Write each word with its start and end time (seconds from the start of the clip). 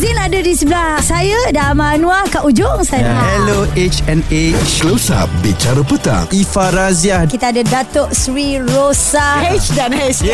Azin 0.00 0.16
ada 0.16 0.40
di 0.40 0.56
sebelah 0.56 0.96
saya 1.04 1.36
dan 1.52 1.76
Amal 1.76 2.00
Anwar 2.00 2.24
kat 2.32 2.40
ujung 2.40 2.80
sana. 2.80 3.20
Hello 3.20 3.68
HNA 3.76 4.56
Close 4.80 5.12
Up 5.12 5.28
Bicara 5.44 5.84
Petang. 5.84 6.24
Ifa 6.32 6.72
Razia 6.72 7.28
Kita 7.28 7.52
ada 7.52 7.60
Datuk 7.60 8.08
Sri 8.08 8.56
Rosa. 8.64 9.44
H 9.44 9.76
dan 9.76 9.92
H. 9.92 10.24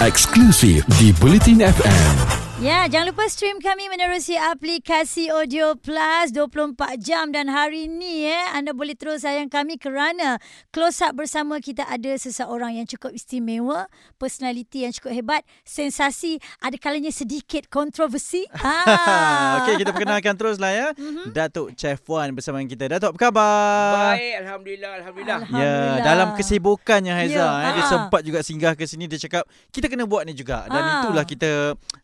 Eksklusif 0.00 0.88
di 0.96 1.12
Bulletin 1.20 1.60
FM 1.60 2.41
Ya, 2.62 2.86
jangan 2.86 3.10
lupa 3.10 3.26
stream 3.26 3.58
kami 3.58 3.90
menerusi 3.90 4.38
aplikasi 4.38 5.34
Audio 5.34 5.74
Plus 5.74 6.30
24 6.30 6.78
jam 6.94 7.34
dan 7.34 7.50
hari 7.50 7.90
ini 7.90 8.30
eh 8.30 8.46
anda 8.54 8.70
boleh 8.70 8.94
terus 8.94 9.26
sayang 9.26 9.50
kami 9.50 9.82
kerana 9.82 10.38
close 10.70 11.02
up 11.02 11.18
bersama 11.18 11.58
kita 11.58 11.82
ada 11.82 12.14
seseorang 12.14 12.78
yang 12.78 12.86
cukup 12.86 13.10
istimewa, 13.10 13.90
personality 14.14 14.86
yang 14.86 14.94
cukup 14.94 15.10
hebat, 15.10 15.42
sensasi, 15.66 16.38
ada 16.62 16.78
kalanya 16.78 17.10
sedikit 17.10 17.66
kontroversi. 17.66 18.46
Ah. 18.62 19.58
Okey, 19.66 19.82
kita 19.82 19.90
perkenalkan 19.90 20.38
terus 20.38 20.62
lah 20.62 20.70
ya. 20.70 20.88
Mm-hmm. 20.94 21.34
Datuk 21.34 21.74
Chef 21.74 21.98
Wan 22.06 22.30
bersama 22.30 22.62
kita. 22.62 22.86
Datuk, 22.86 23.10
apa 23.12 23.18
khabar? 23.20 24.14
Baik, 24.14 24.34
Alhamdulillah, 24.38 24.90
Alhamdulillah. 25.02 25.38
Ya, 25.42 25.46
Alhamdulillah. 25.50 26.04
dalam 26.06 26.28
kesibukannya 26.38 27.10
Haiza, 27.12 27.42
Ya, 27.42 27.48
eh, 27.66 27.70
dia 27.74 27.84
ha. 27.84 27.90
sempat 27.90 28.22
juga 28.22 28.38
singgah 28.40 28.78
ke 28.78 28.86
sini 28.86 29.10
dia 29.10 29.18
cakap 29.18 29.50
kita 29.74 29.90
kena 29.90 30.06
buat 30.06 30.22
ni 30.22 30.32
juga 30.32 30.62
dan 30.70 30.78
Ha. 30.78 30.92
itulah 31.02 31.24
kita 31.26 31.50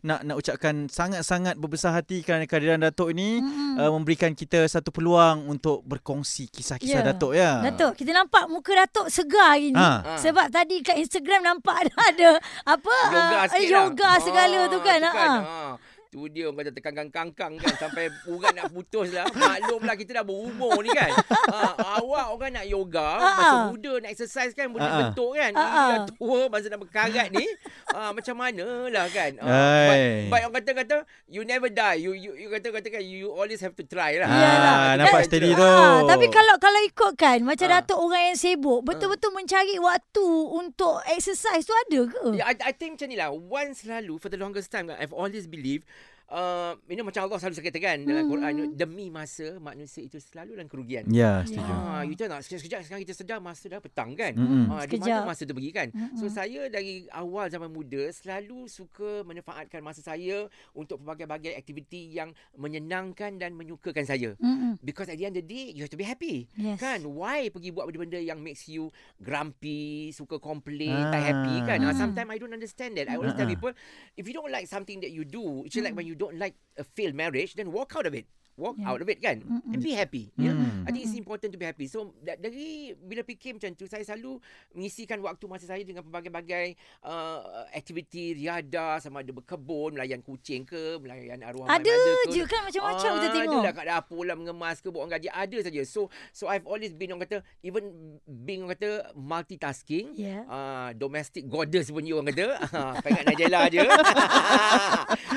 nak 0.03 0.21
nak 0.27 0.37
ucapkan 0.49 0.89
sangat-sangat 0.89 1.61
berbesar 1.61 1.93
hati 1.93 2.25
kerana 2.25 2.49
kehadiran 2.49 2.81
Datuk 2.81 3.13
ini 3.13 3.45
Mm-mm. 3.45 3.77
uh, 3.77 3.93
memberikan 3.93 4.33
kita 4.33 4.65
satu 4.65 4.89
peluang 4.89 5.45
untuk 5.45 5.85
berkongsi 5.85 6.49
kisah-kisah 6.49 7.05
Ya. 7.05 7.05
Datuk 7.05 7.37
ya. 7.37 7.61
Datuk, 7.69 8.01
kita 8.01 8.17
nampak 8.17 8.49
muka 8.49 8.73
Datuk 8.73 9.13
segar 9.13 9.53
hari 9.61 9.77
ni. 9.77 9.77
Ha. 9.77 10.01
Ha. 10.01 10.13
Sebab 10.17 10.49
tadi 10.49 10.81
kat 10.81 10.97
Instagram 10.97 11.45
nampak 11.45 11.85
ada, 11.85 11.93
ada 12.11 12.31
apa? 12.65 12.97
Yoga 13.13 13.41
sikit 13.53 13.69
yoga 13.69 14.09
lah. 14.09 14.17
segala 14.25 14.59
tu 14.73 14.79
kan. 14.81 15.01
Ha. 15.05 15.13
ha. 15.13 15.88
Tu 16.09 16.25
dia 16.33 16.49
orang 16.49 16.65
kata 16.65 16.73
tekankan 16.73 17.09
kangkang 17.13 17.53
kan 17.61 17.75
sampai 17.77 18.09
urat 18.27 18.57
nak 18.57 18.73
putus 18.73 19.13
lah. 19.13 19.29
Maklumlah 19.29 19.95
kita 19.95 20.11
dah 20.17 20.25
berumur 20.25 20.81
ni 20.81 20.89
kan. 20.89 21.13
Ha, 21.53 21.61
awak 22.01 22.33
orang 22.33 22.51
nak 22.57 22.65
yoga, 22.65 23.21
Ha, 23.21 23.29
masa 23.37 23.57
ha. 23.57 23.67
muda 23.69 23.93
nak 24.01 24.11
exercise 24.11 24.57
kan 24.57 24.73
boleh 24.73 24.85
Ha, 24.85 24.93
ha. 24.93 25.01
bentuk 25.05 25.31
kan. 25.37 25.53
Ha, 25.53 25.65
ha. 25.65 25.85
Dah 25.85 25.99
tua 26.09 26.41
masa 26.49 26.67
nak 26.73 26.81
berkarat 26.81 27.29
ni. 27.29 27.45
Ha, 27.93 28.17
macam 28.17 28.35
mana 28.35 28.67
lah 28.89 29.07
kan. 29.13 29.37
Ha, 29.37 29.57
but, 29.85 29.99
but 30.33 30.39
orang 30.43 30.57
kata 30.57 30.71
kata 30.81 30.97
you 31.29 31.45
never 31.45 31.69
die. 31.69 32.01
You 32.01 32.17
you, 32.17 32.33
you 32.37 32.49
kata 32.49 32.73
kata 32.73 32.89
kan 32.89 33.03
you 33.05 33.29
always 33.29 33.61
have 33.61 33.77
to 33.77 33.85
try 33.85 34.17
lah. 34.17 34.29
Iyalah. 34.29 34.73
Ah, 34.73 34.93
nampak 34.97 35.29
steady 35.29 35.53
tu. 35.53 35.61
Ah, 35.61 36.09
tapi 36.09 36.27
kalau 36.29 36.57
kalau 36.57 36.81
ikutkan 36.85 37.45
macam 37.45 37.67
Ah. 37.69 37.85
Datuk 37.85 38.01
orang 38.01 38.33
yang 38.33 38.39
sibuk, 38.41 38.81
betul-betul 38.81 39.29
mencari 39.31 39.77
waktu 39.77 40.25
untuk 40.51 41.05
exercise 41.05 41.63
tu 41.63 41.77
ada 41.77 42.01
ke? 42.09 42.23
Yeah, 42.33 42.49
I, 42.49 42.57
I 42.59 42.73
think 42.73 42.97
macam 42.97 43.07
ni 43.07 43.15
lah. 43.15 43.29
One 43.29 43.71
selalu, 43.71 44.17
for 44.17 44.33
the 44.33 44.41
longest 44.41 44.73
time, 44.73 44.89
I've 44.89 45.13
always 45.13 45.45
believed, 45.45 45.85
uh, 46.29 46.73
know, 46.91 47.05
macam 47.05 47.25
Allah 47.25 47.39
selalu 47.39 47.65
katakan 47.65 47.97
dalam 48.03 48.25
Hmm. 48.25 48.33
Quran, 48.33 48.53
demi 48.73 49.09
masa 49.09 49.57
manusia 49.59 50.05
itu 50.05 50.21
selalu 50.21 50.55
dalam 50.55 50.69
kerugian. 50.69 51.05
Ya, 51.09 51.41
setuju. 51.43 51.65
Ha, 51.65 52.05
you 52.05 52.13
tahu 52.13 52.29
tak 52.29 52.45
sekejap-sekejap 52.45 52.81
sekarang 52.85 53.03
kita 53.03 53.15
sedar 53.17 53.39
masa 53.39 53.65
dah 53.67 53.81
petang 53.81 54.13
kan. 54.13 54.33
Mm-mm. 54.33 54.65
Ha, 54.69 54.85
di 54.85 54.97
Sekejap. 54.97 55.25
mana 55.25 55.29
masa 55.29 55.43
tu 55.43 55.55
pergi 55.55 55.73
kan. 55.73 55.89
Mm-mm. 55.89 56.17
So 56.17 56.29
saya 56.29 56.69
dari 56.69 57.09
awal 57.11 57.49
zaman 57.49 57.69
muda 57.69 58.11
selalu 58.11 58.69
suka 58.69 59.25
manfaatkan 59.25 59.81
masa 59.81 60.01
saya 60.01 60.45
untuk 60.73 61.01
pelbagai-bagai 61.01 61.55
aktiviti 61.55 62.13
yang 62.13 62.31
menyenangkan 62.55 63.39
dan 63.39 63.55
menyukakan 63.55 64.05
saya. 64.05 64.37
Mm-mm. 64.37 64.77
Because 64.81 65.09
at 65.09 65.17
the 65.17 65.25
end 65.25 65.37
of 65.37 65.43
the 65.43 65.49
day 65.49 65.73
you 65.73 65.81
have 65.81 65.93
to 65.93 65.97
be 65.97 66.05
happy. 66.05 66.45
Yes. 66.55 66.77
Kan? 66.77 67.09
Why 67.09 67.49
pergi 67.49 67.71
buat 67.71 67.89
benda-benda 67.89 68.19
yang 68.19 68.37
makes 68.39 68.69
you 68.69 68.93
grumpy, 69.19 70.11
suka 70.11 70.37
complain, 70.37 70.93
Ah. 70.93 71.13
tak 71.15 71.23
happy 71.23 71.57
kan? 71.65 71.79
Mm. 71.81 71.89
Ah. 71.89 71.95
Sometimes 71.95 72.29
I 72.29 72.39
don't 72.39 72.53
understand 72.53 72.93
that. 72.99 73.07
I 73.07 73.17
always 73.17 73.33
tell 73.33 73.47
Ah. 73.47 73.55
people 73.55 73.73
if 74.15 74.25
you 74.27 74.35
don't 74.35 74.51
like 74.51 74.67
something 74.67 74.99
that 75.01 75.11
you 75.11 75.23
do, 75.23 75.63
it's 75.63 75.79
like 75.79 75.95
when 75.95 76.05
you 76.05 76.18
don't 76.19 76.39
like 76.39 76.55
a 76.77 76.85
failed 76.85 77.15
marriage, 77.15 77.55
then 77.55 77.73
walk 77.73 77.95
out 77.97 78.07
of 78.07 78.15
it. 78.15 78.27
Walk 78.59 78.75
Yeah. 78.75 78.91
out 78.91 78.99
of 78.99 79.07
it 79.07 79.19
kan 79.19 79.39
Mm-mm. 79.39 79.71
And 79.71 79.79
be 79.79 79.93
happy 79.93 80.35
yeah? 80.35 80.51
Mm. 80.51 80.83
I 80.83 80.91
think 80.91 81.03
it's 81.03 81.15
important 81.15 81.51
to 81.51 81.59
be 81.59 81.65
happy 81.65 81.87
So 81.87 82.11
da- 82.19 82.35
dari 82.35 82.91
Bila 82.93 83.23
fikir 83.23 83.55
macam 83.55 83.71
tu 83.73 83.87
Saya 83.87 84.03
selalu 84.03 84.43
Mengisikan 84.73 85.19
waktu 85.21 85.45
masa 85.45 85.65
saya 85.65 85.79
Dengan 85.81 86.03
pelbagai-bagai 86.03 86.75
uh, 87.01 87.39
Aktiviti 87.71 88.35
Riada 88.35 88.99
Sama 88.99 89.21
ada 89.21 89.31
berkebun 89.31 89.95
Melayan 89.95 90.19
kucing 90.21 90.63
ke 90.65 90.99
Melayan 90.99 91.39
arwah 91.41 91.71
Ada 91.71 91.87
ke. 91.87 92.33
je 92.33 92.43
kan 92.43 92.61
macam-macam 92.63 93.11
kita 93.17 93.29
tengok. 93.33 93.47
Ada 93.55 93.59
lah 93.61 93.73
kat 93.73 93.87
dapur 93.87 94.23
lah 94.23 94.35
Mengemas 94.35 94.77
ke 94.79 94.89
Buat 94.89 95.01
orang 95.01 95.15
gaji 95.15 95.29
Ada 95.29 95.59
saja 95.63 95.83
So 95.85 96.01
so 96.33 96.47
I've 96.47 96.65
always 96.65 96.91
been 96.93 97.09
Orang 97.09 97.23
kata 97.23 97.39
Even 97.61 97.95
being 98.27 98.63
orang 98.63 98.75
kata 98.75 98.91
Multitasking 99.15 100.11
Yeah. 100.13 100.43
uh, 100.45 100.91
Domestic 100.93 101.47
goddess 101.47 101.89
pun 101.89 102.03
you 102.03 102.17
orang 102.17 102.33
kata 102.33 102.59
uh, 102.67 102.99
Pengat 103.05 103.23
Najela 103.25 103.69
je 103.69 103.87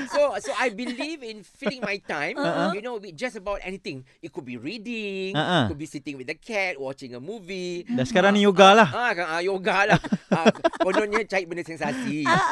So 0.07 0.33
so 0.37 0.51
I 0.53 0.69
believe 0.69 1.21
in 1.21 1.43
Filling 1.43 1.81
my 1.81 1.99
time 1.99 2.35
Uh-uh. 2.35 2.71
You 2.75 2.81
know 2.81 2.97
just 3.13 3.35
about 3.35 3.59
anything 3.61 4.03
It 4.19 4.31
could 4.31 4.45
be 4.45 4.55
reading 4.55 5.35
Uh-uh. 5.35 5.65
It 5.65 5.75
could 5.75 5.81
be 5.81 5.89
sitting 5.89 6.15
with 6.17 6.27
the 6.27 6.37
cat 6.37 6.77
Watching 6.77 7.13
a 7.13 7.21
movie 7.21 7.83
Dah 7.85 8.03
sekarang 8.03 8.33
ni 8.33 8.43
yoga 8.43 8.73
lah. 8.73 8.89
Ah, 8.91 9.11
kan, 9.13 9.25
ah, 9.27 9.41
yoga 9.41 9.77
lah. 9.87 9.99
ah, 10.35 10.47
kononnya 10.81 11.23
cari 11.27 11.45
benda 11.45 11.63
sensasi. 11.63 12.23
Ah, 12.23 12.33
ah. 12.33 12.43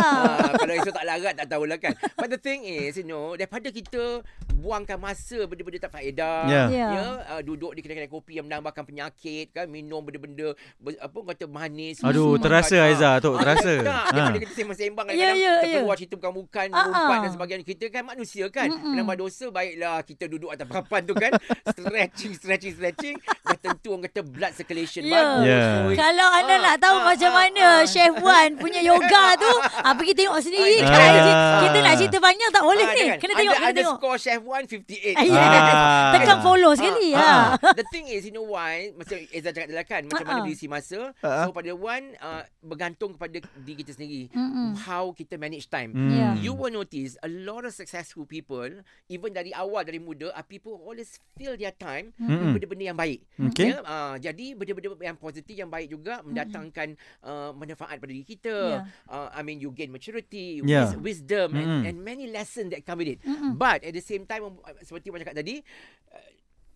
ah, 0.46 0.52
kalau 0.56 0.74
esok 0.76 0.94
tak 0.94 1.06
larat 1.08 1.34
tak 1.36 1.48
tahulah 1.48 1.78
kan. 1.80 1.94
But 2.16 2.30
the 2.30 2.40
thing 2.40 2.64
is, 2.64 3.00
you 3.00 3.08
know, 3.08 3.34
daripada 3.34 3.72
kita 3.72 4.24
buangkan 4.60 5.00
masa 5.00 5.48
benda-benda 5.48 5.88
tak 5.88 5.96
faedah. 5.96 6.44
Ya. 6.52 6.64
Ya. 6.68 6.88
Ya, 6.92 7.08
uh, 7.32 7.42
duduk 7.42 7.72
di 7.72 7.80
kedai-kedai 7.80 8.12
kopi 8.12 8.38
yang 8.38 8.52
menambahkan 8.52 8.84
penyakit 8.84 9.56
kan, 9.56 9.72
minum 9.72 10.04
benda-benda 10.04 10.52
ber, 10.76 11.00
apa 11.00 11.18
kata 11.32 11.48
manis. 11.48 12.04
Aduh, 12.04 12.36
terasa, 12.36 12.76
makan. 12.76 12.88
Aiza, 12.92 13.10
tu, 13.24 13.32
Ah, 13.34 13.40
terasa. 13.40 13.74
Tak, 13.80 14.04
Ha. 14.04 14.12
daripada 14.12 14.40
kita 14.44 14.54
sembang-sembang 14.60 15.06
Ya, 15.08 15.12
kadang-kadang 15.16 15.40
ya, 15.40 15.48
ya. 15.48 15.62
terkeluar 15.64 15.96
cerita 15.96 16.14
bukan-bukan, 16.20 16.68
Ah, 16.76 16.84
rumpat 16.84 17.16
ah. 17.16 17.22
dan 17.24 17.32
sebagainya. 17.32 17.64
Kita 17.64 17.86
kan 17.88 18.04
manusia 18.04 18.46
kan. 18.52 18.68
Mm-mm. 18.68 18.92
Menambah 19.00 19.16
dosa, 19.16 19.46
baiklah 19.48 19.98
kita 20.04 20.28
duduk 20.28 20.49
atas 20.52 20.66
papan 20.66 21.02
tu 21.04 21.14
kan. 21.14 21.32
stretching, 21.74 22.32
stretching, 22.34 22.74
stretching. 22.74 23.16
Dah 23.42 23.56
tentu 23.56 23.92
orang 23.92 24.06
kata 24.06 24.22
blood 24.22 24.54
circulation 24.54 25.02
Ya. 25.02 25.16
bagus. 25.16 25.46
Ya. 25.46 25.60
So, 25.60 25.96
Kalau 25.96 26.28
anda 26.30 26.48
Ah, 26.52 26.60
nak 26.60 26.76
tahu 26.78 26.96
ah, 26.96 27.06
macam 27.08 27.30
ah, 27.30 27.38
mana 27.40 27.64
ah. 27.64 27.80
Chef 27.84 28.14
Wan 28.16 28.50
punya 28.56 28.80
yoga 28.80 29.26
tu, 29.36 29.52
ah, 29.80 29.94
pergi 29.94 30.14
tengok 30.16 30.40
sendiri. 30.40 30.78
Ah, 30.80 30.90
IG. 30.90 31.24
ya. 31.24 31.36
Kita 31.62 31.78
nak 31.80 31.94
cerita 31.96 32.18
banyak 32.20 32.50
tak 32.50 32.64
boleh 32.64 32.84
Ah, 32.84 32.94
ni. 32.94 33.06
Kena 33.16 33.34
tengok, 33.34 33.54
Ada 33.54 33.62
kena 33.62 33.76
tengok. 33.76 33.96
underscore 33.96 34.18
chef 34.18 34.40
158. 34.42 35.16
Ah, 35.16 35.24
ya. 35.24 35.40
Ah. 35.40 36.12
Tekan 36.14 36.38
follow 36.40 36.72
sekali. 36.74 37.10
Ah, 37.12 37.28
Ha. 37.52 37.72
The 37.74 37.86
thing 37.88 38.08
is, 38.08 38.24
you 38.24 38.32
know 38.32 38.46
why? 38.46 38.90
Macam 38.92 39.16
Ezra 39.30 39.52
cakap 39.52 39.68
tadi 39.68 39.86
kan, 39.86 40.02
macam 40.04 40.20
Ah, 40.20 40.30
mana 40.30 40.42
ah. 40.42 40.46
diisi 40.46 40.66
masa. 40.66 41.12
Ah. 41.20 41.44
So 41.44 41.52
pada 41.52 41.72
one, 41.72 42.16
uh, 42.18 42.42
bergantung 42.60 43.14
kepada 43.14 43.38
diri 43.56 43.78
kita 43.78 43.92
sendiri. 43.92 44.32
Mm-mm. 44.32 44.76
How 44.80 45.12
kita 45.12 45.36
manage 45.36 45.68
time. 45.68 45.92
Hmm. 45.92 46.10
Ya. 46.10 46.30
You 46.40 46.54
will 46.54 46.72
notice 46.72 47.16
a 47.20 47.30
lot 47.30 47.64
of 47.64 47.72
successful 47.72 48.24
people, 48.24 48.70
even 49.06 49.30
dari 49.30 49.52
awal, 49.52 49.82
dari 49.82 49.98
muda, 49.98 50.32
are 50.40 50.48
people 50.48 50.80
always 50.80 51.20
fill 51.36 51.60
their 51.60 51.76
time 51.76 52.16
Mm-mm. 52.16 52.56
with 52.56 52.64
benda-benda 52.64 52.96
yang 52.96 53.00
baik. 53.00 53.20
Okay. 53.52 53.76
Ya, 53.76 53.84
uh, 53.84 54.16
jadi 54.16 54.56
benda-benda 54.56 54.96
yang 55.04 55.20
positif, 55.20 55.52
yang 55.52 55.68
baik 55.68 55.92
juga 55.92 56.24
mendatangkan 56.24 56.96
uh, 57.28 57.52
manfaat 57.52 58.00
pada 58.00 58.12
diri 58.16 58.24
kita. 58.24 58.56
Ya. 58.56 58.80
Uh, 59.12 59.28
I 59.36 59.44
mean, 59.44 59.60
you 59.60 59.76
gain 59.76 59.92
maturity, 59.92 60.64
Yeah. 60.64 60.96
wis- 60.96 61.20
wisdom, 61.20 61.52
Mm-mm. 61.52 61.84
and, 61.84 61.92
and 61.92 61.96
many 62.00 62.32
lessons 62.32 62.72
that 62.72 62.88
come 62.88 63.04
with 63.04 63.12
it. 63.12 63.20
Mm-mm. 63.28 63.60
But 63.60 63.84
at 63.84 63.92
the 63.92 64.02
same 64.04 64.24
time 64.24 64.48
um, 64.48 64.56
seperti 64.80 65.12
macam 65.12 65.28
cakap 65.28 65.44
tadi 65.44 65.60
uh, 66.16 66.30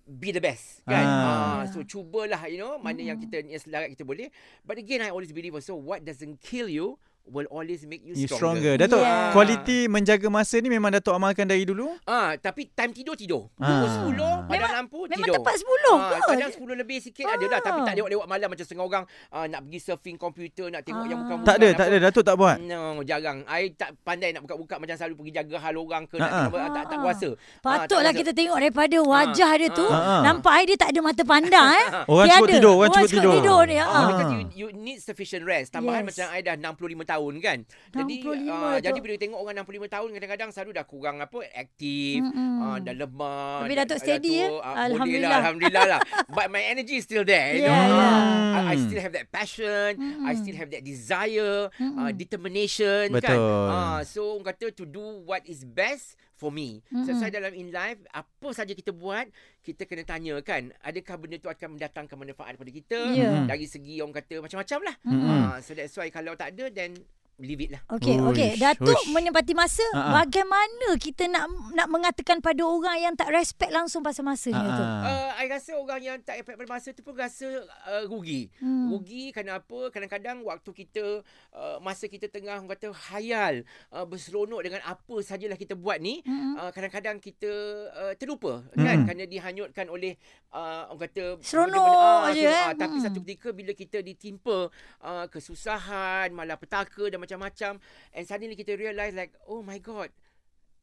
be 0.03 0.35
the 0.35 0.44
best 0.44 0.84
kan. 0.84 1.07
Ah. 1.07 1.23
Ah. 1.23 1.62
so 1.72 1.79
cubalah 1.79 2.44
you 2.52 2.59
know 2.59 2.75
mana 2.75 3.00
yang 3.00 3.16
kita 3.16 3.40
yang 3.40 3.56
selarat 3.56 3.88
kita 3.96 4.03
boleh. 4.03 4.28
But 4.68 4.75
again 4.75 5.00
I 5.00 5.16
always 5.16 5.31
believe 5.31 5.56
also 5.56 5.79
what 5.79 6.03
doesn't 6.03 6.44
kill 6.44 6.68
you 6.68 7.00
will 7.25 7.47
always 7.47 7.84
make 7.84 8.01
you 8.01 8.11
You 8.13 8.28
stronger. 8.28 8.75
stronger. 8.75 8.75
Datuk, 8.78 9.00
Yeah. 9.00 9.31
kualiti 9.31 9.88
menjaga 9.88 10.28
masa 10.28 10.59
ni 10.59 10.67
memang 10.67 10.91
Datuk 10.91 11.11
amalkan 11.11 11.45
dari 11.45 11.63
dulu? 11.63 11.95
Ah, 12.03 12.35
tapi 12.35 12.67
time 12.69 12.91
tidur 12.91 13.16
tidur. 13.16 13.47
Ah. 13.56 13.79
Pukul 13.79 13.89
10 14.11 14.44
padam 14.44 14.51
Memang- 14.53 14.73
lampu 14.75 15.00
Memang 15.06 15.17
tidur. 15.23 15.35
tepat 15.39 15.56
10 15.56 15.94
Ah, 15.94 16.19
ke? 16.19 16.29
kadang 16.29 16.51
10 16.51 16.75
lebih 16.75 16.97
sikit 17.00 17.25
ada 17.25 17.45
lah 17.47 17.59
tapi 17.59 17.79
Ah. 17.79 17.85
tak 17.85 17.94
lewat-lewat 17.95 18.28
malam 18.28 18.47
macam 18.50 18.61
setengah 18.61 18.85
orang 18.85 19.03
ah, 19.29 19.45
nak 19.45 19.59
pergi 19.63 19.79
surfing 19.81 20.17
komputer 20.17 20.67
nak 20.67 20.84
tengok 20.84 21.06
yang 21.06 21.16
Ah. 21.16 21.23
bukan-bukan. 21.23 21.47
Tak 21.47 21.56
ada, 21.56 21.67
apa. 21.67 21.79
tak 21.79 21.88
ada. 21.88 21.97
Datuk 22.03 22.23
tak 22.23 22.35
buat? 22.35 22.56
No, 22.59 22.79
jarang. 23.01 23.40
I 23.45 23.72
tak 23.72 23.90
pandai 24.01 24.29
nak 24.29 24.41
buka-buka 24.44 24.75
macam 24.78 24.94
selalu 24.94 25.13
pergi 25.17 25.31
jaga 25.34 25.55
hal 25.59 25.75
orang 25.78 26.03
ke 26.05 26.16
Ah, 26.16 26.20
nak 26.20 26.28
ah. 26.28 26.35
tengok 26.43 26.52
apa, 26.53 26.67
tak 26.70 26.84
tak 26.84 26.97
Ah. 26.97 27.02
kuasa. 27.02 27.29
Ah, 27.29 27.61
Patutlah 27.64 28.03
tak 28.05 28.20
kita 28.20 28.31
tengok 28.34 28.58
daripada 28.59 28.97
wajah 28.99 29.52
dia 29.55 29.70
tu. 29.72 29.87
Ah, 29.87 29.96
ah. 29.96 30.22
Nampak 30.23 30.53
I 30.53 30.64
dia 30.66 30.78
tak 30.78 30.90
ada 30.91 30.99
mata 30.99 31.23
pandang 31.23 31.67
eh. 31.73 31.87
Orang 32.11 32.28
cukup 32.29 32.47
tidur, 32.52 32.73
orang 32.75 32.91
cukup 32.93 33.09
tidur. 33.09 33.34
tidur 33.34 33.61
ni. 33.64 33.75
Ah, 33.75 33.87
Ha. 33.87 33.99
because 34.05 34.29
you 34.29 34.41
you 34.53 34.67
need 34.72 34.99
sufficient 34.99 35.43
rest. 35.43 35.72
Tambahan 35.72 36.03
Yes. 36.03 36.08
macam 36.11 36.25
I 36.29 36.40
dah 36.41 36.55
65 36.55 36.75
tahun 37.03 37.12
kan. 37.39 37.59
Jadi 37.91 38.15
65 38.21 38.47
ah, 38.47 38.77
tu. 38.77 38.85
jadi 38.85 38.99
bila 38.99 39.15
tengok 39.17 39.39
orang 39.39 39.55
65 39.61 39.87
tahun 39.89 40.09
kadang-kadang 40.13 40.49
selalu 40.49 40.71
dah 40.73 40.85
kurang 40.85 41.17
apa 41.19 41.37
aktif, 41.53 42.19
Mm-mm. 42.19 42.57
ah, 42.59 42.77
dah 42.79 42.95
lemah. 42.95 43.59
Tapi 43.65 43.73
Datuk 43.75 43.89
dah 43.91 43.99
steady? 43.99 44.37
Ah, 44.39 44.49
boleh 44.49 44.83
Alhamdulillah. 44.89 45.29
Lah, 45.29 45.39
alhamdulillah 45.39 45.83
lah. 45.93 45.99
But 46.27 46.47
my 46.49 46.63
energy 46.63 46.97
is 46.97 47.05
still 47.05 47.23
there. 47.23 47.53
You 47.53 47.65
Yeah, 47.65 47.77
know? 47.85 47.95
yeah. 47.95 48.17
Ah, 48.53 48.61
I, 48.63 48.73
I 48.73 48.75
still 48.79 48.99
have 48.99 49.13
that 49.13 49.27
passion. 49.27 49.89
I 49.93 49.99
Mm-mm. 49.99 50.39
still 50.39 50.57
have 50.57 50.69
that 50.69 50.83
desire, 50.83 51.69
ah, 51.69 51.77
Mm-mm. 51.77 52.09
determination 52.13 53.09
kan. 53.13 53.37
Betul. 53.37 53.67
Ah, 53.67 53.99
so 54.03 54.33
orang 54.33 54.47
kata 54.49 54.71
to 54.71 54.83
do 54.83 55.01
what 55.23 55.43
is 55.45 55.63
best 55.63 56.15
for 56.34 56.50
me. 56.50 56.82
So 56.90 57.14
Mm-mm. 57.14 57.20
saya 57.22 57.32
dalam 57.34 57.53
in 57.53 57.70
life 57.70 58.02
apa 58.09 58.50
saja 58.52 58.74
kita 58.74 58.91
buat, 58.91 59.30
kita 59.62 59.85
kena 59.85 60.03
tanya 60.03 60.38
kan, 60.41 60.74
adakah 60.82 61.16
benda 61.22 61.38
tu 61.38 61.50
akan 61.50 61.78
mendatangkan 61.78 62.16
manfaat 62.18 62.58
kepada 62.58 62.72
kita? 62.74 63.00
Ya. 63.14 63.46
Dari 63.46 63.66
segi 63.70 64.02
orang 64.02 64.18
kata 64.18 64.41
macam-macam 64.41 64.80
lah. 64.84 64.96
Mm-mm. 65.06 65.30
Ah, 65.30 65.58
so 65.62 65.78
that's 65.78 65.94
why 65.96 66.09
kalau 66.09 66.34
tak 66.34 66.58
ada 66.58 66.74
then 66.74 66.97
leave 67.41 67.66
it 67.66 67.74
lah. 67.74 67.82
Okey, 67.90 68.14
Uish, 68.14 68.30
okey. 68.30 68.50
Datuk 68.62 68.94
uish. 68.94 69.09
menempati 69.09 69.53
masa, 69.53 69.82
Ha-ha. 69.91 70.22
bagaimana 70.22 70.88
kita 71.02 71.26
nak 71.26 71.50
nak 71.74 71.88
mengatakan 71.90 72.38
pada 72.40 72.62
orang 72.62 73.02
yang 73.02 73.14
tak 73.18 73.34
respect 73.34 73.74
langsung 73.74 74.06
pasal 74.06 74.22
masanya 74.22 74.70
tu? 74.70 74.84
Ah. 74.85 75.02
Uh, 75.03 75.32
I 75.41 75.50
rasa 75.50 75.74
orang 75.74 76.00
yang 76.00 76.18
tak 76.22 76.40
efek 76.40 76.56
pada 76.56 76.70
masa 76.70 76.94
tu 76.94 77.02
pun 77.02 77.18
rasa 77.18 77.46
uh, 77.90 78.03
rugi. 78.06 78.53
Hmm. 78.62 78.94
Rugi 78.94 79.34
kerana 79.34 79.58
apa? 79.58 79.90
Kadang-kadang 79.90 80.46
waktu 80.46 80.72
kita 80.72 81.26
uh, 81.52 81.78
masa 81.82 82.06
kita 82.06 82.30
tengah 82.30 82.62
orang 82.62 82.70
kata 82.70 82.94
hayal 83.12 83.66
uh, 83.90 84.06
berseronok 84.06 84.62
dengan 84.62 84.85
apa 84.85 85.16
sajalah 85.20 85.58
kita 85.58 85.74
buat 85.74 85.97
ni, 85.97 86.22
Mm-mm. 86.22 86.56
uh, 86.56 86.70
kadang-kadang 86.70 87.18
kita 87.18 87.50
uh, 87.91 88.14
terlupa 88.14 88.62
Mm. 88.74 88.85
kan 88.85 88.97
kerana 89.09 89.24
dihanyutkan 89.26 89.85
oleh 89.88 90.14
uh, 90.52 90.85
orang 90.91 91.02
kata 91.09 91.24
Seronok 91.41 91.82
benda-benda, 91.82 92.30
ah, 92.30 92.32
eh. 92.38 92.62
Ah, 92.70 92.74
tapi 92.78 92.96
Mm. 93.00 93.03
satu 93.03 93.20
ketika 93.24 93.50
bila 93.50 93.72
kita 93.72 93.97
ditimpa 94.00 94.70
uh, 95.02 95.26
kesusahan, 95.28 96.30
malapetaka 96.30 97.09
dan 97.09 97.22
macam-macam 97.23 97.79
and 98.11 98.23
suddenly 98.28 98.59
kita 98.59 98.75
realise 98.75 99.16
like 99.16 99.31
oh 99.47 99.64
my 99.64 99.79
god 99.79 100.11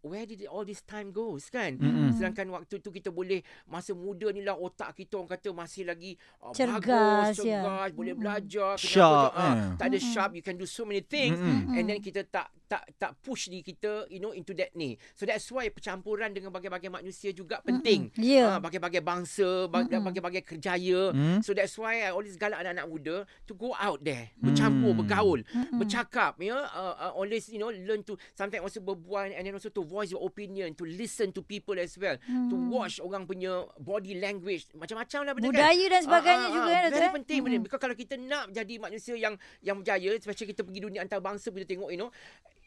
where 0.01 0.25
did 0.25 0.41
all 0.49 0.65
this 0.65 0.81
time 0.89 1.13
goes 1.13 1.53
kan 1.53 1.77
Mm-mm. 1.77 2.17
sedangkan 2.17 2.49
waktu 2.57 2.81
tu 2.81 2.89
kita 2.89 3.13
boleh 3.13 3.45
masa 3.69 3.93
muda 3.93 4.33
ni 4.33 4.41
lah 4.41 4.57
otak 4.57 4.97
kita 4.97 5.21
orang 5.21 5.37
kata 5.37 5.53
masih 5.53 5.85
lagi 5.85 6.17
uh, 6.41 6.57
Cergas, 6.57 7.37
bagus, 7.37 7.45
cergas 7.45 7.89
boleh 7.93 8.17
Mm-mm. 8.17 8.25
belajar 8.25 8.81
Sharp, 8.81 9.37
kenapa, 9.37 9.45
ah, 9.45 9.53
eh. 9.53 9.71
tak 9.77 9.87
ada 9.93 9.99
Mm-mm. 10.01 10.13
sharp 10.17 10.31
you 10.33 10.45
can 10.45 10.57
do 10.57 10.65
so 10.65 10.89
many 10.89 11.05
things 11.05 11.37
Mm-mm. 11.37 11.77
and 11.77 11.85
then 11.85 12.01
kita 12.01 12.25
tak 12.25 12.49
tak 12.71 12.87
tak 12.95 13.19
push 13.19 13.51
di 13.51 13.61
kita 13.61 14.07
you 14.07 14.17
know 14.17 14.31
into 14.31 14.55
that 14.55 14.71
ni 14.73 14.95
so 15.13 15.27
that's 15.27 15.51
why 15.51 15.67
percampuran 15.67 16.31
dengan 16.31 16.49
bagai-bagai 16.49 16.87
manusia 16.87 17.35
juga 17.35 17.59
penting 17.59 18.15
Mm-mm. 18.15 18.23
Ya. 18.23 18.47
Ah, 18.49 18.59
bagai-bagai 18.59 19.03
bangsa 19.03 19.67
bag- 19.67 19.91
Mm-mm. 19.91 20.07
bagai-bagai 20.07 20.47
kerjaya 20.47 21.11
Hmm? 21.11 21.41
So 21.41 21.51
that's 21.51 21.75
why 21.75 21.99
I 22.01 22.13
always 22.13 22.37
galak 22.37 22.61
anak-anak 22.61 22.87
muda 22.87 23.17
to 23.43 23.53
go 23.53 23.75
out 23.75 23.99
there, 24.01 24.31
bercampur, 24.37 24.93
Hmm. 24.93 25.01
bergaul, 25.01 25.41
Mm-mm. 25.43 25.79
bercakap, 25.79 26.37
ya, 26.39 26.47
yeah? 26.47 26.63
uh, 26.71 26.95
uh, 27.01 27.13
always 27.13 27.49
you 27.49 27.57
know 27.57 27.69
learn 27.69 28.05
to 28.05 28.15
sometimes 28.33 28.63
also 28.63 28.79
berbual 28.79 29.27
and 29.27 29.43
then 29.43 29.51
also 29.51 29.67
to 29.67 29.83
voice 29.83 30.09
your 30.09 30.23
opinion, 30.23 30.71
to 30.73 30.85
listen 30.85 31.31
to 31.31 31.41
people 31.41 31.75
as 31.75 31.97
well, 31.97 32.15
to 32.21 32.55
Hmm. 32.55 32.69
watch 32.69 33.01
orang 33.01 33.25
punya 33.25 33.51
body 33.77 34.15
language, 34.15 34.69
macam-macam 34.73 35.19
lah 35.25 35.33
benda 35.33 35.49
kan. 35.49 35.57
Budaya 35.57 35.85
dan 35.89 36.01
sebagainya 36.03 36.39
Ah, 36.39 36.47
ah, 36.47 36.55
juga 36.55 36.71
ah. 36.71 36.91
Very 36.91 37.03
eh? 37.03 37.15
penting 37.17 37.39
benda. 37.41 37.51
Mm-mm. 37.51 37.65
Because 37.65 37.81
kalau 37.81 37.97
kita 37.97 38.15
nak 38.15 38.45
jadi 38.51 38.75
manusia 38.77 39.15
yang 39.17 39.35
yang 39.59 39.77
berjaya, 39.77 40.11
especially 40.15 40.49
kita 40.49 40.63
pergi 40.63 40.81
dunia 40.81 41.01
antarabangsa 41.01 41.49
kita 41.51 41.67
tengok 41.67 41.91
you 41.91 41.99
know 41.99 42.11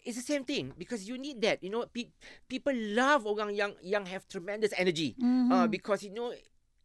It's 0.04 0.20
the 0.20 0.28
same 0.28 0.44
thing 0.44 0.76
because 0.78 1.08
you 1.08 1.16
need 1.18 1.40
that. 1.42 1.64
You 1.64 1.72
know, 1.72 1.88
pe- 1.88 2.12
people 2.48 2.76
love 2.76 3.24
orang 3.24 3.56
yang 3.56 3.72
yang 3.80 4.04
have 4.06 4.28
tremendous 4.28 4.76
energy. 4.76 5.16
Mhm. 5.16 5.48
Uh, 5.48 5.68
because 5.72 6.04
you 6.04 6.12
know 6.12 6.36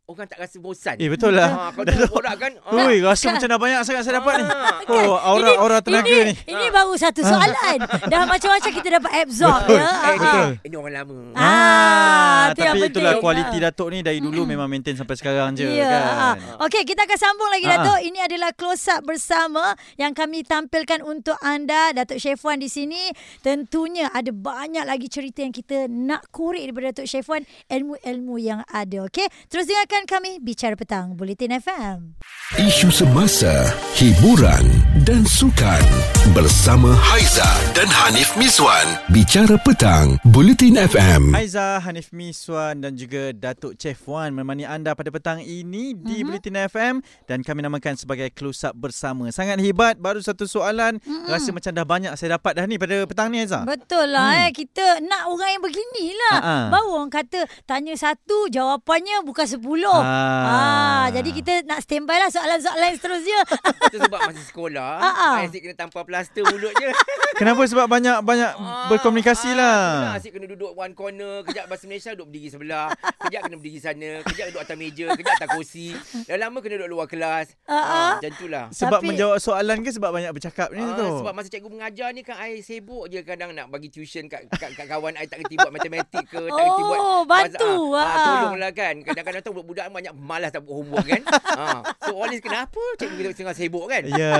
orang 0.09 0.25
tak 0.25 0.41
rasa 0.41 0.57
bosan. 0.57 0.97
Eh 0.97 1.05
betul 1.07 1.37
lah. 1.37 1.53
Ah, 1.53 1.71
kalau 1.71 1.85
tengok 1.85 2.09
borak 2.11 2.35
kan. 2.39 2.53
ah, 2.65 2.81
Ui, 2.81 2.97
rasa 2.99 3.29
macam 3.29 3.45
dah 3.47 3.61
banyak 3.61 3.81
sangat 3.85 4.03
saya 4.03 4.15
dapat 4.17 4.41
ni. 4.41 4.45
ah, 4.47 4.81
Oh, 4.89 5.15
aura-aura 5.15 5.79
tenaga 5.79 6.09
ini, 6.09 6.33
ni. 6.33 6.35
Ini 6.49 6.65
baru 6.71 6.97
satu 6.97 7.21
soalan. 7.21 7.77
Dah 8.13 8.25
macam-macam 8.25 8.71
kita 8.73 8.89
dapat 8.91 9.13
absorb 9.21 9.61
Betul. 9.63 9.77
ya. 9.77 9.85
Eh, 9.85 9.93
Ah, 10.01 10.11
ini, 10.11 10.27
ah. 10.27 10.49
ini 10.65 10.75
orang 10.75 10.95
lama. 10.97 11.17
Ah, 11.37 12.45
tu 12.49 12.59
yang 12.59 12.73
tapi 12.73 12.81
penting. 12.81 12.93
itulah 12.97 13.13
kualiti 13.19 13.57
Ah. 13.59 13.63
Datuk 13.69 13.89
ni 13.91 13.99
dari 14.01 14.19
dulu 14.19 14.41
memang 14.45 14.65
maintain 14.65 14.97
sampai 14.97 15.13
sekarang 15.15 15.53
je 15.53 15.69
Ya. 15.69 15.85
kan. 15.85 16.01
ah. 16.01 16.35
Okey, 16.65 16.83
kita 16.83 17.05
akan 17.05 17.19
sambung 17.19 17.51
lagi 17.51 17.67
Ah, 17.67 17.73
Datuk. 17.77 17.99
Ini 18.01 18.19
adalah 18.25 18.51
close 18.55 18.89
up 18.89 19.05
bersama 19.05 19.65
yang 19.95 20.13
kami 20.13 20.41
tampilkan 20.41 21.05
untuk 21.05 21.37
anda 21.39 21.93
Datuk 21.93 22.17
Syefwan 22.17 22.57
di 22.57 22.67
sini. 22.67 23.13
Tentunya 23.41 24.09
ada 24.09 24.31
banyak 24.31 24.85
lagi 24.85 25.07
cerita 25.07 25.41
yang 25.41 25.53
kita 25.53 25.85
nak 25.87 26.25
korek 26.31 26.65
daripada 26.65 26.97
Datuk 26.97 27.07
Syefwan, 27.07 27.45
ilmu-ilmu 27.69 28.37
yang 28.37 28.65
ada. 28.67 29.05
Okey, 29.05 29.29
terus 29.47 29.69
dengarkan 29.69 29.98
kami 30.05 30.39
bicara 30.39 30.77
petang 30.77 31.17
Bulletin 31.17 31.57
FM. 31.57 32.15
Isu 32.55 32.89
semasa, 32.89 33.51
hiburan 33.93 34.65
dan 35.03 35.25
sukan 35.25 35.85
bersama 36.31 36.93
Haiza 36.95 37.45
dan 37.73 37.89
Hanif 37.89 38.33
Miswan. 38.35 38.85
Bicara 39.09 39.57
petang, 39.59 40.17
Bulletin 40.25 40.77
FM. 40.79 41.33
Haiza, 41.33 41.81
Hanif 41.81 42.09
Miswan 42.11 42.79
dan 42.79 42.95
juga 42.95 43.33
Datuk 43.33 43.75
Chef 43.75 43.99
Wan 44.05 44.33
menemani 44.33 44.63
anda 44.63 44.93
pada 44.93 45.09
petang 45.09 45.41
ini 45.41 45.93
di 45.93 46.21
Mhm. 46.21 46.25
Bulletin 46.25 46.57
FM 46.63 46.95
dan 47.25 47.41
kami 47.41 47.61
namakan 47.61 47.95
sebagai 47.95 48.29
close 48.31 48.65
up 48.65 48.75
bersama. 48.75 49.29
Sangat 49.29 49.59
hebat, 49.59 49.97
baru 49.97 50.21
satu 50.21 50.45
soalan. 50.45 51.01
Rasa 51.27 51.51
macam 51.51 51.71
dah 51.71 51.85
banyak 51.85 52.13
saya 52.15 52.37
dapat 52.37 52.55
dah 52.55 52.65
ni 52.65 52.77
pada 52.77 53.05
petang 53.05 53.29
ni 53.29 53.41
Haiza. 53.41 53.65
Betul 53.65 54.09
lah 54.09 54.31
Hmm. 54.31 54.43
eh. 54.43 54.51
Kita 54.53 55.01
nak 55.01 55.29
orang 55.29 55.51
yang 55.51 55.63
beginilah. 55.63 56.37
Ha-ha. 56.37 56.57
Baru 56.71 56.89
orang 56.97 57.11
kata 57.11 57.41
tanya 57.65 57.95
satu, 57.95 58.49
jawapannya 58.49 59.21
bukan 59.23 59.45
sepuluh. 59.45 59.88
Ah. 59.91 60.47
Ah, 60.49 61.07
jadi 61.11 61.31
kita 61.31 61.53
nak 61.65 61.81
standby 61.81 62.17
lah 62.17 62.29
soalan-soalan 62.29 62.91
seterusnya. 62.93 63.41
Itu 63.89 63.99
sebab 64.01 64.21
masa 64.23 64.43
sekolah, 64.43 64.93
Ah, 64.99 65.09
ah. 65.09 65.35
asyik 65.43 65.61
kena 65.63 65.77
tampar 65.77 66.03
plaster 66.03 66.45
mulut 66.45 66.73
je. 66.73 66.89
Kenapa? 67.41 67.63
Sebab 67.63 67.87
banyak-banyak 67.87 68.53
Ah, 68.53 68.89
berkomunikasi 68.89 69.51
ah, 69.51 69.57
lah. 69.57 69.79
Asyik 70.15 70.35
kena 70.35 70.47
duduk 70.47 70.73
one 70.73 70.93
corner. 70.93 71.41
Kejap 71.43 71.67
bahasa 71.67 71.85
Malaysia 71.85 72.11
duduk 72.13 72.29
berdiri 72.29 72.49
sebelah. 72.51 72.91
Kejap 73.21 73.41
kena 73.43 73.57
berdiri 73.57 73.79
sana. 73.79 74.11
Kejap 74.25 74.47
duduk 74.51 74.61
atas 74.61 74.77
meja. 74.77 75.07
Kejap 75.13 75.35
atas 75.35 75.49
kursi. 75.51 75.95
Dah 76.25 76.37
lama 76.37 76.59
kena 76.59 76.75
duduk 76.77 76.91
luar 76.91 77.07
kelas. 77.07 77.55
Ah, 77.65 77.73
ah. 77.73 77.87
Ah, 77.89 78.13
macam 78.17 78.31
itulah. 78.31 78.65
Sebab 78.71 78.99
Tapi- 78.99 79.09
menjawab 79.09 79.39
soalan 79.39 79.79
ke 79.81 79.91
sebab 79.91 80.11
banyak 80.11 80.33
bercakap 80.33 80.69
ni 80.71 80.81
Ah, 80.81 80.95
tu? 80.95 81.07
sebab 81.19 81.33
masa 81.33 81.49
cikgu 81.49 81.69
mengajar 81.69 82.09
ni 82.11 82.21
kan 82.21 82.37
I 82.37 82.59
sibuk 82.59 83.07
je 83.07 83.21
kadang 83.21 83.51
nak 83.51 83.69
bagi 83.69 83.89
tuition 83.89 84.27
kat, 84.27 84.47
kat, 84.51 84.73
kat 84.73 84.87
kawan 84.87 85.15
I 85.15 85.25
tak 85.25 85.41
kerti 85.41 85.55
buat 85.55 85.71
matematik 85.71 86.25
ke 86.25 86.41
tak 86.41 86.59
kerti 86.59 86.83
buat 86.83 86.99
Oh, 86.99 87.23
bantu. 87.23 87.73
ah, 87.93 88.03
Ah. 88.03 88.17
tolonglah 88.43 88.73
kan 88.73 88.95
kadang-kadang 89.01 89.41
tu 89.41 89.53
budak-budak 89.79 89.95
banyak 89.95 90.15
malas 90.19 90.51
tak 90.51 90.63
buat 90.63 90.83
homework 90.83 91.07
kan 91.07 91.23
ah, 91.55 91.81
so 92.03 92.13
always 92.13 92.43
kenapa 92.43 92.83
cikgu 92.99 93.15
kita 93.17 93.31
tengah 93.37 93.55
sibuk 93.55 93.87
kan 93.87 94.03
Ya. 94.09 94.35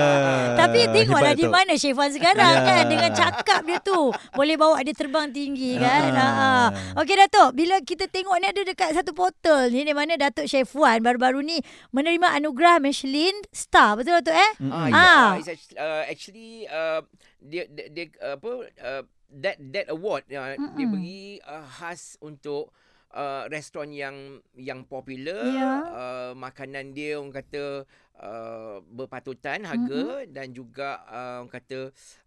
Tapi 0.57 0.89
tengoklah 0.89 1.33
di 1.33 1.45
mana 1.45 1.73
Syefwan 1.75 2.09
sekarang 2.09 2.55
Ya. 2.59 2.65
kan 2.65 2.83
dengan 2.89 3.11
cakap 3.13 3.61
dia 3.63 3.77
tu. 3.79 4.09
Boleh 4.33 4.57
bawa 4.57 4.81
dia 4.81 4.91
terbang 4.91 5.29
tinggi 5.29 5.77
kan. 5.77 6.09
Ah. 6.11 6.73
Ha. 6.73 6.99
Okey 6.99 7.15
Datuk, 7.15 7.53
bila 7.53 7.77
kita 7.79 8.09
tengok 8.09 8.33
ni 8.35 8.49
ada 8.49 8.61
dekat 8.61 8.91
satu 8.91 9.13
portal 9.13 9.69
ni 9.69 9.85
di 9.85 9.93
mana 9.93 10.17
Datuk 10.17 10.49
Syefwan 10.49 10.99
baru-baru 10.99 11.39
ni 11.39 11.61
menerima 11.91 12.33
anugerah 12.35 12.81
Michelin 12.81 13.35
Star. 13.51 13.93
Betul 13.95 14.19
Datuk 14.19 14.33
eh? 14.33 14.51
Ah, 14.59 14.65
Mm-mm. 14.65 14.87
yeah, 14.89 14.97
Ah. 14.97 15.31
it's 15.37 15.47
actually, 15.47 15.77
uh, 15.77 16.03
actually 16.03 16.51
uh, 16.67 16.99
dia, 17.39 17.63
dia, 17.69 17.85
dia 17.87 18.05
apa 18.25 18.51
uh, 18.75 19.01
that 19.31 19.55
that 19.69 19.87
award 19.87 20.25
uh, 20.27 20.57
dia 20.73 20.85
bagi 20.87 21.21
uh, 21.45 21.63
khas 21.63 22.17
untuk 22.19 22.73
uh, 23.13 23.45
restoran 23.49 23.91
yang 23.93 24.39
yang 24.55 24.83
popular 24.85 25.41
Ya. 25.45 25.73
uh, 25.89 26.31
makanan 26.37 26.93
dia 26.93 27.17
orang 27.17 27.33
kata 27.33 27.85
uh, 28.19 28.77
berpatutan 28.85 29.63
harga 29.63 30.03
dan 30.27 30.51
juga 30.51 31.01
uh, 31.05 31.35
orang 31.39 31.51
kata 31.51 31.79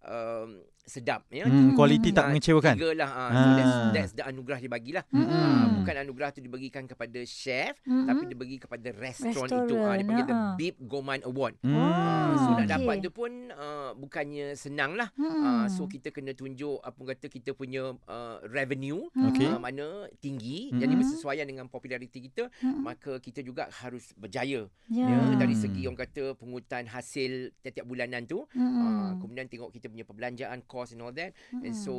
um, 0.02 0.48
sedap 0.82 1.22
ya 1.30 1.46
Hmm, 1.46 1.78
kualiti 1.78 2.10
Hmm. 2.10 2.16
tak 2.18 2.24
Ah, 2.26 2.28
mengecewakan. 2.28 2.74
Tiga 2.74 2.90
lah. 2.92 3.10
Ah. 3.12 3.30
So 3.30 3.48
that's, 3.54 3.70
Ah. 3.70 3.90
that's 3.94 4.12
the 4.12 4.24
anugerah 4.24 4.58
dia 4.58 4.66
bagilah. 4.68 5.04
Mm-mm. 5.08 5.30
Ah, 5.30 5.66
bukan 5.72 5.94
anugerah 5.96 6.28
tu 6.32 6.42
dibagikan 6.42 6.84
kepada 6.84 7.22
chef 7.22 7.78
Mm-mm. 7.86 8.02
tapi 8.02 8.22
dibagi 8.26 8.56
kepada 8.58 8.90
restoran, 8.90 9.46
itu. 9.46 9.62
Restoran, 9.70 9.86
Ah, 9.86 9.94
dia 9.94 10.04
panggil 10.04 10.26
the 10.26 10.34
ah. 10.34 10.54
Bib 10.58 10.74
Gourmand 10.82 11.22
Award. 11.22 11.54
Hmm. 11.62 11.78
Ah, 11.78 12.34
so 12.34 12.48
nak 12.50 12.58
okey. 12.58 12.72
dapat 12.72 12.94
tu 12.98 13.10
pun 13.12 13.30
uh, 13.52 13.94
bukannya 13.94 14.46
senang 14.54 14.98
lah. 14.98 15.06
Hmm. 15.14 15.30
Ah, 15.38 15.66
so 15.68 15.86
kita 15.86 16.10
kena 16.10 16.34
tunjuk 16.34 16.82
apa 16.82 16.98
orang 16.98 17.14
kata 17.14 17.26
kita 17.28 17.50
punya 17.52 17.82
uh, 17.94 18.36
revenue 18.44 19.06
Okey. 19.12 19.46
uh, 19.46 19.58
mana 19.58 19.86
tinggi 20.18 20.66
Mm-mm. 20.66 20.80
jadi 20.80 20.92
bersesuaian 20.92 21.46
dengan 21.46 21.66
populariti 21.66 22.18
kita 22.22 22.50
Mm-mm. 22.58 22.82
maka 22.82 23.18
kita 23.18 23.38
juga 23.40 23.70
harus 23.76 24.10
berjaya 24.14 24.66
Ya. 24.88 25.06
ya 25.06 25.18
dari 25.36 25.54
segi 25.54 25.81
orang 25.84 26.00
kata 26.00 26.24
pungutan 26.34 26.84
hasil 26.84 27.32
tiap-tiap 27.58 27.84
bulanan 27.84 28.22
tu 28.24 28.44
Mm-mm. 28.50 28.78
uh, 28.78 29.10
kemudian 29.18 29.46
tengok 29.46 29.70
kita 29.70 29.86
punya 29.86 30.02
perbelanjaan 30.02 30.62
cost 30.64 30.92
and 30.92 31.00
all 31.00 31.10
that 31.10 31.32
and 31.52 31.72
so 31.72 31.92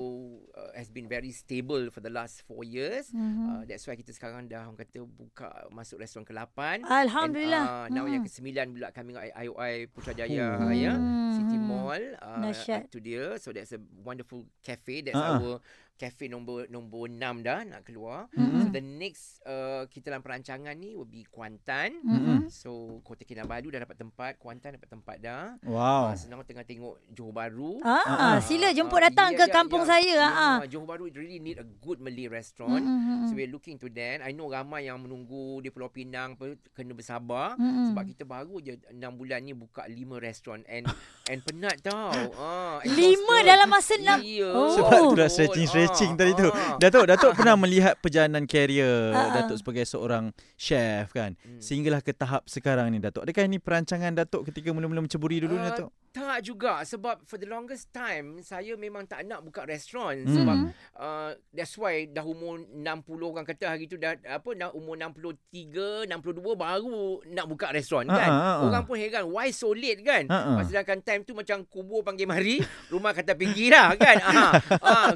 uh, 0.54 0.72
has 0.74 0.88
been 0.88 1.06
very 1.06 1.30
stable 1.30 1.90
for 1.90 2.00
the 2.00 2.10
last 2.10 2.44
4 2.46 2.64
years 2.64 3.10
Mhm. 3.10 3.44
uh, 3.44 3.62
that's 3.64 3.84
why 3.84 3.94
kita 3.94 4.10
sekarang 4.10 4.46
dah 4.46 4.64
orang 4.64 4.78
kata 4.78 5.04
buka 5.04 5.48
masuk 5.70 6.00
restoran 6.00 6.24
ke-8 6.24 6.84
Alhamdulillah. 6.84 7.64
And, 7.88 7.94
uh, 7.94 7.96
now 7.96 8.06
yang 8.06 8.22
Mm. 8.22 8.30
ke-9 8.30 8.50
pula 8.72 8.88
coming 8.92 9.16
out 9.16 9.26
IOI 9.34 9.74
Putrajaya 9.90 10.46
Oh. 10.60 10.70
ya 10.70 10.94
Hmm. 10.94 11.34
City 11.34 11.58
Mall 11.58 12.04
uh, 12.20 12.52
tu 12.88 13.00
dia 13.00 13.36
so 13.38 13.50
that's 13.50 13.74
a 13.74 13.82
wonderful 14.00 14.46
cafe 14.60 15.02
that's 15.02 15.16
Ah. 15.16 15.40
our 15.40 15.58
cafe 15.94 16.26
nombor 16.26 16.66
nombor 16.68 17.06
6 17.06 17.22
dah 17.40 17.60
nak 17.64 17.82
keluar 17.82 18.26
Mm-mm. 18.32 18.60
so 18.60 18.68
the 18.70 18.82
next 18.82 19.24
uh, 19.44 19.86
kita 19.86 20.10
dalam 20.10 20.20
perancangan 20.20 20.74
ni 20.74 20.92
will 20.92 21.06
be 21.06 21.24
Kuantan 21.24 21.96
Mm-mm. 22.02 22.50
so 22.50 23.00
Kota 23.02 23.22
Kinabalu 23.22 23.70
dah 23.70 23.82
dapat 23.82 23.96
tempat 23.96 24.32
Kuantan 24.36 24.76
dapat 24.76 24.90
tempat 24.90 25.16
dah 25.18 25.44
Wow. 25.64 26.12
uh, 26.12 26.18
senang 26.18 26.42
tengah 26.42 26.64
tengok 26.64 26.98
Johor 27.10 27.32
Bahru 27.32 27.78
Ah, 27.80 28.02
Ah. 28.04 28.38
sila 28.40 28.70
jemput 28.70 29.00
Ah, 29.00 29.08
datang 29.08 29.32
ya, 29.32 29.38
ke 29.38 29.46
ya, 29.46 29.54
kampung 29.54 29.84
ya, 29.84 29.90
saya. 29.90 30.16
ya, 30.18 30.28
Ah. 30.28 30.58
Johor 30.66 30.84
Bahru 30.86 31.08
really 31.08 31.38
need 31.38 31.56
a 31.56 31.68
good 31.80 31.98
Malay 31.98 32.28
restaurant 32.28 32.82
Mm-mm. 32.82 33.12
So 33.24 33.34
we're 33.34 33.48
looking 33.48 33.78
to 33.78 33.88
that. 33.90 34.20
I 34.20 34.30
know 34.30 34.46
ramai 34.46 34.86
yang 34.86 35.00
menunggu 35.00 35.62
di 35.62 35.70
Pulau 35.70 35.88
Pinang 35.88 36.36
apa, 36.36 36.52
kena 36.72 36.92
bersabar 36.92 37.56
Mm-mm. 37.56 37.94
sebab 37.94 38.04
kita 38.04 38.24
baru 38.24 38.60
je 38.60 38.76
6 38.90 38.98
bulan 39.14 39.40
ni 39.40 39.54
buka 39.54 39.86
5 39.86 39.94
restoran 40.20 40.66
and 40.66 40.90
and 41.28 41.40
penat 41.42 41.80
tau. 41.80 42.12
Ah, 42.36 42.82
Lima 42.84 43.00
exhausted. 43.40 43.46
dalam 43.46 43.68
masa 43.70 43.94
enam. 43.96 44.18
Iya. 44.20 44.50
Oh. 44.50 44.74
Sebab 44.74 44.92
tu 44.92 45.16
dah 45.16 45.24
Betul. 45.24 45.30
stretching-stretching 45.32 45.83
Ah, 45.86 46.16
tadi 46.16 46.32
tu. 46.34 46.48
ah. 46.48 46.78
Datuk, 46.78 47.04
Datuk 47.06 47.32
pernah 47.40 47.56
melihat 47.56 47.96
perjalanan 47.98 48.44
karier 48.44 49.12
Ah. 49.12 49.32
Datuk 49.36 49.58
sebagai 49.60 49.84
seorang 49.84 50.30
chef 50.56 51.12
kan. 51.12 51.36
Hmm. 51.40 51.60
Sehinggalah 51.60 52.00
ke 52.00 52.12
tahap 52.12 52.46
sekarang 52.46 52.90
ni 52.90 53.00
Datuk. 53.00 53.24
Adakah 53.24 53.44
ini 53.44 53.58
perancangan 53.58 54.14
Datuk 54.14 54.48
ketika 54.48 54.72
mula-mula 54.72 55.02
menceburi 55.02 55.40
dulu 55.40 55.56
ni 55.56 55.64
Ah, 55.64 55.72
Datuk? 55.72 55.90
Tak 56.14 56.46
juga 56.46 56.86
sebab 56.86 57.26
for 57.26 57.36
the 57.36 57.50
longest 57.50 57.90
time 57.90 58.38
saya 58.40 58.78
memang 58.78 59.02
tak 59.04 59.26
nak 59.26 59.42
buka 59.42 59.66
restoran 59.66 60.22
Hmm. 60.22 60.30
sebab 60.30 60.58
uh, 60.96 61.32
that's 61.50 61.74
why 61.74 62.06
dah 62.06 62.22
umur 62.22 62.62
60 62.62 62.78
orang 63.18 63.42
kata 63.42 63.66
hari 63.66 63.90
tu 63.90 63.98
dah 63.98 64.14
apa 64.24 64.46
dah 64.54 64.70
umur 64.72 64.94
63 64.94 66.06
62 66.06 66.14
baru 66.54 67.02
nak 67.28 67.46
buka 67.48 67.74
restoran 67.74 68.06
Ah, 68.06 68.16
kan. 68.16 68.30
ah, 68.30 68.46
ah. 68.46 68.58
Orang 68.62 68.84
pun 68.84 68.94
heran 68.94 69.26
why 69.26 69.50
so 69.50 69.74
late 69.74 70.00
kan. 70.00 70.30
Ah, 70.30 70.54
ah. 70.54 70.62
Sedangkan 70.62 71.02
time 71.02 71.26
tu 71.26 71.34
macam 71.34 71.66
kubur 71.66 72.06
panggil 72.06 72.30
mari, 72.30 72.62
rumah 72.88 73.10
kata 73.10 73.34
pergi 73.34 73.74
lah 73.74 73.98
kan. 73.98 74.18
Ah, 74.30 74.54
ah, 74.78 75.10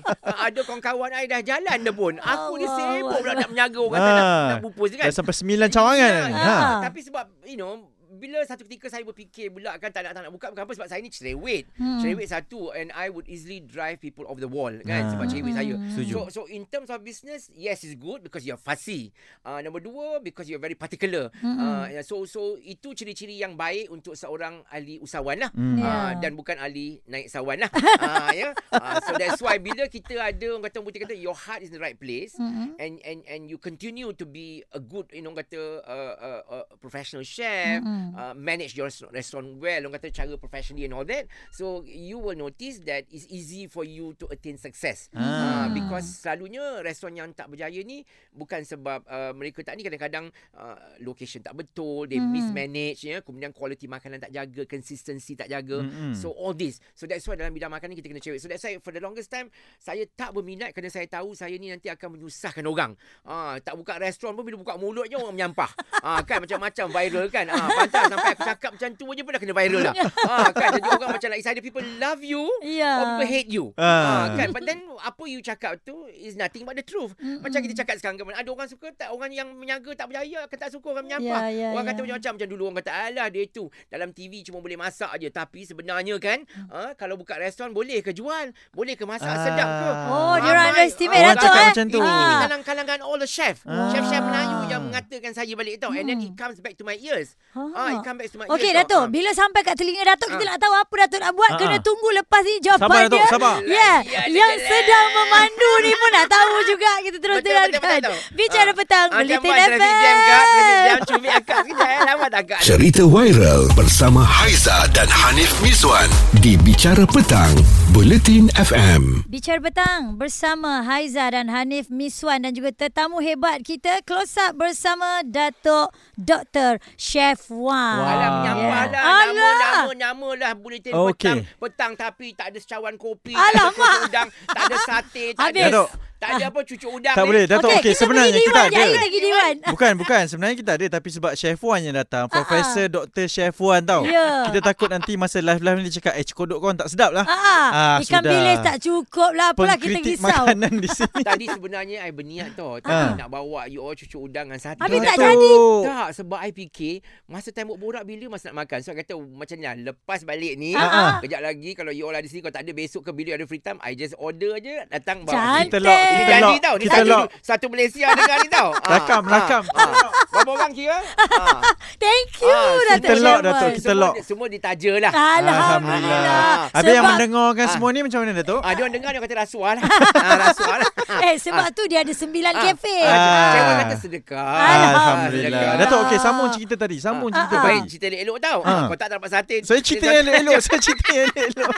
ada 0.44 0.60
kawan-kawan 0.62 1.14
I 1.14 1.30
dah 1.30 1.46
jalan 1.46 1.78
dah 1.78 1.94
pun. 1.94 2.18
Aku 2.18 2.58
ni 2.58 2.66
sibuk 2.66 3.22
pula 3.22 3.38
nak 3.38 3.50
menjaga 3.50 3.80
orang 3.80 4.00
tak 4.00 4.12
nak, 4.12 4.26
Ah. 4.26 4.48
nak 4.50 4.60
bupus 4.66 4.90
kan. 4.94 5.06
Dah 5.06 5.14
sampai 5.14 5.36
sembilan 5.36 5.68
cawangan. 5.70 6.10
Ya, 6.10 6.18
kan? 6.18 6.32
ya. 6.32 6.42
Ha. 6.42 6.82
Tapi 6.90 7.00
sebab 7.06 7.26
you 7.46 7.54
know 7.54 7.86
bila 8.18 8.42
satu 8.44 8.66
ketika 8.66 8.90
saya 8.90 9.06
berfikir 9.06 9.48
pula 9.50 9.78
kan 9.78 9.94
tak 9.94 10.04
nak 10.04 10.12
tak 10.12 10.26
nak 10.26 10.32
buka 10.34 10.50
kenapa 10.52 10.74
sebab 10.74 10.90
saya 10.90 11.00
ni 11.00 11.08
cerewet. 11.08 11.70
Hmm. 11.78 12.02
Cerewet 12.02 12.28
satu 12.28 12.74
and 12.74 12.90
I 12.92 13.08
would 13.08 13.30
easily 13.30 13.62
drive 13.62 14.02
people 14.02 14.26
off 14.26 14.42
the 14.42 14.50
wall 14.50 14.74
kan 14.82 15.06
Ah. 15.06 15.12
sebab 15.14 15.26
cerewet 15.30 15.54
saya. 15.54 15.76
Setuju. 15.94 16.14
So 16.18 16.22
so 16.28 16.42
in 16.46 16.66
terms 16.66 16.90
of 16.90 17.02
business 17.02 17.54
yes 17.54 17.86
it's 17.86 17.94
good 17.94 18.26
because 18.26 18.42
you're 18.42 18.58
fussy. 18.58 19.14
Uh, 19.42 19.62
number 19.62 19.80
dua 19.80 20.18
because 20.20 20.50
you're 20.50 20.60
very 20.60 20.76
particular. 20.76 21.30
Uh, 21.40 21.86
so 22.02 22.26
so 22.26 22.58
itu 22.58 22.92
ciri-ciri 22.92 23.38
yang 23.38 23.54
baik 23.54 23.88
untuk 23.88 24.18
seorang 24.18 24.66
ahli 24.68 24.98
usahawan 24.98 25.38
lah. 25.38 25.52
Hmm. 25.54 25.78
Uh, 25.78 26.12
dan 26.18 26.34
bukan 26.34 26.58
ahli 26.58 27.00
naik 27.06 27.30
sawan 27.30 27.62
lah. 27.62 27.72
uh, 28.02 28.34
yeah. 28.38 28.52
uh, 28.74 28.98
so 29.00 29.14
that's 29.16 29.40
why 29.40 29.62
bila 29.62 29.86
kita 29.86 30.18
ada 30.18 30.46
orang 30.50 30.66
kata 30.66 30.80
orang 30.80 30.88
putih 30.88 31.02
kata 31.04 31.14
your 31.14 31.36
heart 31.36 31.62
is 31.62 31.70
in 31.70 31.76
the 31.76 31.84
right 31.84 31.96
place 31.96 32.34
Mm-mm. 32.36 32.74
and 32.80 32.98
and 33.04 33.20
and 33.28 33.42
you 33.46 33.58
continue 33.58 34.10
to 34.10 34.24
be 34.24 34.64
a 34.72 34.80
good 34.80 35.06
you 35.12 35.22
know 35.22 35.30
kata 35.32 35.60
uh, 35.84 36.16
uh, 36.18 36.42
uh, 36.48 36.66
professional 36.80 37.22
chef 37.22 37.84
Mm-mm. 38.08 38.16
uh, 38.16 38.34
manage 38.34 38.74
your 38.74 38.88
restaurant, 39.10 39.60
well 39.60 39.82
orang 39.84 39.96
kata 39.98 40.14
cara 40.14 40.34
professionally 40.38 40.86
and 40.86 40.94
all 40.94 41.04
that 41.04 41.26
so 41.52 41.84
you 41.84 42.16
will 42.18 42.38
notice 42.38 42.80
that 42.84 43.04
it's 43.10 43.28
easy 43.28 43.68
for 43.68 43.84
you 43.84 44.16
to 44.16 44.28
attain 44.30 44.56
success 44.56 45.10
Ah. 45.12 45.66
uh, 45.66 45.68
because 45.72 46.24
selalunya 46.24 46.80
restoran 46.80 47.18
yang 47.18 47.30
tak 47.32 47.50
berjaya 47.50 47.82
ni 47.82 48.06
bukan 48.32 48.62
sebab 48.62 49.04
uh, 49.04 49.32
mereka 49.34 49.60
tak 49.62 49.76
ni 49.76 49.84
kadang-kadang 49.84 50.30
uh, 50.54 50.78
location 51.02 51.42
tak 51.42 51.54
betul 51.54 52.06
they 52.06 52.18
Mm. 52.18 52.34
mismanage 52.34 53.02
ya 53.06 53.22
kemudian 53.22 53.54
quality 53.54 53.86
makanan 53.86 54.20
tak 54.20 54.30
jaga 54.30 54.66
consistency 54.66 55.34
tak 55.34 55.48
jaga 55.48 55.80
Mm-mm. 55.86 56.12
So 56.12 56.34
all 56.34 56.52
this. 56.52 56.78
So 56.92 57.06
that's 57.06 57.24
why 57.24 57.38
dalam 57.38 57.54
bidang 57.54 57.70
makanan 57.70 57.94
ni 57.94 57.98
kita 57.98 58.10
kena 58.10 58.20
cerewet. 58.20 58.42
So 58.42 58.50
that's 58.50 58.62
why 58.62 58.76
for 58.82 58.92
the 58.92 59.00
longest 59.00 59.30
time 59.30 59.48
saya 59.78 60.04
tak 60.12 60.34
berminat 60.34 60.74
kerana 60.74 60.90
saya 60.90 61.06
tahu 61.06 61.34
saya 61.34 61.56
ni 61.56 61.70
nanti 61.70 61.88
akan 61.88 62.18
menyusahkan 62.18 62.66
orang. 62.66 62.98
Ah 63.24 63.56
tak 63.62 63.78
buka 63.78 63.96
restoran 63.98 64.34
pun 64.34 64.44
bila 64.44 64.60
buka 64.60 64.76
mulut 64.76 65.08
je 65.08 65.16
orang 65.16 65.34
menyampah. 65.34 65.72
Ah 66.02 66.20
kan 66.22 66.44
macam-macam 66.44 66.86
viral 66.92 67.26
kan. 67.30 67.46
Ah 67.48 67.70
pantas 68.00 68.12
sampai 68.12 68.32
aku 68.32 68.44
cakap 68.46 68.70
macam 68.72 68.90
tu 68.94 69.06
je 69.10 69.22
pun 69.22 69.32
dah 69.32 69.42
kena 69.42 69.54
viral 69.54 69.82
dah. 69.84 69.94
Ah 70.28 70.50
kan 70.52 70.70
jadi 70.72 70.88
orang 70.90 71.10
macam 71.12 71.30
like 71.30 71.42
either 71.42 71.64
people 71.64 71.86
love 71.98 72.22
you 72.22 72.44
Ya. 72.62 72.92
or 72.94 73.06
people 73.12 73.28
hate 73.28 73.50
you. 73.50 73.66
Ah. 73.76 73.86
Ah 73.88 74.36
kan 74.36 74.52
but 74.52 74.64
then 74.64 74.78
apa 74.98 75.24
you 75.26 75.40
cakap 75.42 75.80
tu 75.82 75.94
is 76.08 76.36
nothing 76.36 76.64
but 76.64 76.74
the 76.74 76.84
truth. 76.84 77.14
Mm-mm. 77.18 77.40
Macam 77.40 77.60
kita 77.60 77.74
cakap 77.76 77.98
sekarang 77.98 78.18
kan 78.18 78.36
ada 78.36 78.48
orang 78.48 78.68
suka 78.68 78.92
tak 78.92 79.10
orang 79.10 79.32
yang 79.32 79.50
menyaga 79.52 79.94
tak 79.94 80.08
berjaya 80.08 80.44
akan 80.44 80.58
tak 80.58 80.70
suka 80.70 80.88
orang 80.92 81.06
menyampah. 81.06 81.42
Ya, 81.44 81.50
ya, 81.50 81.68
orang 81.72 81.84
ya. 81.84 81.90
kata 81.90 82.00
macam-macam 82.02 82.32
macam 82.34 82.48
dulu 82.48 82.62
orang 82.64 82.78
kata 82.78 82.92
alah 82.94 83.28
dia 83.28 83.44
tu 83.48 83.64
dalam 83.88 84.10
TV 84.12 84.34
cuma 84.44 84.60
boleh 84.60 84.76
masak 84.76 85.12
je 85.18 85.30
tapi 85.30 85.64
sebenarnya 85.64 86.16
kan 86.18 86.40
ah 86.70 86.92
kalau 86.94 87.16
buka 87.16 87.36
restoran 87.36 87.72
boleh 87.72 88.00
ke 88.00 88.12
jual 88.12 88.46
boleh 88.72 88.94
ke 88.94 89.04
masak 89.04 89.26
Ah. 89.28 89.44
sedap 89.44 89.68
ke 89.68 89.88
Oh, 90.08 90.36
dia 90.38 90.50
orang 90.50 90.68
underestimate 90.72 91.20
Orang 91.20 91.36
Datuk 91.36 91.44
cakap 91.44 91.58
eh. 91.58 91.68
macam 91.68 91.86
tu. 91.88 92.00
ini 92.00 92.08
Ah. 92.08 92.60
kalangan 92.60 93.00
all 93.02 93.18
the 93.18 93.28
chef 93.28 93.56
Ah. 93.64 93.90
chef-chef 93.90 94.20
Melayu 94.20 94.58
yang 94.68 94.82
mengatakan 94.84 95.32
saya 95.32 95.54
balik 95.54 95.78
tau 95.78 95.92
and 95.92 96.06
then 96.06 96.18
Hmm. 96.18 96.26
it 96.26 96.34
comes 96.34 96.58
back 96.58 96.74
to 96.74 96.84
my 96.84 96.96
ears 96.96 97.36
Ah. 97.54 97.87
Ah 97.88 97.94
it 97.94 98.04
comes 98.04 98.18
back 98.18 98.28
to 98.28 98.38
my 98.38 98.46
Okey 98.50 98.64
ears 98.66 98.78
Datuk. 98.78 99.00
Ah. 99.00 99.08
bila 99.08 99.30
sampai 99.32 99.62
kat 99.62 99.76
telinga 99.76 100.04
Datuk 100.06 100.28
kita 100.30 100.44
Ah. 100.44 100.50
nak 100.50 100.60
tahu 100.60 100.74
apa 100.76 100.94
Datuk 101.00 101.20
nak 101.20 101.32
buat 101.34 101.50
Ah, 101.50 101.58
kena 101.58 101.78
tunggu 101.80 102.08
lepas 102.14 102.42
ni 102.42 102.54
jawapan 102.60 102.84
Sabar, 102.84 103.00
Datuk, 103.02 103.18
dia. 103.18 103.28
sabar. 103.30 103.56
Ya, 103.64 103.92
Ya, 104.04 104.22
yang 104.30 104.52
dia- 104.54 104.66
sedang 104.68 105.08
memandu 105.12 105.72
ni 105.80 105.92
pun 105.92 106.10
nak 106.12 106.28
tahu 106.28 106.54
juga 106.72 106.92
kita 107.00 107.18
terus 107.18 107.38
dengarkan. 107.42 108.00
Bicara 108.32 108.66
Ah. 108.66 108.76
petang 108.76 109.08
Ah, 109.08 109.18
Bulletin 109.18 109.34
jangan 109.34 109.44
buat 109.44 109.58
traffic 109.58 109.94
jam 109.98 110.16
kat 110.18 110.46
traffic 110.48 110.78
jam 110.78 110.98
FM. 110.98 111.08
cubit 111.08 111.32
akak 111.32 111.58
sekejap 111.58 111.90
eh 111.90 112.62
Cerita 112.62 113.04
viral 113.06 113.62
bersama 113.74 114.22
Haiza 114.24 114.78
dan 114.92 115.08
Hanif 115.08 115.52
Miswan 115.60 116.10
di 116.38 116.54
Bicara 116.56 117.06
Petang, 117.06 117.54
Buletin 117.98 118.46
FM. 118.54 119.26
Bicara 119.26 119.58
petang 119.58 120.22
bersama 120.22 120.86
Haiza 120.86 121.34
dan 121.34 121.50
Hanif 121.50 121.90
Miswan 121.90 122.46
dan 122.46 122.54
juga 122.54 122.70
tetamu 122.70 123.18
hebat 123.18 123.66
kita 123.66 124.06
close 124.06 124.38
up 124.38 124.54
bersama 124.54 125.26
Datuk 125.26 125.90
Dr. 126.14 126.78
Chef 126.94 127.50
Wan. 127.50 127.98
Menyampah 127.98 128.54
Ya. 128.54 128.70
lah 128.86 129.02
Alah. 129.02 129.26
Nama-nama 129.26 129.90
Nama 129.98 130.30
lah 130.38 130.52
Buletin 130.54 130.94
Okey. 130.94 131.10
petang 131.10 131.42
Petang 131.58 131.92
tapi 131.98 132.38
tak 132.38 132.54
ada 132.54 132.62
secawan 132.62 133.02
kopi 133.02 133.34
Alamak. 133.34 133.74
Tak 133.74 133.90
ada 133.90 134.06
udang 134.06 134.30
Tak 134.46 134.62
ada 134.62 134.78
sate 134.86 135.26
Tak 135.34 135.42
Habis. 135.50 135.58
ada 135.58 135.72
Datuk. 135.74 135.90
Tak 136.18 136.30
ada 136.34 136.50
apa 136.50 136.60
cucuk 136.62 136.90
udang 136.92 137.14
Tak 137.14 137.22
ni. 137.22 137.28
boleh 137.28 137.44
Datuk 137.46 137.70
okey 137.72 137.94
sebenarnya 137.94 138.34
kita 138.36 138.60
ada. 138.64 138.84
Lagi 138.90 139.20
Diwan. 139.20 139.56
Bukan 139.74 139.92
bukan 139.96 140.22
sebenarnya 140.26 140.56
kita 140.56 140.72
ada 140.74 140.86
tapi 140.92 141.10
sebab 141.10 141.32
Chef 141.34 141.60
Wan 141.60 141.80
yang 141.80 141.94
datang 141.94 142.26
Profesor 142.26 142.86
Dr. 142.88 143.26
Chef 143.26 143.54
Wan 143.56 143.82
tau 143.82 144.02
Ya. 144.02 144.50
Kita 144.50 144.60
takut 144.64 144.90
nanti 144.90 145.14
masa 145.14 145.38
live-live 145.40 145.78
ni 145.78 145.88
dia 145.88 146.02
cakap 146.02 146.14
Eh 146.14 146.24
cekodok 146.24 146.58
kau 146.58 146.74
tak 146.74 146.90
sedap 146.90 147.12
lah 147.12 147.22
Ah, 147.24 147.38
ah. 147.38 147.68
Ah, 147.70 147.96
ikan 148.00 148.20
sudah. 148.20 148.32
bilis 148.32 148.58
tak 148.60 148.78
cukup 148.80 149.32
lah. 149.32 149.48
Apalah 149.52 149.76
kita 149.76 149.94
Pengkritik 149.94 150.18
risau. 150.18 150.26
makanan 150.28 150.74
di 150.76 150.90
sini 150.90 151.22
Tadi 151.30 151.46
sebenarnya 151.48 151.98
I 152.02 152.12
berniat 152.12 152.50
tau 152.54 152.72
Tadi 152.78 152.90
Ah. 152.90 153.14
nak 153.16 153.30
bawa 153.30 153.62
you 153.66 153.80
all 153.80 153.94
cucuk 153.94 154.18
udang 154.24 154.48
dengan 154.48 154.58
sate 154.58 154.80
Habis 154.80 155.00
tak 155.00 155.16
jadi. 155.16 155.52
Tak 155.86 156.08
sebab 156.16 156.40
I 156.40 156.50
fikir 156.52 156.94
Masa 157.26 157.50
time 157.52 157.70
borak 157.72 158.02
bila 158.04 158.26
masa 158.28 158.50
nak 158.50 158.66
makan 158.66 158.82
So 158.82 158.90
I 158.90 158.98
kata 158.98 159.14
macam 159.14 159.54
ni 159.54 159.64
lah 159.64 159.76
Lepas 159.88 160.20
balik 160.24 160.54
ni 160.56 160.74
Ah, 160.74 160.82
ah. 160.82 161.14
Kejap 161.20 161.40
lagi 161.40 161.72
Kalau 161.72 161.92
you 161.92 162.04
all 162.04 162.16
ada 162.16 162.26
sini 162.26 162.42
Kalau 162.42 162.54
tak 162.54 162.66
ada 162.66 162.72
besok 162.72 163.06
ke 163.06 163.12
Bila 163.12 163.38
ada 163.38 163.46
free 163.46 163.62
time 163.62 163.78
I 163.80 163.94
just 163.94 164.18
order 164.18 164.58
je 164.58 164.82
Datang 164.88 165.22
bawa 165.22 165.36
Cantik. 165.62 165.70
Kita 165.70 165.78
lock 165.80 166.02
Ini 166.08 166.18
Kita 166.18 166.30
janji 166.30 166.54
lock 166.54 166.62
tau 166.62 166.76
satu, 166.80 167.18
satu 167.42 167.66
Malaysia 167.68 168.06
dengar 168.10 168.38
ni 168.38 168.50
tau 168.50 168.70
Ah, 168.78 168.90
Rakam, 168.98 169.22
ah, 169.22 169.32
rakam. 169.34 169.64
ah. 169.70 170.10
Berapa 170.28 170.50
orang 170.54 170.72
kira? 170.72 170.98
Ah. 171.34 171.60
Thank 172.04 172.30
you 172.40 172.48
Ah, 172.48 172.72
Datuk 172.88 173.02
kita 173.02 173.14
lock, 173.18 173.40
Datuk, 173.42 173.58
Wan. 173.60 173.74
kita 173.74 173.88
semua, 173.88 174.02
lock. 174.02 174.14
Semua 174.22 174.48
ditaja 174.48 174.94
lah 175.00 175.12
Alhamdulillah. 175.12 176.72
Habis 176.72 176.92
yang 176.92 177.06
mendengarkan 177.06 177.66
Ah. 177.66 177.72
semua 177.72 177.90
ni 177.90 178.00
macam 178.02 178.20
mana 178.22 178.34
Datuk? 178.34 178.60
Ah, 178.60 178.72
dia 178.72 178.82
orang 178.82 178.94
dengar 178.94 179.10
dia 179.10 179.20
kata 179.20 179.36
rasuah 179.38 179.72
lah. 179.74 179.84
ah, 180.18 180.36
rasuah 180.44 180.76
lah. 180.78 180.90
Eh 181.24 181.36
sebab 181.38 181.66
tu 181.72 181.84
dia 181.86 182.00
ada 182.02 182.14
sembilan 182.14 182.54
Ah. 182.54 182.64
kafe. 182.64 182.98
Ah. 183.04 183.52
Cewek 183.52 183.74
kata 183.78 183.96
sedekah. 183.98 184.48
Alhamdulillah. 184.58 185.72
Datuk 185.78 186.00
okey 186.06 186.18
sambung 186.18 186.50
cerita 186.50 186.76
tadi 186.76 186.98
Sambung 186.98 187.30
cerita 187.30 187.50
Ah, 187.50 187.60
ah. 187.60 187.66
Baik 187.66 187.80
tadi 187.80 187.90
cerita 187.90 188.06
elok-elok 188.08 188.38
tau. 188.40 188.60
Ah. 188.62 188.70
Ah. 188.70 188.86
Kau 188.86 188.98
tak 188.98 189.10
dapat 189.12 189.30
sate. 189.30 189.56
Saya 189.62 189.80
cerita 189.80 190.08
yang 190.08 190.28
elok 190.28 190.60
Saya 190.60 190.80
cerita 190.80 191.08
yang 191.12 191.32
elok 191.34 191.72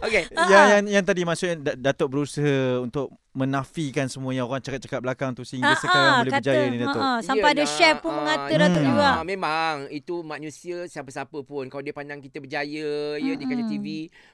Okey. 0.00 0.22
Ah, 0.32 0.46
yang, 0.46 0.56
ah. 0.56 0.66
yang, 0.70 0.82
yang 0.90 1.04
tadi 1.04 1.22
maksudnya 1.22 1.56
Da- 1.60 1.78
Datuk 1.82 2.08
berusaha 2.10 2.79
untuk 2.80 3.08
menafikan 3.30 4.04
semua 4.04 4.30
yang 4.30 4.44
orang 4.44 4.58
cakap-cakap 4.58 4.98
belakang 4.98 5.30
tu 5.30 5.42
sehingga 5.42 5.70
Ah, 5.70 5.78
sekarang 5.78 6.02
ah, 6.04 6.18
boleh 6.18 6.32
kata, 6.32 6.42
berjaya 6.42 6.64
ni 6.66 6.78
Datuk. 6.78 6.98
ah, 7.00 7.18
sampai 7.20 7.48
ada 7.48 7.62
Yelah, 7.62 7.72
chef 7.72 7.94
pun 7.96 8.10
ah, 8.10 8.16
mengata 8.16 8.42
Hmm. 8.48 8.60
Datuk 8.60 8.82
juga. 8.84 9.06
Ah, 9.08 9.22
memang 9.22 9.74
itu 9.88 10.14
manusia 10.20 10.76
siapa-siapa 10.84 11.38
pun 11.40 11.64
kalau 11.66 11.78
dia 11.78 11.92
pandang 11.92 12.18
kita 12.18 12.38
berjaya 12.38 12.88
ya 13.16 13.32
di 13.32 13.44
kaca. 13.44 13.64
TV 13.64 13.86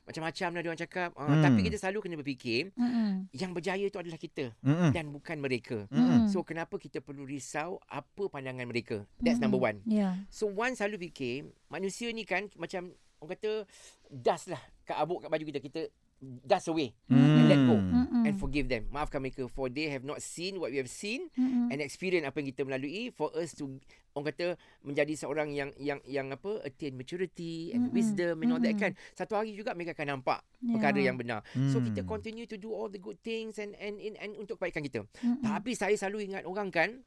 macam-macam 0.03 0.49
lah 0.49 0.61
dia 0.61 0.71
orang 0.71 0.83
cakap. 0.83 1.11
Ah, 1.13 1.27
Hmm. 1.27 1.43
Tapi 1.43 1.61
kita 1.63 1.77
selalu 1.77 1.99
kena 2.01 2.17
berfikir 2.17 2.63
Mm-mm. 2.73 3.29
yang 3.33 3.51
berjaya 3.53 3.85
itu 3.85 3.97
adalah 3.97 4.17
kita 4.17 4.45
Mm-mm. 4.59 4.91
dan 4.91 5.05
bukan 5.09 5.37
mereka. 5.37 5.79
Mm-mm. 5.89 6.27
So 6.27 6.41
kenapa 6.41 6.75
kita 6.77 6.99
perlu 6.99 7.23
risau 7.23 7.77
apa 7.85 8.27
pandangan 8.27 8.65
mereka? 8.65 9.05
That's 9.19 9.37
number 9.37 9.59
one. 9.59 9.85
Ya. 9.85 10.17
So 10.29 10.49
one 10.49 10.73
selalu 10.73 11.05
fikir 11.05 11.45
manusia 11.67 12.09
ni 12.09 12.23
kan 12.23 12.49
macam 12.55 12.91
orang 13.19 13.33
kata 13.35 13.53
dust 14.09 14.49
lah 14.49 14.59
kat 14.83 14.97
abuk 14.97 15.21
kat 15.21 15.29
baju 15.29 15.45
kita. 15.47 15.61
Kita 15.61 15.81
dust 16.19 16.73
away 16.73 16.97
and 17.13 17.45
let 17.45 17.61
go 17.61 17.77
Mm-mm. 17.77 18.25
and 18.25 18.41
forgive 18.41 18.67
them. 18.67 18.89
Maafkan 18.89 19.21
mereka 19.21 19.45
for 19.53 19.69
they 19.69 19.93
have 19.93 20.01
not 20.01 20.25
seen 20.25 20.57
what 20.57 20.73
we 20.73 20.81
have 20.81 20.89
seen 20.89 21.29
Mm-mm. 21.37 21.69
and 21.69 21.79
experience 21.79 22.25
apa 22.25 22.41
yang 22.41 22.49
kita 22.57 22.65
melalui 22.65 23.13
for 23.13 23.29
us 23.37 23.53
to 23.53 23.69
orang 24.17 24.33
kata 24.33 24.47
menjadi 24.81 25.13
seorang 25.13 25.53
yang 25.53 25.71
yang 25.77 26.01
yang 26.09 26.33
apa 26.33 26.65
attain 26.65 26.97
maturity 26.97 27.77
and 27.77 27.93
Mm-mm. 27.93 27.95
wisdom 27.95 28.41
and 28.41 28.49
all 28.49 28.63
that 28.65 28.73
Mm-mm. 28.73 28.97
kan. 28.97 29.13
Satu 29.13 29.37
hari 29.37 29.53
juga 29.53 29.77
mereka 29.77 29.93
akan 29.93 30.19
nampak 30.19 30.41
Ya. 30.57 30.73
perkara 30.73 30.99
yang 30.99 31.21
benar. 31.21 31.45
So 31.69 31.85
kita 31.85 32.01
Hmm. 32.01 32.09
continue 32.09 32.49
to 32.49 32.57
do 32.57 32.73
all 32.73 32.89
the 32.89 32.97
good 32.97 33.21
things 33.21 33.61
and 33.61 33.77
and 33.77 34.01
and, 34.01 34.17
and 34.17 34.33
untuk 34.41 34.57
kebaikan 34.57 34.81
kita. 34.83 35.05
Mm-mm. 35.21 35.45
Tapi 35.45 35.77
saya 35.77 35.93
selalu 35.95 36.33
ingat 36.33 36.49
orang 36.49 36.73
kan 36.73 37.05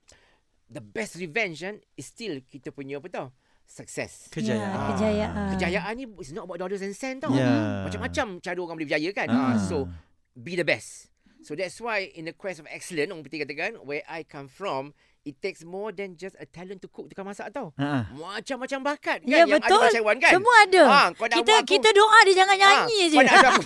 the 0.70 0.80
best 0.80 1.18
revenge 1.18 1.66
kan 1.66 1.82
is 1.98 2.06
still 2.06 2.38
kita 2.46 2.70
punya 2.70 3.02
apa 3.02 3.10
tau? 3.10 3.28
Success. 3.70 4.34
Kejayaan. 4.34 4.74
Ya, 4.74 4.88
kejayaan. 4.98 5.50
Kejayaan 5.54 5.94
ni 5.94 6.06
is 6.18 6.34
not 6.34 6.50
about 6.50 6.58
dollars 6.58 6.82
and 6.82 6.98
cents 6.98 7.22
tau. 7.22 7.30
Ya. 7.30 7.86
Macam-macam 7.86 8.42
cara 8.42 8.58
orang 8.58 8.76
boleh 8.82 8.90
berjaya 8.90 9.10
kan. 9.14 9.30
Ah. 9.30 9.54
Ah. 9.54 9.56
So 9.62 9.86
be 10.34 10.58
the 10.58 10.66
best. 10.66 11.14
So 11.46 11.54
that's 11.54 11.78
why 11.78 12.10
in 12.18 12.26
the 12.26 12.36
quest 12.36 12.60
of 12.60 12.68
excellence 12.68 13.14
orang 13.14 13.22
putih 13.22 13.46
katakan 13.46 13.78
where 13.86 14.02
I 14.10 14.26
come 14.26 14.50
from 14.50 14.98
it 15.30 15.38
takes 15.38 15.62
more 15.62 15.90
than 15.90 16.14
just 16.14 16.34
a 16.36 16.46
talent 16.46 16.82
to 16.82 16.90
cook 16.90 17.06
tukang 17.06 17.24
masak 17.24 17.54
tau. 17.54 17.70
Ha. 17.78 18.10
Macam-macam 18.12 18.80
bakat 18.84 19.18
kan 19.22 19.30
Ya 19.30 19.46
yang 19.46 19.56
betul. 19.56 19.78
ada 19.78 19.94
Syaiwan 19.94 20.18
kan. 20.18 20.34
Semua 20.34 20.56
ada. 20.66 20.84
Ha, 20.84 21.02
kau 21.14 21.26
nak 21.26 21.38
kita 21.38 21.46
buat 21.46 21.62
aku- 21.62 21.72
kita 21.72 21.90
doa 21.94 22.20
dia 22.24 22.36
jangan 22.36 22.56
nyanyi 22.58 22.98
Ah, 22.98 23.06
je. 23.06 23.16
Kau 23.20 23.24
nak 23.24 23.36
ada 23.36 23.48
aku, 23.48 23.62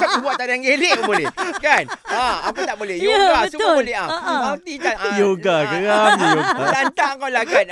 aku 0.00 0.18
buat 0.20 0.34
tarian 0.36 0.60
gelik 0.60 0.92
pun 0.96 1.04
boleh. 1.06 1.26
Kan? 1.58 1.84
Ha, 2.08 2.24
apa 2.48 2.58
tak 2.64 2.76
boleh? 2.76 2.96
Ya, 2.96 3.04
Yoga 3.04 3.36
betul. 3.44 3.50
semua 3.52 3.70
boleh. 3.76 3.94
Ah. 3.94 4.08
Ha, 4.08 4.16
ha. 4.16 4.52
Kan. 4.56 4.96
ah, 4.96 5.14
Yoga, 5.14 5.54
ah, 5.58 5.62
geram 5.68 6.08
je 6.12 6.26
yoga. 6.32 6.64
Lantak 6.72 7.10
kau 7.14 7.28
lah 7.28 7.44
kan. 7.44 7.66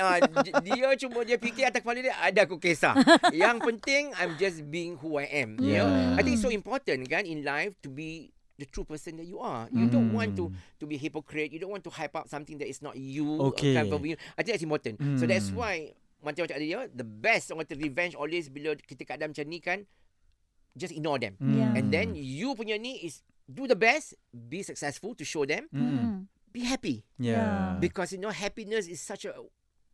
J- 0.45 0.55
dia 0.61 0.89
cuma 1.01 1.19
dia 1.23 1.37
fikir 1.37 1.65
atas 1.65 1.81
kepala 1.81 1.99
dia 1.99 2.15
ada 2.15 2.41
aku 2.45 2.57
kisah. 2.57 2.93
Yang 3.33 3.57
penting 3.63 4.03
I'm 4.15 4.37
just 4.37 4.67
being 4.67 4.99
who 4.99 5.17
I 5.17 5.27
am. 5.39 5.57
You 5.57 5.81
know? 5.81 5.89
Yeah. 5.89 6.19
I 6.19 6.21
think 6.21 6.37
it's 6.37 6.45
so 6.45 6.51
important 6.51 7.07
kan 7.07 7.25
in 7.25 7.41
life 7.41 7.73
to 7.81 7.89
be 7.89 8.29
the 8.61 8.69
true 8.69 8.85
person 8.85 9.17
that 9.17 9.25
you 9.25 9.41
are. 9.41 9.65
You 9.73 9.89
don't 9.89 10.13
want 10.13 10.37
to 10.37 10.53
Hmm. 10.53 10.61
to 10.79 10.85
be 10.85 11.01
hypocrite. 11.01 11.49
You 11.49 11.59
don't 11.59 11.73
want 11.73 11.83
to 11.89 11.93
hype 11.93 12.13
up 12.13 12.29
something 12.29 12.61
that 12.61 12.69
is 12.69 12.85
not 12.85 13.01
you. 13.01 13.41
Okay. 13.57 13.73
Kind 13.73 13.89
of 13.89 14.05
you. 14.05 14.21
I 14.37 14.45
think 14.45 14.61
that's 14.61 14.67
important. 14.69 15.01
So 15.17 15.25
that's 15.25 15.49
Hmm. 15.49 15.57
why 15.57 15.75
macam-macam 16.21 16.57
dia 16.61 16.85
the 16.93 17.09
best 17.09 17.49
orang 17.49 17.65
kata 17.65 17.81
revenge 17.81 18.13
always 18.13 18.53
bila 18.53 18.77
kita 18.77 19.09
kat 19.09 19.17
dalam 19.17 19.33
macam 19.33 19.49
ni 19.49 19.59
kan 19.65 19.89
just 20.77 20.93
ignore 20.93 21.17
them. 21.17 21.41
Yeah. 21.41 21.73
And 21.81 21.89
then 21.89 22.13
you 22.13 22.53
punya 22.53 22.77
ni 22.77 23.01
is 23.01 23.25
do 23.49 23.65
the 23.65 23.75
best, 23.75 24.15
be 24.31 24.61
successful 24.61 25.17
to 25.17 25.25
show 25.25 25.49
them, 25.49 25.67
Hmm. 25.73 25.81
Mm. 25.81 26.19
be 26.53 26.61
happy. 26.69 27.03
Yeah. 27.17 27.81
Because 27.81 28.13
you 28.13 28.21
know 28.21 28.31
happiness 28.31 28.85
is 28.87 29.01
such 29.01 29.25
a 29.25 29.33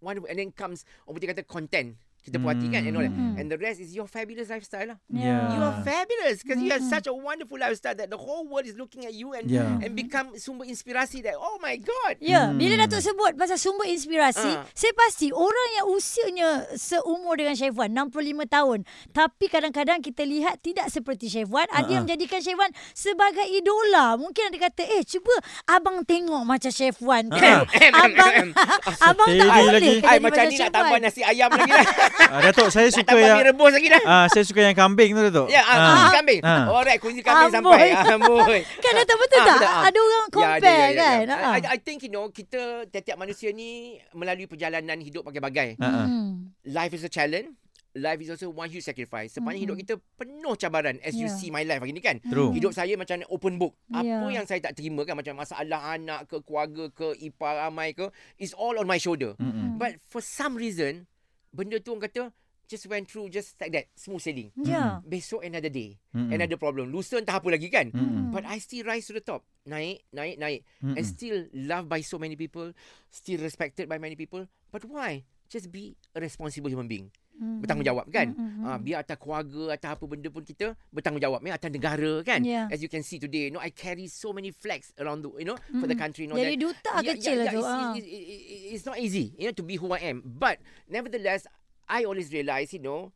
wonderful 0.03 0.27
and 0.29 0.37
then 0.43 0.51
comes 0.51 0.83
orang 1.07 1.31
kata 1.33 1.47
content. 1.47 1.97
Kita 2.27 2.43
puati 2.43 2.67
kan 2.67 2.83
and 2.83 2.91
all 2.93 3.07
that. 3.07 3.15
Mm. 3.15 3.39
And 3.39 3.47
the 3.47 3.55
rest 3.55 3.79
is 3.79 3.95
your 3.95 4.11
fabulous 4.11 4.51
lifestyle 4.51 4.91
lah. 4.91 4.99
Yeah. 5.07 5.47
You 5.47 5.63
are 5.63 5.79
fabulous 5.81 6.43
because 6.43 6.59
you 6.59 6.75
have 6.75 6.83
Mm. 6.83 6.91
such 6.91 7.07
a 7.07 7.15
wonderful 7.15 7.55
lifestyle 7.55 7.95
that 7.95 8.11
the 8.11 8.19
whole 8.19 8.43
world 8.45 8.67
is 8.67 8.75
looking 8.75 9.07
at 9.07 9.15
you 9.15 9.31
and 9.31 9.47
Yeah. 9.47 9.79
and 9.79 9.95
become 9.95 10.35
sumber 10.35 10.67
inspirasi 10.67 11.23
that 11.23 11.39
oh 11.39 11.63
my 11.63 11.79
god. 11.79 12.19
Ya, 12.19 12.51
Hmm. 12.51 12.59
bila 12.59 12.83
Datuk 12.83 12.99
sebut 12.99 13.39
pasal 13.39 13.55
sumber 13.57 13.87
inspirasi, 13.87 14.59
Ah. 14.59 14.67
saya 14.75 14.91
pasti 14.99 15.31
orang 15.31 15.69
yang 15.79 15.87
usianya 15.87 16.49
seumur 16.75 17.39
dengan 17.39 17.55
Syaifuan, 17.55 17.95
65 17.95 18.43
tahun, 18.45 18.83
tapi 19.15 19.47
kadang-kadang 19.47 20.03
kita 20.03 20.27
lihat 20.27 20.59
tidak 20.61 20.91
seperti 20.91 21.31
Syaifuan, 21.31 21.71
ada 21.71 21.87
yang 21.87 22.03
Ha-ha. 22.03 22.11
menjadikan 22.11 22.43
Syaifuan 22.43 22.75
sebagai 22.91 23.47
idola. 23.47 24.19
Mungkin 24.19 24.51
ada 24.51 24.59
kata, 24.67 24.83
"Eh, 24.83 25.07
cuba 25.07 25.31
abang 25.65 26.03
tengok 26.03 26.43
macam 26.43 26.75
Syaifuan." 26.75 27.31
Ha-ha. 27.31 27.63
Kan? 27.71 27.93
abang 28.03 28.35
abang 29.15 29.29
tak 29.31 29.47
boleh 29.47 29.73
lagi. 29.79 29.95
jadi 30.03 30.19
macam 30.19 30.45
ni 30.45 30.57
nak 30.59 30.71
tambah 30.75 30.99
nasi 30.99 31.23
ayam 31.23 31.51
lagi 31.55 31.71
lah. 31.71 31.87
Ah, 32.19 32.41
Datuk, 32.43 32.69
saya 32.69 32.89
suka 32.89 33.13
yang 33.13 33.37
mi 33.37 33.45
rebus 33.45 33.71
lagi 33.71 33.89
dah. 33.89 34.03
Ah, 34.03 34.27
saya 34.27 34.43
suka 34.43 34.61
yang 34.61 34.73
kambing 34.73 35.13
tu 35.13 35.23
Datuk. 35.23 35.47
Ya, 35.47 35.61
ah, 35.61 35.71
Ah. 35.71 35.85
kunci 35.87 36.09
kambing. 36.13 36.41
Ah. 36.43 36.65
Alright, 36.71 36.99
kunci 36.99 37.21
kambing 37.21 37.53
Amboi. 37.53 37.77
sampai. 37.77 38.13
Amboi. 38.13 38.61
Kan 38.83 38.93
Datuk 38.95 39.17
betul 39.19 39.39
Ah, 39.39 39.45
tak? 39.45 39.55
betul, 39.55 39.69
ah. 39.69 39.83
Ada 39.85 39.99
orang 39.99 40.25
Ya, 40.27 40.33
compare 40.33 40.57
ada, 40.57 40.67
ya, 40.67 40.77
ya, 40.77 40.91
kan? 40.91 41.17
ya. 41.23 41.37
Ha. 41.37 41.49
I, 41.53 41.61
I 41.69 41.79
think 41.79 41.99
you 42.01 42.11
know 42.11 42.25
kita 42.29 42.61
tiap-tiap 42.89 43.17
manusia 43.17 43.51
ni 43.51 43.71
melalui 44.11 44.47
perjalanan 44.47 44.99
hidup 44.99 45.23
bagai-bagai. 45.23 45.77
Ha, 45.77 45.87
ha. 45.87 46.03
Hmm. 46.05 46.51
Life 46.65 46.93
is 46.93 47.05
a 47.05 47.11
challenge. 47.11 47.53
Life 47.95 48.21
is 48.21 48.29
also 48.29 48.53
one 48.53 48.69
huge 48.69 48.85
sacrifice. 48.85 49.33
Sepanjang 49.33 49.63
hidup 49.63 49.77
kita 49.79 49.95
penuh 50.15 50.53
cabaran 50.55 51.01
as 51.01 51.17
you 51.17 51.27
Yeah. 51.27 51.33
see 51.33 51.49
my 51.49 51.65
life 51.65 51.81
hari 51.81 51.97
ni 51.97 52.05
kan. 52.05 52.21
True. 52.21 52.53
Hidup 52.53 52.69
saya 52.71 52.93
macam 52.93 53.25
open 53.27 53.57
book. 53.57 53.73
Apa 53.89 54.05
Yeah. 54.05 54.29
yang 54.35 54.45
saya 54.45 54.61
tak 54.61 54.77
terima 54.77 55.01
kan 55.03 55.17
macam 55.17 55.33
masalah 55.33 55.97
anak 55.97 56.29
ke 56.29 56.37
keluarga 56.41 56.93
ke 56.93 57.17
ipar 57.19 57.57
ramai 57.59 57.93
ke 57.93 58.13
is 58.37 58.53
all 58.53 58.77
on 58.77 58.85
my 58.85 59.01
shoulder. 59.01 59.33
Mm-mm. 59.37 59.77
But 59.77 59.97
for 60.05 60.21
some 60.21 60.55
reason 60.55 61.09
benda 61.57 61.81
tu 61.81 61.97
orang 61.97 62.05
kata 62.05 62.23
just 62.67 62.85
went 62.91 63.07
through 63.07 63.31
just 63.31 63.55
like 63.63 63.73
that 63.73 63.87
smooth 63.95 64.21
sailing. 64.21 64.51
Ya. 64.59 64.99
Besok 65.07 65.47
another 65.47 65.71
day, 65.71 65.97
Mm-mm. 66.13 66.35
another 66.35 66.59
problem. 66.59 66.91
Lusa 66.91 67.23
entah 67.23 67.39
apa 67.39 67.49
lagi 67.49 67.71
kan. 67.71 67.95
Mm-mm. 67.95 68.35
But 68.35 68.43
I 68.45 68.59
still 68.59 68.85
rise 68.85 69.07
to 69.09 69.15
the 69.15 69.23
top. 69.23 69.47
Naik, 69.65 70.03
naik, 70.11 70.37
naik. 70.37 70.61
Mm-mm. 70.83 70.99
And 70.99 71.05
still 71.07 71.47
loved 71.55 71.89
by 71.89 72.03
so 72.03 72.19
many 72.19 72.35
people. 72.35 72.75
Still 73.09 73.41
respected 73.41 73.87
by 73.89 74.03
many 74.03 74.19
people. 74.19 74.51
But 74.75 74.83
why? 74.85 75.25
Just 75.47 75.71
be 75.71 75.95
a 76.11 76.19
responsible 76.19 76.67
human 76.67 76.91
being. 76.91 77.15
Hmm. 77.37 77.61
Bertanggungjawab 77.61 78.09
kan? 78.09 78.33
Mm, 78.33 78.49
mm, 78.49 78.65
Ah, 78.65 78.79
biar 78.81 79.05
atas 79.05 79.21
keluarga, 79.21 79.77
atas 79.77 79.93
apa 79.93 80.05
benda 80.09 80.33
pun 80.33 80.41
kita 80.41 80.73
bertanggungjawab. 80.89 81.45
Ya, 81.45 81.55
atas 81.61 81.69
negara 81.69 82.13
kan? 82.25 82.41
Yeah. 82.41 82.65
As 82.73 82.81
you 82.81 82.89
can 82.89 83.05
see 83.05 83.21
today, 83.21 83.49
you 83.49 83.53
know, 83.53 83.61
I 83.61 83.69
carry 83.69 84.09
so 84.09 84.33
many 84.33 84.57
flags 84.57 84.97
around 84.97 85.21
the, 85.21 85.29
you 85.37 85.45
know, 85.45 85.61
for 85.77 85.85
the 85.85 85.93
Mm-mm. 85.93 86.01
country. 86.01 86.25
You 86.25 86.33
know, 86.33 86.41
Jadi 86.41 86.57
that, 86.57 86.65
duta 86.65 86.93
Yeah, 87.05 87.13
kecil 87.13 87.37
yeah, 87.37 87.53
tu. 87.53 87.61
yeah, 87.61 87.69
ah. 87.69 87.93
it's, 87.93 88.09
it's, 88.09 88.25
it's, 88.25 88.65
it's 88.81 88.87
not 88.89 88.97
easy, 88.97 89.37
you 89.37 89.53
know, 89.53 89.57
to 89.57 89.61
be 89.61 89.77
who 89.77 89.93
I 89.93 90.01
am. 90.09 90.25
But 90.25 90.65
nevertheless, 90.89 91.45
I 91.85 92.09
always 92.09 92.33
realize, 92.33 92.73
you 92.73 92.81
know, 92.81 93.13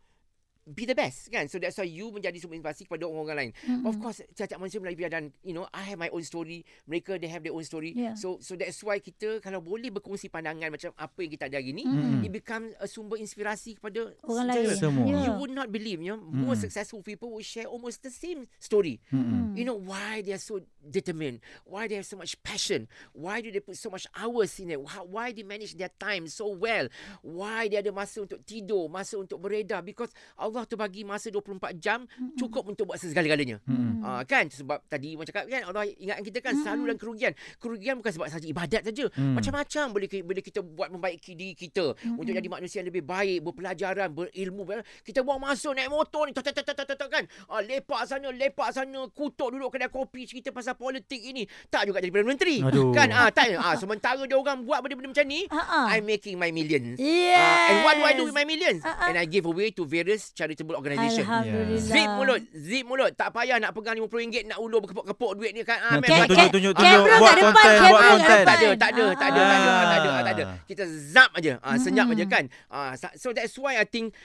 be 0.69 0.85
the 0.85 0.95
best 0.95 1.33
kan. 1.33 1.49
So 1.49 1.57
that's 1.59 1.79
why 1.81 1.89
you 1.89 2.13
menjadi 2.13 2.37
sumber 2.39 2.57
inspirasi 2.59 2.85
kepada 2.87 3.09
orang-orang 3.09 3.37
lain. 3.37 3.53
Mm-mm. 3.67 3.85
Of 3.89 3.97
course, 3.99 4.21
setiap 4.37 4.61
manusia 4.61 4.79
melalui 4.79 5.09
dan 5.09 5.33
you 5.43 5.57
know, 5.57 5.65
I 5.73 5.83
have 5.89 5.99
my 5.99 6.13
own 6.13 6.23
story. 6.23 6.63
Mereka 6.87 7.17
they 7.19 7.29
have 7.33 7.43
their 7.43 7.57
own 7.57 7.65
story. 7.65 7.97
Yeah. 7.97 8.15
So 8.15 8.39
so 8.45 8.55
that's 8.55 8.79
why 8.85 9.01
kita 9.01 9.41
kalau 9.41 9.65
boleh 9.65 9.89
berkongsi 9.91 10.29
pandangan 10.29 10.71
macam 10.71 10.91
apa 10.95 11.19
yang 11.25 11.33
kita 11.33 11.45
ada 11.49 11.57
hari 11.59 11.73
ni, 11.73 11.85
Mm-mm. 11.89 12.23
it 12.23 12.31
become 12.31 12.71
a 12.79 12.87
sumber 12.87 13.17
inspirasi 13.17 13.81
kepada 13.81 14.13
Orang 14.25 14.47
lain. 14.53 14.69
Semua. 14.77 15.05
Ya. 15.09 15.19
You 15.27 15.33
would 15.41 15.55
not 15.55 15.69
believe, 15.73 16.01
you 16.01 16.15
know, 16.15 16.21
more 16.23 16.55
Mm. 16.55 16.63
successful 16.69 17.01
people 17.01 17.31
will 17.33 17.45
share 17.47 17.67
almost 17.67 18.03
the 18.05 18.13
same 18.13 18.45
story. 18.61 19.01
Mm-mm. 19.11 19.57
You 19.57 19.65
know 19.65 19.77
why 19.77 20.21
they 20.23 20.37
are 20.37 20.43
so 20.43 20.61
determined, 20.81 21.41
why 21.65 21.87
they 21.89 21.97
have 21.99 22.07
so 22.09 22.17
much 22.17 22.37
passion, 22.43 22.87
why 23.13 23.41
do 23.41 23.51
they 23.51 23.61
put 23.61 23.77
so 23.77 23.91
much 23.91 24.07
hours 24.15 24.57
in 24.59 24.71
it, 24.71 24.81
How, 24.83 25.05
why 25.05 25.31
they 25.31 25.43
manage 25.43 25.75
their 25.75 25.93
time 25.97 26.27
so 26.27 26.51
well, 26.53 26.89
why 27.23 27.69
dia 27.69 27.81
ada 27.85 27.93
masa 27.93 28.25
untuk 28.25 28.43
tidur, 28.43 28.89
masa 28.89 29.21
untuk 29.21 29.39
beredar 29.39 29.85
because 29.85 30.11
Allah 30.51 30.67
tu 30.67 30.75
bagi 30.75 31.07
masa 31.07 31.31
24 31.31 31.57
jam 31.79 32.03
cukup 32.35 32.67
untuk 32.67 32.91
buat 32.91 32.99
segala-galanya. 32.99 33.63
Mm-mm. 33.65 34.03
Ah 34.03 34.23
kan 34.27 34.51
sebab 34.51 34.83
tadi 34.85 35.15
orang 35.15 35.29
cakap 35.31 35.45
kan 35.47 35.63
Allah 35.65 35.87
ingatkan 35.87 36.25
kita 36.27 36.39
kan 36.43 36.55
selalu 36.59 36.91
dalam 36.91 36.99
kerugian. 36.99 37.33
Kerugian 37.57 37.95
bukan 37.97 38.11
sebab 38.11 38.27
saja 38.27 38.47
ibadat 38.47 38.83
saja. 38.83 39.07
Mm. 39.15 39.35
Macam-macam 39.39 39.85
boleh 39.95 40.09
boleh 40.27 40.43
kita 40.43 40.61
buat 40.61 40.89
membaiki 40.91 41.33
diri 41.33 41.55
kita 41.55 41.95
untuk 41.95 42.33
jadi 42.35 42.49
manusia 42.51 42.83
yang 42.83 42.91
lebih 42.91 43.07
baik, 43.07 43.47
berpelajaran, 43.47 44.11
berilmu. 44.11 44.67
ber- 44.67 44.85
Kita 45.01 45.23
buang 45.23 45.39
masa 45.39 45.71
naik 45.71 45.89
motor 45.89 46.27
ni 46.27 46.35
kan. 46.35 47.25
Ah 47.47 47.61
lepak 47.61 48.03
sana, 48.07 48.29
lepak 48.31 48.71
sana, 48.75 49.07
kutuk 49.11 49.55
duduk 49.55 49.71
kedai 49.71 49.91
kopi 49.91 50.27
cerita 50.27 50.51
pasal 50.51 50.75
politik 50.75 51.21
ini. 51.21 51.45
Tak 51.69 51.87
juga 51.87 52.01
jadi 52.01 52.11
Perdana 52.11 52.31
Menteri. 52.35 52.57
Aduh. 52.65 52.91
Kan 52.91 53.11
ah 53.13 53.29
tak 53.31 53.55
ah 53.55 53.75
sementara 53.77 54.23
dia 54.25 54.35
orang 54.35 54.65
buat 54.65 54.81
benda-benda 54.81 55.13
macam 55.13 55.27
ni, 55.27 55.47
ah. 55.51 55.87
I'm 55.91 56.07
making 56.07 56.37
my 56.37 56.51
millions. 56.51 56.97
Yes. 56.97 57.39
Ah, 57.39 57.69
and 57.71 57.79
what 57.83 57.95
do 57.95 58.03
I 58.03 58.13
do 58.15 58.25
with 58.27 58.37
my 58.37 58.47
millions? 58.47 58.81
Ah. 58.83 59.11
And 59.11 59.17
I 59.17 59.25
give 59.27 59.45
away 59.45 59.71
to 59.77 59.85
various 59.85 60.33
charitable 60.41 60.73
organisation. 60.73 61.21
Alhamdulillah. 61.23 61.85
Zip 61.85 62.09
mulut, 62.11 62.41
zip 62.51 62.85
mulut. 62.85 63.11
Tak 63.13 63.29
payah 63.31 63.61
nak 63.61 63.77
pegang 63.77 64.01
RM50 64.01 64.49
nak 64.49 64.59
ulur 64.59 64.81
berkepuk-kepuk 64.81 65.31
duit 65.37 65.53
ni 65.53 65.61
kan. 65.61 65.77
Ah, 65.79 66.01
memang 66.01 66.25
tunjuk, 66.25 66.49
tunjuk, 66.49 66.73
ke- 66.73 66.81
tunjuk, 66.81 67.05
kamera 67.05 67.21
buat 67.21 67.29
kat 67.29 67.37
depan, 67.37 67.53
konten, 67.53 67.69
kamera 67.69 67.91
buat 67.91 68.01
konten. 68.01 68.25
depan. 68.25 68.41
tak 68.41 68.57
ada, 68.57 68.69
tak 68.73 68.89
ada, 68.89 69.05
tak 69.13 69.29
ada, 69.29 69.41
tak 69.45 69.51
ada, 69.53 69.71
tak 69.85 69.99
ada, 70.01 70.09
Ah. 70.11 70.23
tak 70.25 70.33
ada. 70.33 70.45
Kita 70.65 70.85
zap 70.89 71.31
aja. 71.37 71.53
Ah, 71.61 71.77
senyap 71.77 72.07
aja 72.09 72.25
kan. 72.25 72.45
Ah, 72.67 72.91
so 73.15 73.29
that's 73.31 73.55
why 73.55 73.77
I 73.77 73.85
think 73.85 74.17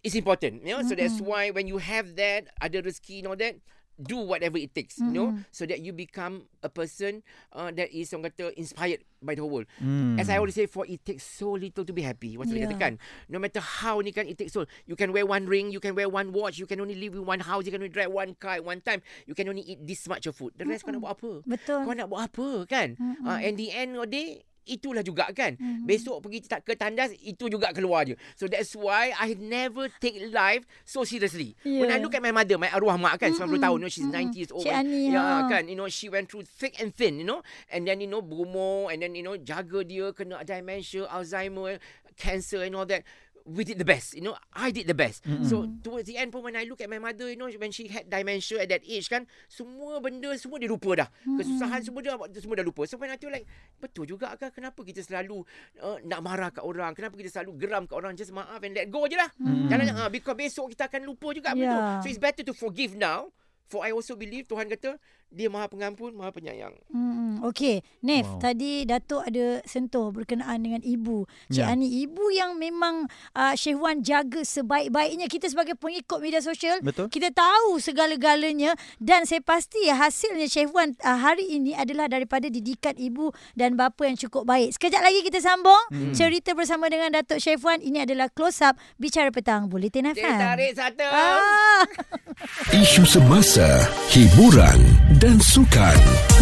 it's 0.00 0.12
important, 0.12 0.60
you 0.60 0.76
know. 0.76 0.84
So 0.84 0.92
that's 0.92 1.16
why 1.18 1.48
when 1.48 1.64
you 1.64 1.80
have 1.80 2.12
that, 2.14 2.52
ada 2.58 2.78
rezeki 2.78 3.24
and 3.24 3.26
all 3.26 3.38
that, 3.40 3.56
do 4.04 4.18
whatever 4.18 4.58
it 4.58 4.74
takes, 4.74 4.98
you 4.98 5.10
know, 5.10 5.32
Mm-mm. 5.32 5.44
so 5.54 5.66
that 5.66 5.80
you 5.80 5.92
become 5.92 6.50
a 6.62 6.68
person 6.68 7.22
uh, 7.54 7.70
that 7.74 7.90
is 7.94 8.10
orang 8.12 8.30
kata 8.30 8.50
inspired 8.58 9.02
by 9.22 9.38
the 9.38 9.42
whole 9.42 9.50
world. 9.62 9.70
Mm. 9.78 10.18
As 10.18 10.26
I 10.28 10.36
always 10.42 10.58
say, 10.58 10.66
for 10.66 10.82
it 10.86 11.06
takes 11.06 11.22
so 11.22 11.54
little 11.54 11.86
to 11.86 11.94
be 11.94 12.02
happy. 12.02 12.34
What's 12.36 12.50
Yeah. 12.50 12.66
yeah. 12.66 12.74
katakan? 12.74 12.92
No 13.30 13.38
matter 13.38 13.62
how 13.62 14.02
ni 14.02 14.10
kan, 14.10 14.26
it 14.26 14.36
takes 14.36 14.52
so. 14.52 14.66
You 14.84 14.98
can 14.98 15.14
wear 15.14 15.24
one 15.24 15.46
ring, 15.46 15.70
you 15.70 15.78
can 15.78 15.94
wear 15.94 16.10
one 16.10 16.34
watch, 16.34 16.58
you 16.58 16.66
can 16.66 16.82
only 16.82 16.98
live 16.98 17.14
in 17.14 17.22
one 17.24 17.40
house, 17.40 17.64
you 17.64 17.72
can 17.72 17.80
only 17.80 17.94
drive 17.94 18.10
one 18.10 18.34
car 18.36 18.58
at 18.58 18.64
one 18.66 18.82
time. 18.82 19.00
You 19.24 19.34
can 19.38 19.46
only 19.46 19.62
eat 19.62 19.86
this 19.86 20.04
much 20.10 20.26
of 20.26 20.34
food. 20.34 20.58
The 20.58 20.66
rest 20.66 20.82
kau 20.82 20.90
nak 20.90 21.02
buat 21.06 21.14
apa? 21.22 21.32
Betul. 21.46 21.80
Kau 21.86 21.94
nak 21.94 22.08
buat 22.10 22.22
apa 22.28 22.48
kan? 22.66 22.98
Mm-mm. 22.98 23.24
Uh, 23.24 23.38
and 23.40 23.54
the 23.54 23.70
end 23.70 23.94
of 23.94 24.10
the 24.10 24.10
day, 24.10 24.28
itulah 24.64 25.02
juga 25.02 25.26
kan. 25.34 25.54
Mhm. 25.58 25.84
Besok 25.84 26.22
pergi 26.24 26.46
tak 26.46 26.62
ke 26.62 26.74
tandas, 26.74 27.10
itu 27.18 27.50
juga 27.50 27.70
keluar 27.74 28.06
je. 28.06 28.14
So 28.38 28.46
that's 28.46 28.72
why 28.74 29.10
I 29.14 29.34
never 29.34 29.90
take 29.98 30.18
life 30.30 30.62
so 30.86 31.02
seriously. 31.02 31.54
When 31.66 31.90
I 31.90 31.98
Yeah. 31.98 32.02
look 32.02 32.14
at 32.14 32.22
my 32.22 32.30
mother, 32.30 32.56
my 32.56 32.70
arwah 32.70 32.96
mak 32.96 33.18
kan, 33.18 33.34
90 33.34 33.58
Mm-mm. 33.58 33.62
tahun, 33.62 33.76
you 33.78 33.84
know, 33.84 33.92
she's 33.92 34.06
Mm-mm. 34.06 34.32
90 34.32 34.38
years 34.38 34.52
old. 34.54 34.64
Cik 34.64 34.74
Ani, 34.78 35.10
yeah, 35.10 35.44
ha. 35.44 35.48
kan, 35.50 35.66
you 35.66 35.74
know, 35.74 35.88
she 35.88 36.06
went 36.08 36.30
through 36.30 36.46
thick 36.46 36.78
and 36.78 36.94
thin, 36.94 37.18
you 37.18 37.26
know. 37.26 37.42
And 37.68 37.84
then, 37.84 37.98
you 37.98 38.06
know, 38.10 38.22
berumur, 38.22 38.92
and 38.92 39.02
then, 39.02 39.14
you 39.14 39.22
know, 39.26 39.34
jaga 39.36 39.82
dia, 39.82 40.14
kena 40.14 40.42
dementia, 40.46 41.06
Alzheimer, 41.10 41.78
cancer 42.16 42.62
and 42.62 42.76
all 42.76 42.84
that. 42.86 43.02
We 43.42 43.66
did 43.66 43.78
the 43.78 43.88
best, 43.88 44.14
you 44.14 44.22
know. 44.22 44.38
I 44.54 44.70
did 44.70 44.86
the 44.86 44.94
best. 44.94 45.26
Mm-mm. 45.26 45.42
So 45.46 45.66
towards 45.82 46.06
the 46.06 46.16
end 46.16 46.30
pun 46.30 46.46
when 46.46 46.54
I 46.54 46.62
look 46.62 46.78
at 46.78 46.86
my 46.86 47.02
mother, 47.02 47.26
you 47.26 47.38
know, 47.38 47.50
when 47.58 47.74
she 47.74 47.90
had 47.90 48.06
dementia 48.06 48.62
at 48.62 48.70
that 48.70 48.82
age 48.86 49.10
kan, 49.10 49.26
semua 49.50 49.98
benda 49.98 50.30
semua 50.38 50.62
dia 50.62 50.70
lupa 50.70 50.94
dah. 50.94 51.08
Kesusahan 51.26 51.82
semua 51.82 52.00
dia 52.02 52.14
semua 52.38 52.56
dah 52.58 52.66
lupa. 52.66 52.86
So 52.86 52.98
when 53.02 53.10
I 53.10 53.18
feel 53.18 53.34
like 53.34 53.46
betul 53.82 54.06
juga 54.06 54.38
kan 54.38 54.54
kenapa 54.54 54.80
kita 54.86 55.02
selalu 55.02 55.42
uh, 55.82 55.98
nak 56.06 56.20
marah 56.22 56.50
kat 56.54 56.62
orang, 56.62 56.94
kenapa 56.94 57.18
kita 57.18 57.30
selalu 57.34 57.58
geram 57.58 57.84
kat 57.90 57.96
orang, 57.98 58.14
just 58.14 58.30
maaf 58.30 58.62
and 58.62 58.78
let 58.78 58.86
go 58.88 59.04
je 59.10 59.18
lah. 59.18 59.30
Mm. 59.42 59.66
Jangan 59.66 59.86
uh, 59.98 60.10
because 60.10 60.38
besok 60.38 60.66
kita 60.72 60.86
akan 60.86 61.02
lupa 61.06 61.34
juga. 61.34 61.50
Yeah. 61.58 61.98
So 62.00 62.06
it's 62.06 62.22
better 62.22 62.46
to 62.46 62.54
forgive 62.54 62.94
now 62.94 63.34
For 63.72 63.80
I 63.80 63.96
also 63.96 64.20
believe 64.20 64.44
Tuhan 64.44 64.68
kata 64.68 65.00
dia 65.32 65.48
Maha 65.48 65.66
Pengampun, 65.66 66.12
Maha 66.12 66.28
Penyayang. 66.30 66.76
Hmm, 66.88 67.40
Okey, 67.42 67.80
Nef, 68.00 68.28
Wow. 68.28 68.38
tadi 68.38 68.84
Datuk 68.84 69.22
ada 69.22 69.64
sentuh 69.64 70.08
berkenaan 70.08 70.60
dengan 70.60 70.80
ibu. 70.80 71.24
Cik 71.48 71.58
Ya. 71.58 71.68
Ani, 71.68 71.88
ibu 72.00 72.28
yang 72.30 72.54
memang 72.54 73.06
uh, 73.32 73.54
Syekh 73.54 73.76
Wan 73.76 74.00
jaga 74.00 74.40
sebaik-baiknya. 74.40 75.26
Kita 75.26 75.46
sebagai 75.46 75.72
pengikut 75.74 76.18
media 76.18 76.38
sosial, 76.38 76.78
Betul. 76.80 77.08
kita 77.08 77.30
tahu 77.30 77.78
segala-galanya 77.78 78.72
dan 78.98 79.24
saya 79.24 79.40
pasti 79.40 79.88
hasilnya 79.88 80.46
Syekh 80.46 80.70
Wan 80.70 80.92
uh, 80.98 81.18
hari 81.18 81.48
ini 81.50 81.72
adalah 81.72 82.06
daripada 82.06 82.46
didikan 82.46 82.92
ibu 82.94 83.28
dan 83.52 83.74
bapa 83.74 84.04
yang 84.04 84.16
cukup 84.16 84.44
baik. 84.44 84.72
Sekejap 84.72 85.00
lagi 85.00 85.22
kita 85.22 85.40
sambung 85.40 85.80
Hmm. 85.88 86.12
cerita 86.12 86.52
bersama 86.52 86.86
dengan 86.86 87.08
Datuk 87.10 87.38
Syekh 87.38 87.60
Wan. 87.60 87.80
Ini 87.80 88.04
adalah 88.04 88.28
Close 88.28 88.60
Up 88.62 88.76
Bicara 88.96 89.30
Petang 89.30 89.66
Bulletin 89.66 90.04
Dia 90.04 90.14
FM. 90.14 90.36
tarik 90.36 90.72
satu. 90.72 91.06
Ah. 91.06 91.84
Isu 92.74 93.04
semasa, 93.04 93.66
hiburan 94.08 94.80
dan 95.22 95.38
sukan 95.38 95.94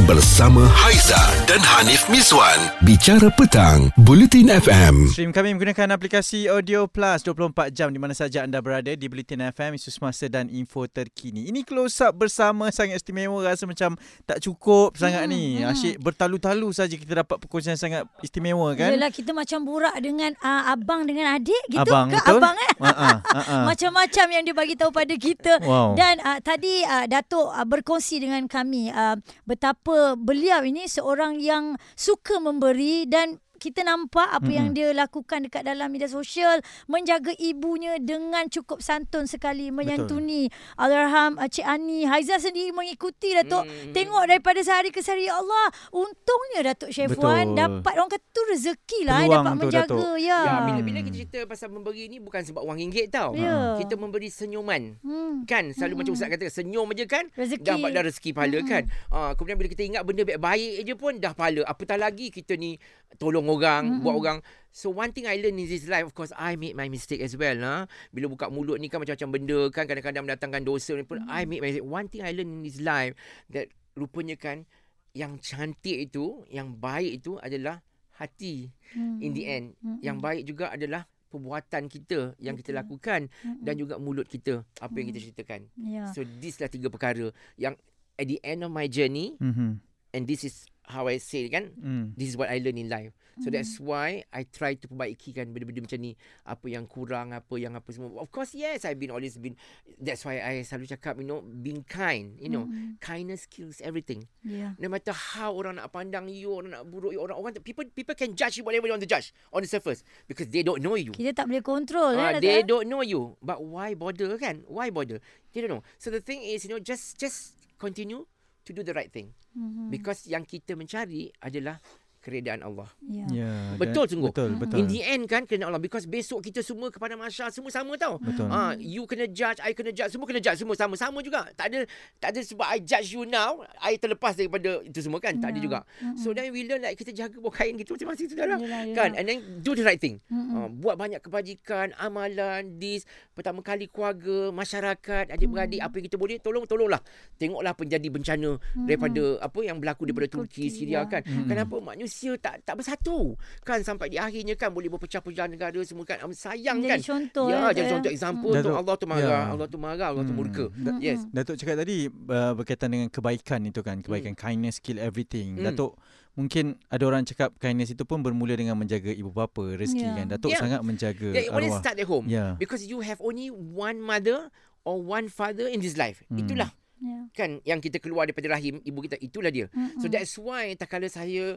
bersama 0.08 0.64
Haiza 0.72 1.20
dan 1.44 1.60
Hanif 1.60 2.08
Miswan. 2.08 2.56
Bicara 2.80 3.28
petang, 3.28 3.92
Bulletin 4.00 4.48
FM. 4.48 5.04
Stream 5.12 5.36
kami 5.36 5.52
menggunakan 5.52 5.92
aplikasi 5.92 6.48
Audio 6.48 6.88
Plus 6.88 7.20
24 7.20 7.76
jam 7.76 7.92
di 7.92 8.00
mana 8.00 8.16
saja 8.16 8.40
anda 8.40 8.56
berada 8.64 8.88
di 8.88 9.04
Bulletin 9.04 9.52
FM, 9.52 9.76
isu 9.76 9.92
semasa 9.92 10.32
dan 10.32 10.48
info 10.48 10.88
terkini. 10.88 11.52
Ini 11.52 11.60
close 11.68 12.00
up 12.00 12.16
bersama 12.16 12.72
sangat 12.72 13.04
istimewa 13.04 13.44
rasa 13.44 13.68
macam 13.68 14.00
tak 14.24 14.40
cukup 14.40 14.96
sangat 14.96 15.28
Hmm, 15.28 15.36
ni. 15.36 15.60
hmm. 15.60 15.68
Asyik 15.76 15.94
bertalu-talu 16.00 16.72
saja 16.72 16.96
kita 16.96 17.20
dapat 17.20 17.36
perkongsian 17.36 17.76
sangat 17.76 18.08
istimewa 18.24 18.72
kan. 18.72 18.96
Yelah 18.96 19.12
kita 19.12 19.36
macam 19.36 19.60
burak 19.60 19.92
dengan 20.00 20.32
uh, 20.40 20.72
abang 20.72 21.04
dengan 21.04 21.36
adik 21.36 21.68
gitu 21.68 21.84
Abang, 21.84 22.08
ke 22.08 22.16
betul? 22.16 22.40
abang 22.40 22.56
eh? 22.56 22.72
Ha 22.80 22.92
ah. 22.96 23.16
Macam-macam 23.76 24.26
yang 24.32 24.42
dia 24.48 24.56
bagi 24.56 24.72
tahu 24.72 24.88
pada 24.88 25.12
kita. 25.20 25.60
Wow. 25.68 25.92
Dan 26.00 26.16
uh, 26.24 26.40
tadi 26.40 26.80
uh, 26.88 27.04
Datuk 27.04 27.44
uh, 27.52 27.68
berkongsi 27.68 28.16
dengan 28.24 28.48
kami 28.48 28.69
uh, 28.94 29.18
betapa 29.44 30.14
beliau 30.14 30.62
ini 30.62 30.86
seorang 30.86 31.42
yang 31.42 31.74
suka 31.98 32.38
memberi 32.38 33.04
dan 33.10 33.42
kita 33.60 33.84
nampak 33.84 34.24
apa 34.26 34.40
Mm-mm. 34.40 34.56
yang 34.56 34.68
dia 34.72 34.88
lakukan 34.90 35.44
dekat 35.44 35.62
dalam 35.62 35.86
media 35.86 36.08
sosial 36.08 36.58
menjaga 36.86 37.30
ibunya 37.36 37.96
dengan 37.96 38.48
cukup 38.48 38.80
santun 38.80 39.24
sekali 39.24 39.68
menyantuni 39.68 40.48
Allahyarham 40.74 41.36
uh, 41.36 41.44
Cik 41.44 41.62
Ani 41.62 42.02
Haiza 42.02 42.36
sendiri 42.36 42.72
mengikuti 42.72 43.30
Datuk 43.32 43.62
Hmm. 43.62 43.92
tengok 43.92 44.24
daripada 44.24 44.56
sehari 44.60 44.88
ke 44.88 44.98
sehari 44.98 45.26
ya 45.26 45.36
Allah 45.36 45.68
untungnya 45.90 46.60
Datuk 46.66 46.88
Syafwan 46.88 47.52
Betul. 47.52 47.58
dapat 47.58 47.92
orang 47.94 48.10
kata 48.10 48.26
tu 48.26 48.42
rezeki 48.46 49.00
lah 49.02 49.18
eh, 49.18 49.26
Peluang 49.26 49.44
dapat 49.44 49.52
tu, 49.52 49.60
menjaga 49.60 49.84
Datuk. 49.86 50.16
ya, 50.18 50.38
Ya, 50.40 50.54
bila-bila 50.64 50.98
kita 51.02 51.16
cerita 51.18 51.38
pasal 51.44 51.68
memberi 51.68 52.04
ni 52.06 52.16
bukan 52.16 52.40
sebab 52.40 52.62
wang 52.62 52.78
ringgit 52.78 53.10
tau. 53.10 53.36
Ya. 53.36 53.76
Kita 53.76 53.94
memberi 53.94 54.26
senyuman. 54.26 54.96
hmm. 54.98 55.44
Kan 55.44 55.70
selalu 55.70 56.00
macam 56.00 56.12
ustaz 56.14 56.30
kata 56.30 56.48
senyum 56.48 56.88
aja 56.88 57.04
kan 57.06 57.24
Rezeki. 57.30 57.60
dah 57.60 57.74
dapat 57.74 57.90
dah 57.90 58.02
rezeki 58.02 58.30
pahala 58.30 58.56
Mm-mm. 58.56 58.70
kan. 58.70 58.82
Ah 59.10 59.30
kemudian 59.32 59.56
bila 59.56 59.68
kita 59.68 59.82
ingat 59.84 60.02
benda 60.02 60.22
baik-baik 60.24 60.72
je 60.82 60.94
pun 60.94 61.12
dah 61.16 61.32
pahala. 61.32 61.60
Apatah 61.64 61.96
lagi 61.96 62.28
kita 62.28 62.54
ni 62.54 62.80
tolong 63.16 63.46
orang, 63.46 63.82
Mm-mm. 63.98 64.02
buat 64.02 64.14
orang. 64.14 64.38
So 64.70 64.88
one 64.88 65.10
thing 65.10 65.26
I 65.26 65.34
learn 65.36 65.58
in 65.58 65.66
this 65.66 65.86
life 65.86 66.06
of 66.06 66.14
course 66.14 66.30
I 66.30 66.54
made 66.54 66.78
my 66.78 66.86
mistake 66.86 67.18
as 67.20 67.34
well 67.34 67.58
ha. 67.58 67.90
Bila 68.08 68.30
buka 68.30 68.46
mulut 68.46 68.78
ni 68.78 68.86
kan 68.86 69.02
macam-macam 69.02 69.28
benda 69.34 69.58
kan 69.68 69.84
kadang-kadang 69.84 70.22
mendatangkan 70.24 70.62
dosa 70.62 70.94
ni 70.94 71.02
pun 71.02 71.26
I 71.26 71.42
made 71.42 71.58
my 71.58 71.74
mistake. 71.74 71.88
One 71.88 72.06
thing 72.06 72.22
I 72.22 72.30
learn 72.30 72.46
in 72.48 72.62
this 72.62 72.78
life 72.78 73.18
that 73.50 73.66
rupanya 73.98 74.38
kan 74.38 74.62
yang 75.10 75.42
cantik 75.42 76.06
itu, 76.06 76.46
yang 76.46 76.78
baik 76.78 77.18
itu 77.18 77.34
adalah 77.36 77.82
hati 78.14 78.70
Hmm. 78.90 79.18
in 79.18 79.30
the 79.32 79.42
end. 79.44 79.66
Mm-mm. 79.78 80.02
Yang 80.02 80.16
baik 80.18 80.42
juga 80.44 80.66
adalah 80.70 81.02
perbuatan 81.26 81.86
kita 81.86 82.34
yang 82.38 82.54
kita 82.54 82.70
Betul. 82.70 82.78
lakukan 82.78 83.20
Mm-mm. 83.26 83.62
dan 83.62 83.74
juga 83.74 83.98
mulut 83.98 84.26
kita 84.26 84.62
apa 84.78 84.94
yang 84.94 85.10
kita 85.10 85.18
ceritakan. 85.20 85.60
ya. 85.78 86.06
So 86.10 86.22
these 86.22 86.58
lah 86.58 86.66
tiga 86.66 86.86
perkara 86.86 87.30
yang 87.54 87.74
at 88.14 88.26
the 88.26 88.38
end 88.40 88.62
of 88.62 88.70
my 88.70 88.86
journey 88.86 89.34
Mhm. 89.34 89.82
and 90.10 90.22
this 90.26 90.42
is 90.42 90.69
how 90.90 91.06
I 91.06 91.16
say 91.16 91.46
kan 91.46 91.70
Hmm. 91.78 92.12
this 92.18 92.28
is 92.28 92.36
what 92.36 92.50
I 92.50 92.58
learn 92.58 92.76
in 92.76 92.90
life. 92.90 93.14
So 93.40 93.48
Mm. 93.48 93.54
that's 93.56 93.80
why 93.80 94.26
I 94.36 94.44
try 94.44 94.76
to 94.76 94.84
perbaiki 94.84 95.32
kan 95.32 95.48
benda-benda 95.48 95.80
macam 95.80 96.00
ni 96.02 96.12
apa 96.44 96.66
yang 96.68 96.84
kurang 96.84 97.32
apa 97.32 97.54
yang 97.56 97.72
apa 97.72 97.88
semua. 97.88 98.12
Of 98.20 98.28
course 98.28 98.52
yes 98.52 98.84
I've 98.84 99.00
been 99.00 99.08
always 99.08 99.40
been 99.40 99.56
that's 99.96 100.28
why 100.28 100.42
I 100.42 100.60
selalu 100.60 100.92
cakap 100.92 101.16
you 101.16 101.24
know 101.24 101.40
being 101.40 101.80
kind 101.88 102.36
you 102.36 102.52
know 102.52 102.68
Mm-mm. 102.68 103.00
kindness 103.00 103.48
kills 103.48 103.80
everything. 103.80 104.28
Ya. 104.44 104.76
No 104.76 104.92
matter 104.92 105.16
how 105.16 105.56
orang 105.56 105.80
nak 105.80 105.88
pandang 105.88 106.28
you, 106.28 106.52
orang 106.52 106.76
nak 106.76 106.84
buruk 106.84 107.16
you, 107.16 107.20
orang 107.24 107.38
orang 107.40 107.56
people 107.64 107.86
people 107.88 108.12
can 108.12 108.36
judge 108.36 108.60
you 108.60 108.64
whatever 108.66 108.84
they 108.84 108.92
want 108.92 109.00
to 109.00 109.08
judge 109.08 109.32
on 109.54 109.64
the 109.64 109.70
surface 109.70 110.04
because 110.28 110.52
they 110.52 110.60
don't 110.60 110.84
know 110.84 110.98
you. 110.98 111.14
Kita 111.16 111.32
tak 111.32 111.48
boleh 111.48 111.64
kontrol 111.64 112.12
Ah, 112.20 112.36
eh, 112.36 112.44
they 112.44 112.60
don't 112.60 112.90
know 112.90 113.00
you. 113.00 113.40
But 113.40 113.64
why 113.64 113.96
bother 113.96 114.36
kan? 114.36 114.68
Why 114.68 114.92
bother? 114.92 115.22
They 115.54 115.64
don't 115.64 115.72
know. 115.80 115.84
So 115.96 116.12
the 116.12 116.20
thing 116.20 116.44
is, 116.44 116.68
you 116.68 116.76
know, 116.76 116.82
just 116.82 117.16
just 117.16 117.56
continue 117.80 118.28
to 118.70 118.72
do 118.72 118.86
the 118.86 118.94
right 118.94 119.10
thing. 119.10 119.34
Mhm. 119.58 119.90
Because 119.90 120.30
yang 120.30 120.46
kita 120.46 120.78
mencari 120.78 121.34
adalah 121.42 121.82
keredaan 122.20 122.60
Allah. 122.60 122.86
Ya. 123.02 123.24
Ya, 123.26 123.52
Betul 123.74 124.04
dan- 124.04 124.10
sungguh. 124.12 124.30
Betul, 124.30 124.48
Mm-mm. 124.50 124.60
betul. 124.60 124.76
In 124.76 124.86
the 124.86 125.00
end 125.02 125.24
kan 125.24 125.42
keredaan 125.44 125.68
Allah. 125.68 125.80
Because 125.80 126.04
besok 126.04 126.40
kita 126.42 126.60
semua 126.60 126.88
kepada 126.88 127.16
masyarakat 127.16 127.50
semua 127.50 127.68
sama 127.68 127.96
tau. 127.96 128.16
Betul. 128.16 128.46
Ah, 128.46 128.76
you 128.76 129.04
kena 129.04 129.26
judge, 129.26 129.58
I 129.58 129.72
kena 129.72 129.90
judge, 129.90 130.12
semua 130.12 130.24
kena 130.24 130.38
judge, 130.38 130.56
semua 130.56 130.72
sama 130.74 130.94
sama 130.94 131.18
juga. 131.20 131.48
Tak 131.52 131.66
ada 131.68 131.80
tak 132.16 132.28
ada 132.30 132.40
sebab 132.40 132.66
I 132.66 132.78
judge 132.78 133.08
you 133.10 133.24
now, 133.24 133.64
I 133.76 133.96
terlepas 133.96 134.36
daripada 134.36 134.80
itu 134.80 135.00
semua 135.00 135.18
kan. 135.18 135.36
Tak 135.36 135.50
ada 135.50 135.58
Ya. 135.58 135.64
juga. 135.64 135.78
Mm-mm. 135.98 136.16
So 136.16 136.30
then 136.30 136.48
we 136.50 136.62
learn 136.62 136.80
like 136.80 136.94
kita 136.94 137.10
jaga 137.10 137.36
bawah 137.36 137.52
kain 137.52 137.74
kita 137.74 137.92
masing-masing 137.92 138.28
saudara. 138.28 138.56
Yelah, 138.56 138.80
yelah. 138.84 138.94
Kan? 138.94 139.10
And 139.14 139.24
then 139.24 139.38
do 139.58 139.72
the 139.72 139.82
right 139.82 139.98
thing. 139.98 140.20
Mm-mm. 140.28 140.52
Uh, 140.52 140.68
buat 140.70 140.94
banyak 140.94 141.20
kebajikan, 141.20 141.96
amalan, 141.96 142.76
this 142.76 143.08
pertama 143.32 143.60
kali 143.60 143.88
keluarga, 143.88 144.52
masyarakat, 144.52 145.32
adik-beradik 145.32 145.80
Hmm. 145.80 145.88
apa 145.88 145.94
yang 145.96 146.06
kita 146.06 146.16
boleh 146.16 146.36
tolong 146.36 146.64
tolonglah. 146.64 147.00
Tengoklah 147.36 147.72
penjadi 147.72 148.06
bencana 148.06 148.50
daripada 148.76 149.40
apa 149.40 149.58
yang 149.60 149.80
berlaku 149.80 150.04
daripada 150.04 150.28
Hmm. 150.28 150.36
Turki, 150.44 150.68
Turki, 150.68 150.76
Syria 150.76 151.00
ya. 151.00 151.08
kan. 151.08 151.22
Hmm. 151.24 151.48
Kenapa 151.48 151.76
manusia 152.10 152.34
tak 152.36 152.66
tak 152.66 152.74
bersatu? 152.74 153.38
Kan 153.62 153.86
sampai 153.86 154.10
di 154.10 154.18
akhirnya 154.18 154.58
kan 154.58 154.74
boleh 154.74 154.90
berpecah-pecah 154.90 155.46
negara 155.46 155.78
semua 155.86 156.02
kan. 156.02 156.18
Um, 156.26 156.34
sayang 156.34 156.82
Jadi 156.82 156.90
kan. 156.90 156.98
contoh 156.98 157.46
ya, 157.48 157.54
eh, 157.54 157.70
jadi 157.70 157.86
Datuk, 157.86 157.92
contoh 157.94 158.10
eh. 158.10 158.14
example 158.18 158.50
Datuk, 158.50 158.66
tu 158.66 158.74
Allah 158.74 158.94
tu 158.98 159.06
marah, 159.06 159.22
ya. 159.22 159.40
Allah 159.46 159.66
tu 159.70 159.78
marah, 159.78 160.08
Allah 160.10 160.24
tu 160.26 160.34
Hmm. 160.34 160.38
murka. 160.42 160.64
Mm-mm. 160.74 160.98
Yes. 160.98 161.22
Datuk 161.30 161.54
cakap 161.54 161.76
tadi 161.78 162.10
uh, 162.10 162.52
berkaitan 162.52 162.88
dengan 162.90 163.06
kebaikan 163.08 163.60
itu 163.62 163.80
kan, 163.80 164.02
kebaikan 164.02 164.34
kindness 164.34 164.82
kill 164.82 164.98
everything. 164.98 165.54
Hmm. 165.56 165.70
Datuk 165.70 165.94
mungkin 166.34 166.78
ada 166.90 167.04
orang 167.06 167.22
cakap 167.22 167.54
kindness 167.58 167.94
itu 167.94 168.02
pun 168.02 168.18
bermula 168.20 168.54
dengan 168.54 168.74
menjaga 168.74 169.14
ibu 169.14 169.30
bapa, 169.30 169.78
rezeki 169.78 170.02
Ya. 170.02 170.18
kan. 170.18 170.26
Datuk 170.28 170.50
Ya. 170.50 170.58
sangat 170.58 170.80
menjaga 170.82 171.28
Yeah, 171.30 171.46
it 171.46 171.52
always 171.54 171.70
arwah. 171.70 171.80
start 171.80 171.96
at 171.96 172.08
home. 172.10 172.26
Ya. 172.26 172.58
Because 172.58 172.82
you 172.82 172.98
have 173.00 173.22
only 173.22 173.54
one 173.54 174.02
mother 174.02 174.50
or 174.82 174.98
one 174.98 175.30
father 175.30 175.70
in 175.70 175.78
this 175.78 175.94
life. 175.94 176.26
Hmm. 176.26 176.42
Itulah 176.42 176.70
Ya. 177.00 177.16
kan 177.32 177.50
yang 177.64 177.80
kita 177.80 177.96
keluar 177.96 178.28
daripada 178.28 178.52
rahim 178.52 178.76
ibu 178.80 179.00
kita 179.00 179.16
itulah 179.16 179.48
dia. 179.48 179.72
Mm-mm. 179.72 180.00
So 180.00 180.06
that's 180.06 180.36
why 180.36 180.76
tak 180.76 180.92
kala 180.92 181.08
saya 181.08 181.56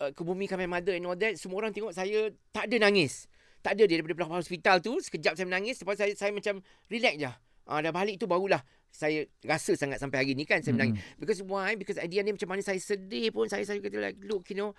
uh, 0.00 0.10
ke 0.12 0.22
bumi 0.22 0.44
kami 0.48 0.68
mother 0.68 0.94
and 0.96 1.06
all 1.06 1.18
that 1.18 1.36
semua 1.36 1.64
orang 1.64 1.72
tengok 1.72 1.92
saya 1.92 2.32
tak 2.52 2.68
ada 2.68 2.76
nangis. 2.88 3.30
Tak 3.64 3.74
ada 3.74 3.82
dia 3.88 3.98
daripada 3.98 4.14
belakang 4.14 4.38
hospital 4.38 4.76
tu 4.78 4.98
sekejap 5.02 5.34
saya 5.34 5.46
menangis 5.48 5.82
lepas 5.82 5.98
saya 5.98 6.12
saya 6.14 6.30
macam 6.30 6.62
relax 6.86 7.14
je. 7.18 7.32
Ah 7.66 7.82
dah 7.82 7.90
balik 7.90 8.16
tu 8.22 8.30
barulah 8.30 8.62
saya 8.94 9.26
rasa 9.44 9.74
sangat 9.74 9.98
sampai 9.98 10.22
hari 10.22 10.32
ni 10.38 10.46
kan 10.46 10.62
saya 10.62 10.76
menangis. 10.76 11.02
Because 11.18 11.42
why? 11.42 11.74
Because 11.74 11.98
at 11.98 12.08
the 12.08 12.22
end 12.22 12.30
ni 12.30 12.32
macam 12.36 12.48
mana 12.54 12.62
saya 12.62 12.78
sedih 12.78 13.34
pun 13.34 13.50
saya 13.50 13.66
saya 13.66 13.82
kata 13.82 13.98
like 13.98 14.18
look 14.22 14.46
you 14.52 14.58
know 14.58 14.72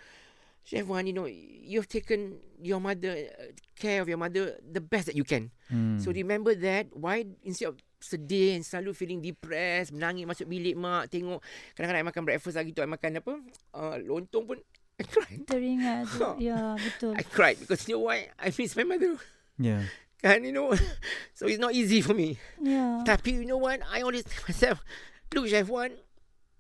Chef 0.68 0.84
Wan, 0.84 1.08
you 1.08 1.16
know, 1.16 1.32
you've 1.32 1.88
taken 1.88 2.44
your 2.60 2.84
mother, 2.84 3.16
uh, 3.16 3.56
care 3.80 4.04
of 4.04 4.12
your 4.12 4.20
mother 4.20 4.60
the 4.60 4.84
best 4.84 5.08
that 5.08 5.16
you 5.16 5.24
can. 5.24 5.48
Hmm. 5.72 5.96
So 5.96 6.12
remember 6.12 6.52
that 6.60 6.92
why 6.92 7.24
instead 7.48 7.72
of 7.72 7.80
sedih 8.04 8.60
and 8.60 8.68
selalu 8.68 8.92
feeling 8.92 9.24
depressed, 9.24 9.96
menangis 9.96 10.28
masuk 10.28 10.52
bilik 10.52 10.76
mak, 10.76 11.08
tengok 11.08 11.40
kadang-kadang 11.72 12.04
I 12.04 12.08
makan 12.12 12.24
breakfast 12.28 12.60
lagi 12.60 12.76
tu 12.76 12.84
I 12.84 12.90
makan 12.92 13.24
apa? 13.24 13.34
Uh, 13.72 13.96
lontong 14.04 14.44
pun 14.44 14.60
I 14.98 15.04
cried. 15.06 15.46
Teringat 15.46 16.10
tu. 16.10 16.26
Ya, 16.50 16.74
betul. 16.74 17.14
I 17.14 17.22
cried 17.22 17.62
because 17.62 17.86
you 17.86 17.96
know 17.98 18.10
why? 18.10 18.34
I 18.42 18.50
miss 18.50 18.74
my 18.74 18.84
mother. 18.84 19.14
Ya. 19.62 19.86
Kan, 20.26 20.42
you 20.42 20.50
know. 20.50 20.74
so 21.38 21.46
it's 21.46 21.62
not 21.62 21.78
easy 21.78 22.02
for 22.02 22.18
me. 22.18 22.42
Ya. 22.58 23.06
Tapi 23.06 23.38
you 23.38 23.46
know 23.46 23.62
what? 23.62 23.78
I 23.86 24.02
always 24.02 24.26
tell 24.26 24.42
myself, 24.50 24.82
look 25.30 25.46
Chef 25.46 25.70
Wan, 25.70 25.94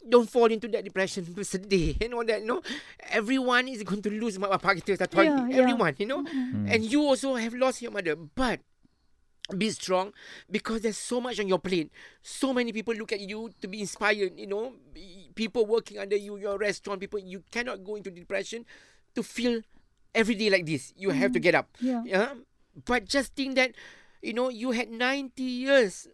don't 0.05 0.29
fall 0.29 0.53
into 0.53 0.69
that 0.69 0.85
depression, 0.85 1.25
bersedih 1.25 1.97
and 1.97 2.13
all 2.13 2.25
that, 2.29 2.45
you 2.45 2.47
know. 2.47 2.61
Everyone 3.09 3.65
is 3.73 3.81
going 3.81 4.05
to 4.05 4.13
lose 4.13 4.37
mak 4.37 4.53
bapak 4.53 4.85
kita 4.85 5.01
satu 5.01 5.17
hari. 5.17 5.33
Yeah, 5.33 5.41
yeah. 5.49 5.57
Everyone, 5.65 5.93
you 5.97 6.05
know. 6.05 6.21
Hmm. 6.21 6.69
And 6.69 6.85
you 6.85 7.01
also 7.09 7.33
have 7.41 7.57
lost 7.57 7.81
your 7.81 7.89
mother. 7.89 8.13
But 8.13 8.61
be 9.55 9.69
strong 9.71 10.11
because 10.51 10.81
there's 10.81 10.97
so 10.97 11.21
much 11.21 11.39
on 11.39 11.47
your 11.47 11.59
plate. 11.59 11.91
So 12.21 12.51
many 12.51 12.73
people 12.73 12.93
look 12.95 13.13
at 13.13 13.21
you 13.21 13.51
to 13.61 13.67
be 13.67 13.79
inspired, 13.79 14.35
you 14.35 14.47
know. 14.47 14.73
People 15.35 15.65
working 15.65 15.99
under 15.99 16.17
you, 16.17 16.35
your 16.37 16.57
restaurant, 16.57 16.99
people, 16.99 17.19
you 17.19 17.43
cannot 17.51 17.83
go 17.85 17.95
into 17.95 18.11
depression 18.11 18.65
to 19.15 19.23
feel 19.23 19.61
every 20.13 20.35
day 20.35 20.49
like 20.49 20.65
this. 20.65 20.91
You 20.97 21.11
have 21.11 21.31
to 21.31 21.39
mm. 21.39 21.43
get 21.43 21.55
up. 21.55 21.69
Ya. 21.79 22.01
Yeah. 22.03 22.33
But 22.85 23.05
just 23.05 23.35
think 23.35 23.55
that, 23.55 23.71
you 24.21 24.33
know, 24.33 24.49
you 24.49 24.71
had 24.71 24.89
90 24.91 25.41
years 25.41 26.07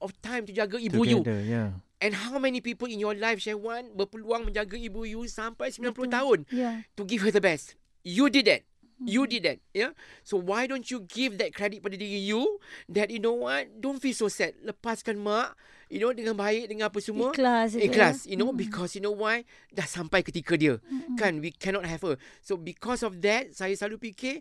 of 0.00 0.14
time 0.22 0.46
to 0.46 0.52
jaga 0.52 0.80
ibu 0.80 1.04
you. 1.04 1.20
Together, 1.20 1.42
ya. 1.42 1.64
And 2.00 2.16
how 2.16 2.38
many 2.40 2.64
people 2.64 2.88
in 2.88 2.96
your 2.96 3.12
life, 3.12 3.44
Syahwan, 3.44 3.92
berpeluang 3.92 4.48
menjaga 4.48 4.78
ibu 4.80 5.04
you 5.04 5.28
sampai 5.28 5.68
90 5.68 5.92
Betul. 5.92 6.08
tahun 6.08 6.38
Ya. 6.48 6.80
to 6.96 7.04
give 7.04 7.20
her 7.20 7.30
the 7.34 7.44
best. 7.44 7.76
You 8.00 8.32
did 8.32 8.48
that. 8.48 8.64
You 9.00 9.24
Mm-hmm. 9.24 9.32
did 9.32 9.42
that. 9.48 9.58
Yeah. 9.72 9.92
So 10.20 10.36
why 10.36 10.68
don't 10.68 10.84
you 10.92 11.08
give 11.08 11.40
that 11.40 11.56
credit 11.56 11.80
pada 11.80 11.96
diri 11.96 12.20
you 12.20 12.60
that 12.92 13.08
you 13.08 13.16
know 13.16 13.32
what? 13.48 13.80
Don't 13.80 13.96
feel 13.96 14.12
so 14.12 14.28
sad. 14.28 14.60
Lepaskan 14.60 15.16
mak. 15.16 15.56
you 15.90 15.98
know 15.98 16.14
dengan 16.14 16.38
baik 16.38 16.70
dengan 16.70 16.86
apa 16.86 17.02
semua 17.02 17.34
Ikhlas. 17.34 17.74
ikhlas 17.74 18.22
ya. 18.22 18.30
you 18.30 18.36
know 18.38 18.54
Mm-mm. 18.54 18.62
because 18.62 18.94
you 18.94 19.02
know 19.02 19.10
why 19.10 19.42
dah 19.74 19.82
sampai 19.82 20.22
ketika 20.22 20.54
dia 20.54 20.78
Mm-mm. 20.86 21.18
kan 21.18 21.42
we 21.42 21.50
cannot 21.50 21.82
have 21.82 21.98
her 22.06 22.14
so 22.38 22.54
because 22.54 23.02
of 23.02 23.18
that 23.18 23.50
saya 23.50 23.74
selalu 23.74 23.98
fikir 23.98 24.38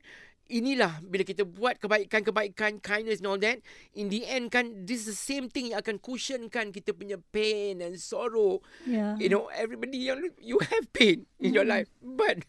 inilah 0.49 0.97
bila 1.05 1.21
kita 1.21 1.45
buat 1.45 1.77
kebaikan-kebaikan 1.77 2.81
kindness 2.81 3.21
and 3.21 3.29
all 3.29 3.37
that 3.37 3.61
in 3.93 4.09
the 4.09 4.25
end 4.25 4.49
kan 4.49 4.83
this 4.83 5.05
is 5.05 5.13
the 5.13 5.19
same 5.19 5.45
thing 5.45 5.69
yang 5.69 5.79
akan 5.79 6.01
cushionkan 6.01 6.73
kita 6.73 6.91
punya 6.91 7.21
pain 7.29 7.79
and 7.79 7.95
sorrow 7.95 8.57
Ya. 8.83 9.13
you 9.21 9.29
know 9.29 9.47
everybody 9.53 10.09
yang 10.09 10.19
you 10.41 10.57
have 10.59 10.89
pain 10.91 11.29
in 11.37 11.53
your 11.53 11.61
Mm. 11.63 11.85
life 11.85 11.89
but 12.01 12.41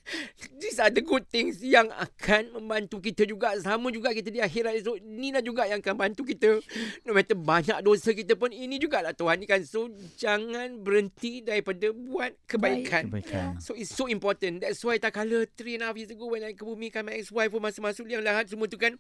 these 0.57 0.81
are 0.81 0.89
the 0.89 1.05
good 1.05 1.29
things 1.29 1.61
yang 1.61 1.93
akan 1.93 2.57
membantu 2.57 3.05
kita 3.05 3.29
juga 3.29 3.53
sama 3.61 3.93
juga 3.93 4.17
kita 4.17 4.33
di 4.33 4.41
akhirat 4.41 4.81
esok 4.81 4.97
inilah 4.97 5.45
juga 5.45 5.69
yang 5.69 5.85
akan 5.85 5.95
bantu 5.95 6.25
kita 6.25 6.57
no 7.05 7.13
matter 7.13 7.37
banyak 7.37 7.77
dosa 7.85 8.17
kita 8.17 8.33
pun 8.33 8.49
ini 8.49 8.81
jugalah 8.81 9.13
Tuhan 9.13 9.37
ni 9.37 9.47
kan 9.47 9.61
so 9.61 9.93
jangan 10.17 10.81
berhenti 10.81 11.45
daripada 11.45 11.93
buat 11.93 12.33
kebaikan 12.49 13.13
Kebaikan. 13.13 13.61
So 13.61 13.75
it's 13.75 13.91
so 13.91 14.07
important. 14.07 14.63
That's 14.63 14.81
why 14.81 14.97
tak 14.97 15.19
kala 15.19 15.45
three 15.53 15.77
and 15.77 15.85
a 15.85 15.91
half 15.91 15.99
years 15.99 16.09
ago 16.09 16.31
when 16.31 16.41
I 16.41 16.55
kebumikan 16.55 17.05
my 17.05 17.19
ex-wife 17.19 17.51
pun 17.51 17.61
masa 17.61 17.83
masuk 17.91 18.07
liang 18.07 18.23
lahat 18.23 18.47
semua 18.47 18.65
tu 18.65 18.75
kan. 18.75 18.95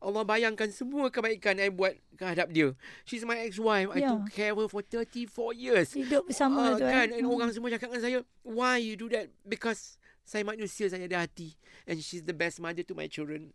Allah 0.00 0.24
bayangkan 0.24 0.68
semua 0.68 1.06
kebaikan 1.06 1.56
I 1.56 1.68
buat 1.68 1.92
kehadap 2.16 2.48
dia. 2.48 2.72
She's 3.04 3.22
my 3.22 3.36
ex-wife. 3.38 3.92
I 3.92 4.00
Ya. 4.00 4.10
took 4.10 4.32
care 4.32 4.50
of 4.50 4.58
her 4.58 4.68
for 4.68 4.80
34 4.80 5.52
years. 5.52 5.92
Hidup 5.92 6.24
bersama 6.24 6.72
Ah, 6.72 6.74
tu. 6.74 6.82
eh. 6.82 6.90
kan 6.90 7.08
and 7.12 7.24
Mm. 7.24 7.30
orang 7.30 7.50
semua 7.52 7.68
cakap 7.68 7.92
dengan 7.92 8.02
saya 8.02 8.18
why 8.40 8.80
you 8.80 8.96
do 8.96 9.06
that 9.08 9.28
because 9.44 10.00
saya 10.24 10.40
manusia 10.42 10.86
saya 10.86 11.04
ada 11.04 11.22
hati 11.22 11.52
and 11.84 12.00
she's 12.00 12.22
the 12.22 12.32
best 12.32 12.56
mother 12.58 12.80
to 12.80 12.94
my 12.94 13.04
children 13.04 13.52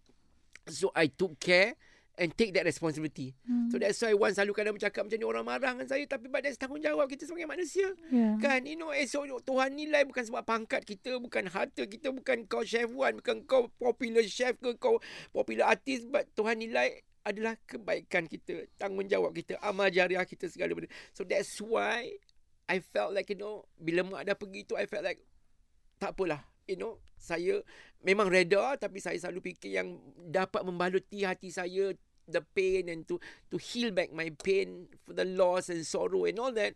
so 0.67 0.89
I 0.91 1.07
took 1.07 1.37
care 1.37 1.77
and 2.15 2.31
take 2.35 2.55
that 2.55 2.63
responsibility 2.63 3.35
Mm. 3.45 3.69
so 3.69 3.75
that's 3.77 3.99
why 3.99 4.15
once 4.15 4.39
selalu 4.39 4.53
kadang 4.55 4.73
bercakap 4.75 5.05
macam 5.05 5.17
ni 5.19 5.27
orang 5.27 5.45
marah 5.45 5.71
dengan 5.75 5.87
saya 5.87 6.03
tapi 6.07 6.31
that's 6.39 6.57
tanggungjawab 6.57 7.05
kita 7.07 7.27
sebagai 7.27 7.47
manusia 7.49 7.87
Ya. 8.09 8.37
Kan 8.37 8.63
you 8.69 8.77
know 8.77 8.93
esok 8.93 9.27
Tuhan 9.43 9.75
nilai 9.75 10.05
bukan 10.05 10.23
sebab 10.23 10.45
pangkat 10.45 10.85
kita 10.85 11.17
Bukan 11.17 11.49
harta 11.49 11.83
kita 11.83 12.13
Bukan 12.13 12.45
kau 12.45 12.61
chef 12.61 12.87
one 12.93 13.19
Bukan 13.19 13.43
kau 13.43 13.67
popular 13.81 14.21
chef 14.23 14.55
ke 14.61 14.77
Kau 14.77 15.01
popular 15.33 15.73
artist 15.73 16.07
But 16.07 16.29
Tuhan 16.37 16.61
nilai 16.61 17.01
adalah 17.25 17.57
kebaikan 17.65 18.29
kita 18.29 18.69
Tanggungjawab 18.77 19.33
kita 19.33 19.57
Amal 19.59 19.89
jariah 19.89 20.23
kita 20.23 20.47
segala 20.47 20.77
benda 20.77 20.89
So 21.11 21.25
that's 21.25 21.57
why 21.59 22.13
I 22.69 22.79
felt 22.79 23.11
like 23.17 23.33
you 23.33 23.39
know 23.39 23.65
Bila 23.75 24.05
mak 24.05 24.29
dah 24.29 24.37
pergi 24.37 24.63
tu 24.63 24.77
I 24.77 24.85
felt 24.85 25.03
like 25.03 25.19
Tak 25.97 26.13
apalah 26.13 26.45
You 26.69 26.77
know 26.77 27.01
Saya 27.17 27.65
Memang 28.05 28.29
reda 28.29 28.77
Tapi 28.77 29.01
saya 29.01 29.17
selalu 29.17 29.51
fikir 29.51 29.81
yang 29.81 29.97
Dapat 30.29 30.61
membaluti 30.61 31.25
hati 31.25 31.49
saya 31.49 31.91
The 32.25 32.41
pain 32.41 32.89
and 32.89 33.05
to 33.05 33.21
to 33.53 33.57
heal 33.61 33.93
back 33.93 34.09
my 34.09 34.33
pain 34.41 34.89
for 35.05 35.13
the 35.13 35.25
loss 35.25 35.69
and 35.69 35.85
sorrow 35.85 36.25
and 36.25 36.41
all 36.41 36.49
that 36.57 36.73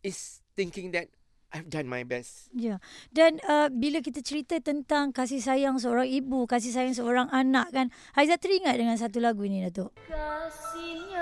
is 0.00 0.40
thinking 0.56 0.96
that 0.96 1.12
I've 1.52 1.68
done 1.68 1.84
my 1.84 2.00
best. 2.08 2.48
Ya. 2.56 2.80
Dan 3.12 3.36
uh, 3.44 3.68
bila 3.68 4.00
kita 4.00 4.24
cerita 4.24 4.56
tentang 4.64 5.12
kasih 5.12 5.44
sayang 5.44 5.76
seorang 5.76 6.08
ibu, 6.08 6.48
kasih 6.48 6.72
sayang 6.72 6.96
seorang 6.96 7.28
anak 7.28 7.68
kan, 7.76 7.92
Haizat 8.16 8.40
teringat 8.40 8.80
dengan 8.80 8.96
satu 8.96 9.20
lagu 9.20 9.44
ni 9.44 9.60
Datuk. 9.60 9.92
Kasihnya 10.08 11.21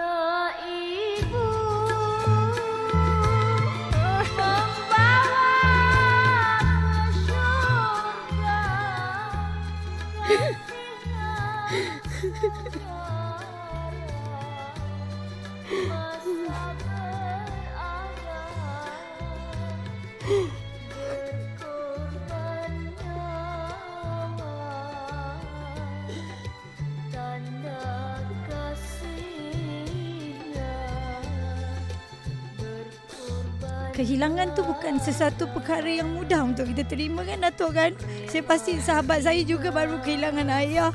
Kehilangan 34.00 34.56
tu 34.56 34.64
bukan 34.64 34.96
sesuatu 34.96 35.44
perkara 35.52 36.00
yang 36.00 36.16
mudah 36.16 36.40
untuk 36.40 36.72
kita 36.72 36.88
terima 36.88 37.20
kan 37.20 37.44
Datuk 37.44 37.76
kan? 37.76 37.92
Saya 38.32 38.40
pasti 38.48 38.80
sahabat 38.80 39.28
saya 39.28 39.44
juga 39.44 39.68
baru 39.68 40.00
kehilangan 40.00 40.48
ayah 40.56 40.88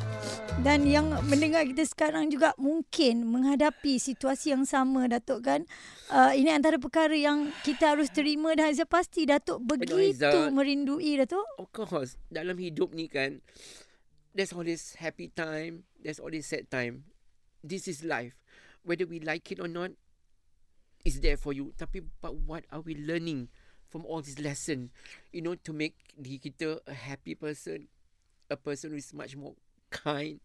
dan 0.66 0.90
yang 0.90 1.14
mendengar 1.30 1.70
kita 1.70 1.86
sekarang 1.86 2.34
juga 2.34 2.58
mungkin 2.58 3.30
menghadapi 3.30 4.02
situasi 4.02 4.58
yang 4.58 4.66
sama 4.66 5.06
Datuk 5.06 5.46
kan. 5.46 5.70
Uh, 6.10 6.34
ini 6.34 6.50
antara 6.50 6.82
perkara 6.82 7.14
yang 7.14 7.54
kita 7.62 7.94
harus 7.94 8.10
terima 8.10 8.58
dan 8.58 8.74
Haizat 8.74 8.90
pasti 8.90 9.30
Datuk 9.30 9.62
begitu 9.62 10.02
Aizat. 10.02 10.50
merindui 10.50 11.22
Datuk. 11.22 11.46
Of 11.62 11.70
course, 11.78 12.18
dalam 12.34 12.58
hidup 12.58 12.90
ni 12.98 13.06
kan, 13.06 13.38
there's 14.34 14.50
always 14.50 14.98
happy 14.98 15.30
time, 15.30 15.86
there's 16.02 16.18
always 16.18 16.50
sad 16.50 16.74
time. 16.74 17.06
This 17.62 17.86
is 17.86 18.02
life. 18.02 18.34
Whether 18.82 19.06
we 19.06 19.22
like 19.22 19.46
it 19.54 19.62
or 19.62 19.70
not, 19.70 19.94
it's 21.06 21.22
there 21.22 21.38
for 21.38 21.54
you. 21.54 21.72
Tapi 21.78 22.02
but 22.20 22.36
what 22.36 22.66
are 22.74 22.82
we 22.82 22.98
learning 22.98 23.48
from 23.88 24.04
all 24.04 24.20
this 24.26 24.42
lesson? 24.42 24.90
You 25.32 25.46
know, 25.46 25.56
to 25.64 25.72
make 25.72 25.96
diri 26.18 26.42
kita 26.42 26.82
a 26.90 26.96
happy 26.98 27.38
person, 27.38 27.88
a 28.50 28.58
person 28.58 28.92
who 28.92 29.00
is 29.00 29.14
much 29.14 29.38
more 29.38 29.54
kind 29.94 30.42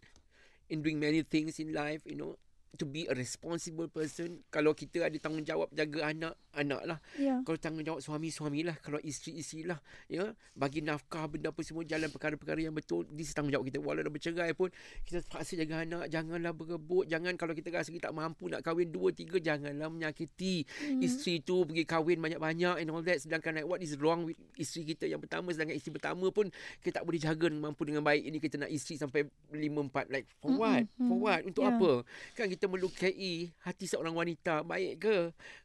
in 0.69 0.85
doing 0.85 1.01
many 1.01 1.25
things 1.25 1.59
in 1.59 1.73
life, 1.73 2.05
you 2.05 2.15
know, 2.15 2.37
to 2.77 2.85
be 2.85 3.09
a 3.09 3.15
responsible 3.17 3.89
person. 3.89 4.45
Kalau 4.53 4.77
kita 4.77 5.09
ada 5.09 5.17
tanggungjawab 5.17 5.73
jaga 5.73 6.13
anak, 6.13 6.35
anak 6.53 6.83
lah. 6.85 6.99
Ya. 7.17 7.41
Kalau 7.43 7.59
tanggungjawab 7.59 8.05
suami 8.05 8.29
suamilah, 8.29 8.77
kalau 8.85 9.01
isteri-isteri 9.01 9.65
lah, 9.65 9.81
ya, 10.07 10.37
bagi 10.53 10.85
nafkah 10.85 11.25
benda 11.27 11.51
apa 11.51 11.65
semua 11.65 11.83
jalan 11.89 12.13
perkara-perkara 12.13 12.61
yang 12.61 12.77
betul, 12.77 13.09
is 13.17 13.33
tanggungjawab 13.33 13.65
kita. 13.67 13.79
Walau 13.81 14.05
dah 14.05 14.13
bercerai 14.13 14.53
pun 14.53 14.69
kita 15.09 15.25
terpaksa 15.25 15.57
jaga 15.57 15.89
anak, 15.89 16.05
janganlah 16.13 16.53
berebut, 16.53 17.09
jangan 17.09 17.35
kalau 17.41 17.57
kita 17.57 17.73
rasa 17.73 17.89
kita 17.91 18.11
tak 18.11 18.15
mampu 18.19 18.51
nak 18.51 18.67
kahwin 18.67 18.91
dua 18.91 19.15
tiga 19.15 19.39
janganlah 19.39 19.87
menyakiti 19.87 20.67
Hmm. 20.81 21.01
isteri 21.05 21.45
tu 21.45 21.63
pergi 21.69 21.85
kahwin 21.85 22.19
banyak-banyak 22.19 22.81
and 22.81 22.89
all 22.89 23.05
that 23.05 23.21
sedangkan 23.21 23.61
like, 23.61 23.69
what 23.69 23.81
is 23.85 23.95
wrong 24.01 24.25
with 24.27 24.37
isteri 24.57 24.89
kita 24.95 25.07
yang 25.07 25.21
pertama 25.21 25.53
sedangkan 25.53 25.77
isteri 25.77 26.01
pertama 26.01 26.27
pun 26.33 26.49
kita 26.81 27.01
tak 27.01 27.05
boleh 27.05 27.21
jaga 27.21 27.47
mampu 27.53 27.85
dengan 27.85 28.03
baik 28.03 28.23
ini 28.25 28.39
kita 28.41 28.57
nak 28.57 28.71
isteri 28.73 28.97
sampai 28.97 29.29
lima 29.53 29.87
empat 29.87 30.09
like 30.09 30.27
for 30.41 30.57
what 30.57 30.85
for 30.97 31.17
mm, 31.17 31.23
what 31.23 31.41
untuk 31.45 31.63
yeah. 31.65 31.73
apa 31.77 31.93
kan 32.35 32.47
kita 32.49 32.60
melukai 32.67 33.49
hati 33.63 33.87
seorang 33.87 34.13
wanita. 34.13 34.67
Baik 34.67 34.93
ke? 35.01 35.17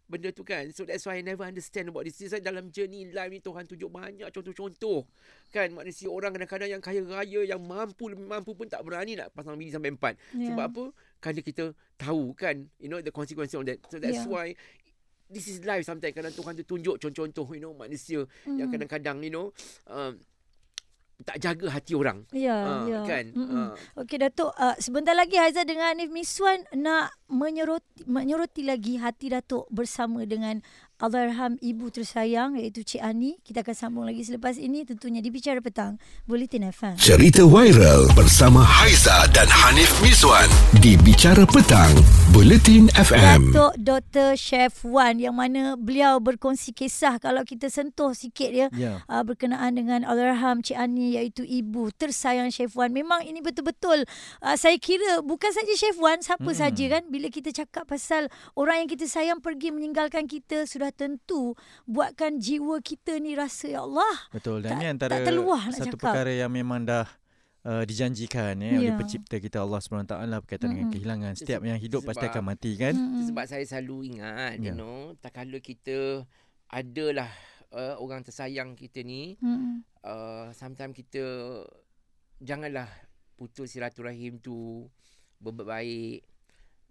Benda 0.05 0.29
tu 0.29 0.45
kan? 0.45 0.69
So 0.71 0.85
that's 0.85 1.03
why 1.03 1.17
I 1.17 1.25
never 1.25 1.43
understand 1.43 1.89
about 1.89 2.05
this. 2.05 2.21
This 2.21 2.31
dalam 2.39 2.69
journey 2.69 3.09
life 3.09 3.33
ni 3.33 3.41
Tuhan 3.41 3.65
tunjuk 3.65 3.89
banyak 3.89 4.29
contoh-contoh. 4.29 5.03
Kan? 5.49 5.73
Manusia 5.73 6.07
orang 6.07 6.31
kadang-kadang 6.37 6.77
yang 6.77 6.83
kaya 6.83 7.01
raya 7.01 7.41
yang 7.43 7.59
mampu 7.59 8.07
lebih 8.07 8.29
mampu 8.29 8.53
pun 8.53 8.69
tak 8.69 8.85
berani 8.85 9.17
nak 9.17 9.33
pasang 9.33 9.57
bini 9.57 9.73
sampai 9.73 9.91
empat. 9.91 10.13
Ya. 10.37 10.53
sebab 10.53 10.65
apa? 10.69 10.83
Kerana 11.19 11.41
kita 11.41 11.65
tahu 11.97 12.37
kan? 12.37 12.69
You 12.77 12.87
know 12.87 13.01
the 13.01 13.09
consequence 13.11 13.51
of 13.57 13.65
that. 13.65 13.81
So 13.89 13.97
that's 13.97 14.23
Yeah. 14.23 14.29
why 14.29 14.53
this 15.25 15.49
is 15.49 15.65
life 15.65 15.81
sometimes. 15.89 16.13
Kadang 16.13 16.37
Tuhan 16.37 16.53
tu 16.61 16.77
tunjuk 16.77 17.01
contoh-contoh 17.01 17.47
you 17.57 17.65
know 17.65 17.73
manusia 17.73 18.29
Mm. 18.45 18.61
yang 18.61 18.69
kadang-kadang 18.69 19.25
you 19.25 19.33
know 19.33 19.49
um, 19.89 20.21
tak 21.23 21.39
jaga 21.39 21.71
hati 21.71 21.93
orang 21.93 22.27
Ya, 22.29 22.51
Ah, 22.53 22.83
ya. 22.83 22.99
kan 23.07 23.25
Mm-mm. 23.31 23.65
Ah. 23.71 24.01
Okey 24.01 24.19
Datuk, 24.19 24.51
uh, 24.51 24.75
sebentar 24.77 25.13
lagi 25.13 25.39
Haizat 25.39 25.63
dengan 25.63 25.95
Hanif 25.95 26.11
Miswan 26.11 26.67
nak 26.73 27.15
menyoroti, 27.25 28.03
menyoroti 28.03 28.61
lagi 28.61 28.99
hati 28.99 29.31
Datuk 29.31 29.63
bersama 29.69 30.21
dengan 30.23 30.59
Allahyarham 30.95 31.59
ibu 31.59 31.91
tersayang 31.91 32.55
iaitu 32.55 32.79
Cik 32.79 33.03
Ani. 33.03 33.35
Kita 33.43 33.67
akan 33.67 33.75
sambung 33.75 34.07
lagi 34.07 34.23
selepas 34.23 34.55
ini 34.55 34.87
tentunya 34.87 35.19
di 35.19 35.27
Bicara 35.27 35.59
Petang 35.59 35.99
Bulletin 36.23 36.71
FM. 36.71 36.95
Cerita 36.95 37.43
viral 37.43 38.07
bersama 38.15 38.63
Haiza 38.63 39.27
dan 39.35 39.43
Hanif 39.51 39.91
Miswan 39.99 40.47
di 40.79 40.95
Bicara 40.95 41.43
Petang, 41.43 41.91
Buletin 42.31 42.87
FM. 42.95 43.51
Datuk 43.51 43.75
Dr. 43.75 44.39
Chef 44.39 44.87
Wan 44.87 45.19
yang 45.19 45.35
mana 45.35 45.75
beliau 45.75 46.23
berkongsi 46.23 46.71
kisah 46.71 47.19
kalau 47.19 47.43
kita 47.43 47.67
sentuh 47.67 48.15
sikit 48.15 48.55
ya 48.55 48.67
Ya. 48.71 49.03
uh, 49.11 49.19
berkenaan 49.27 49.75
dengan 49.75 50.07
Allahyarham 50.07 50.63
Cik 50.63 50.79
Ani 50.79 51.19
iaitu 51.19 51.43
ibu 51.43 51.91
tersayang 51.91 52.55
Chef 52.55 52.71
Wan. 52.71 52.95
Memang 52.95 53.19
ini 53.27 53.43
betul-betul 53.43 54.07
uh, 54.39 54.55
saya 54.55 54.79
kira 54.79 55.19
bukan 55.19 55.51
saja 55.51 55.75
Chef 55.75 55.99
Wan, 55.99 56.23
siapa 56.23 56.39
Mm-mm. 56.39 56.55
saja 56.55 56.85
kan 56.87 57.03
bila 57.11 57.27
kita 57.27 57.51
cakap 57.51 57.83
pasal 57.83 58.31
orang 58.55 58.87
yang 58.87 58.89
kita 58.89 59.11
sayang 59.11 59.43
pergi 59.43 59.75
meninggalkan 59.75 60.23
kita 60.23 60.63
sudah 60.63 60.84
tentu 60.89 61.53
buatkan 61.83 62.37
jiwa 62.37 62.77
kita 62.79 63.17
ni 63.17 63.33
rasa 63.33 63.69
ya 63.69 63.81
Allah. 63.81 64.15
Betul 64.29 64.59
dan 64.59 64.71
Tak- 64.71 64.77
ini 64.77 64.85
antara 64.87 65.11
tak 65.15 65.25
terluah 65.25 65.63
nak 65.63 65.75
satu 65.75 65.87
cakap. 65.91 66.01
perkara 66.01 66.31
yang 66.31 66.49
memang 66.49 66.83
dah 66.83 67.07
uh, 67.63 67.81
dijanjikan 67.81 68.53
ya, 68.55 68.75
oleh 68.75 68.91
Ya. 68.91 68.95
pencipta 68.95 69.35
kita 69.35 69.57
Allah 69.57 69.79
SWT 69.79 70.13
berkaitan 70.39 70.69
dengan 70.69 70.85
Mm-mm. 70.85 70.93
kehilangan. 70.93 71.33
Setiap 71.35 71.61
yang 71.63 71.77
hidup 71.77 72.01
pasti 72.03 72.21
sebab- 72.21 72.33
akan 72.33 72.43
mati 72.45 72.71
kan. 72.75 72.93
Sebab 73.23 73.45
saya 73.45 73.63
selalu 73.63 73.97
ingat, 74.11 74.57
Ya. 74.57 74.69
you 74.69 74.73
know, 74.73 75.13
tak 75.15 75.33
kala 75.33 75.57
kita 75.57 76.25
adalah 76.67 77.29
uh, 77.69 77.97
orang 77.97 78.21
tersayang 78.21 78.73
kita 78.73 79.01
ni, 79.01 79.35
Mm-mm. 79.37 79.81
uh, 80.01 80.49
sometimes 80.51 80.93
kita 80.93 81.23
janganlah 82.37 82.87
putus 83.33 83.71
silaturahim 83.71 84.37
tu 84.37 84.87
berbuat 85.37 85.67
baik, 85.67 86.19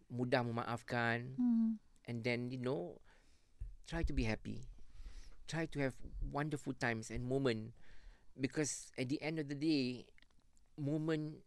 mudah 0.06 0.42
memaafkan 0.42 1.32
Mm. 1.34 1.80
and 2.04 2.16
then 2.20 2.46
you 2.46 2.60
know 2.60 3.00
try 3.84 4.02
to 4.02 4.12
be 4.12 4.24
happy. 4.24 4.64
Try 5.44 5.68
to 5.68 5.78
have 5.80 5.94
wonderful 6.24 6.72
times 6.72 7.12
and 7.12 7.24
moment 7.24 7.76
because 8.34 8.90
at 8.96 9.08
the 9.08 9.20
end 9.20 9.38
of 9.38 9.46
the 9.46 9.54
day 9.54 10.08
moment 10.74 11.38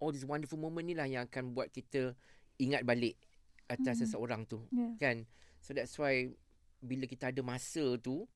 all 0.00 0.10
these 0.10 0.26
wonderful 0.26 0.58
moment 0.58 0.88
ni 0.88 0.96
lah 0.96 1.06
yang 1.06 1.28
akan 1.28 1.54
buat 1.54 1.70
kita 1.70 2.16
ingat 2.58 2.82
balik 2.82 3.14
atas 3.68 4.00
Mhm. 4.00 4.02
seseorang 4.08 4.42
tu 4.44 4.64
Yeah. 4.72 4.96
kan 4.98 5.16
so 5.62 5.70
that's 5.70 5.94
why 5.96 6.32
bila 6.82 7.06
kita 7.06 7.30
ada 7.30 7.42
masa 7.46 7.94
tu 8.00 8.26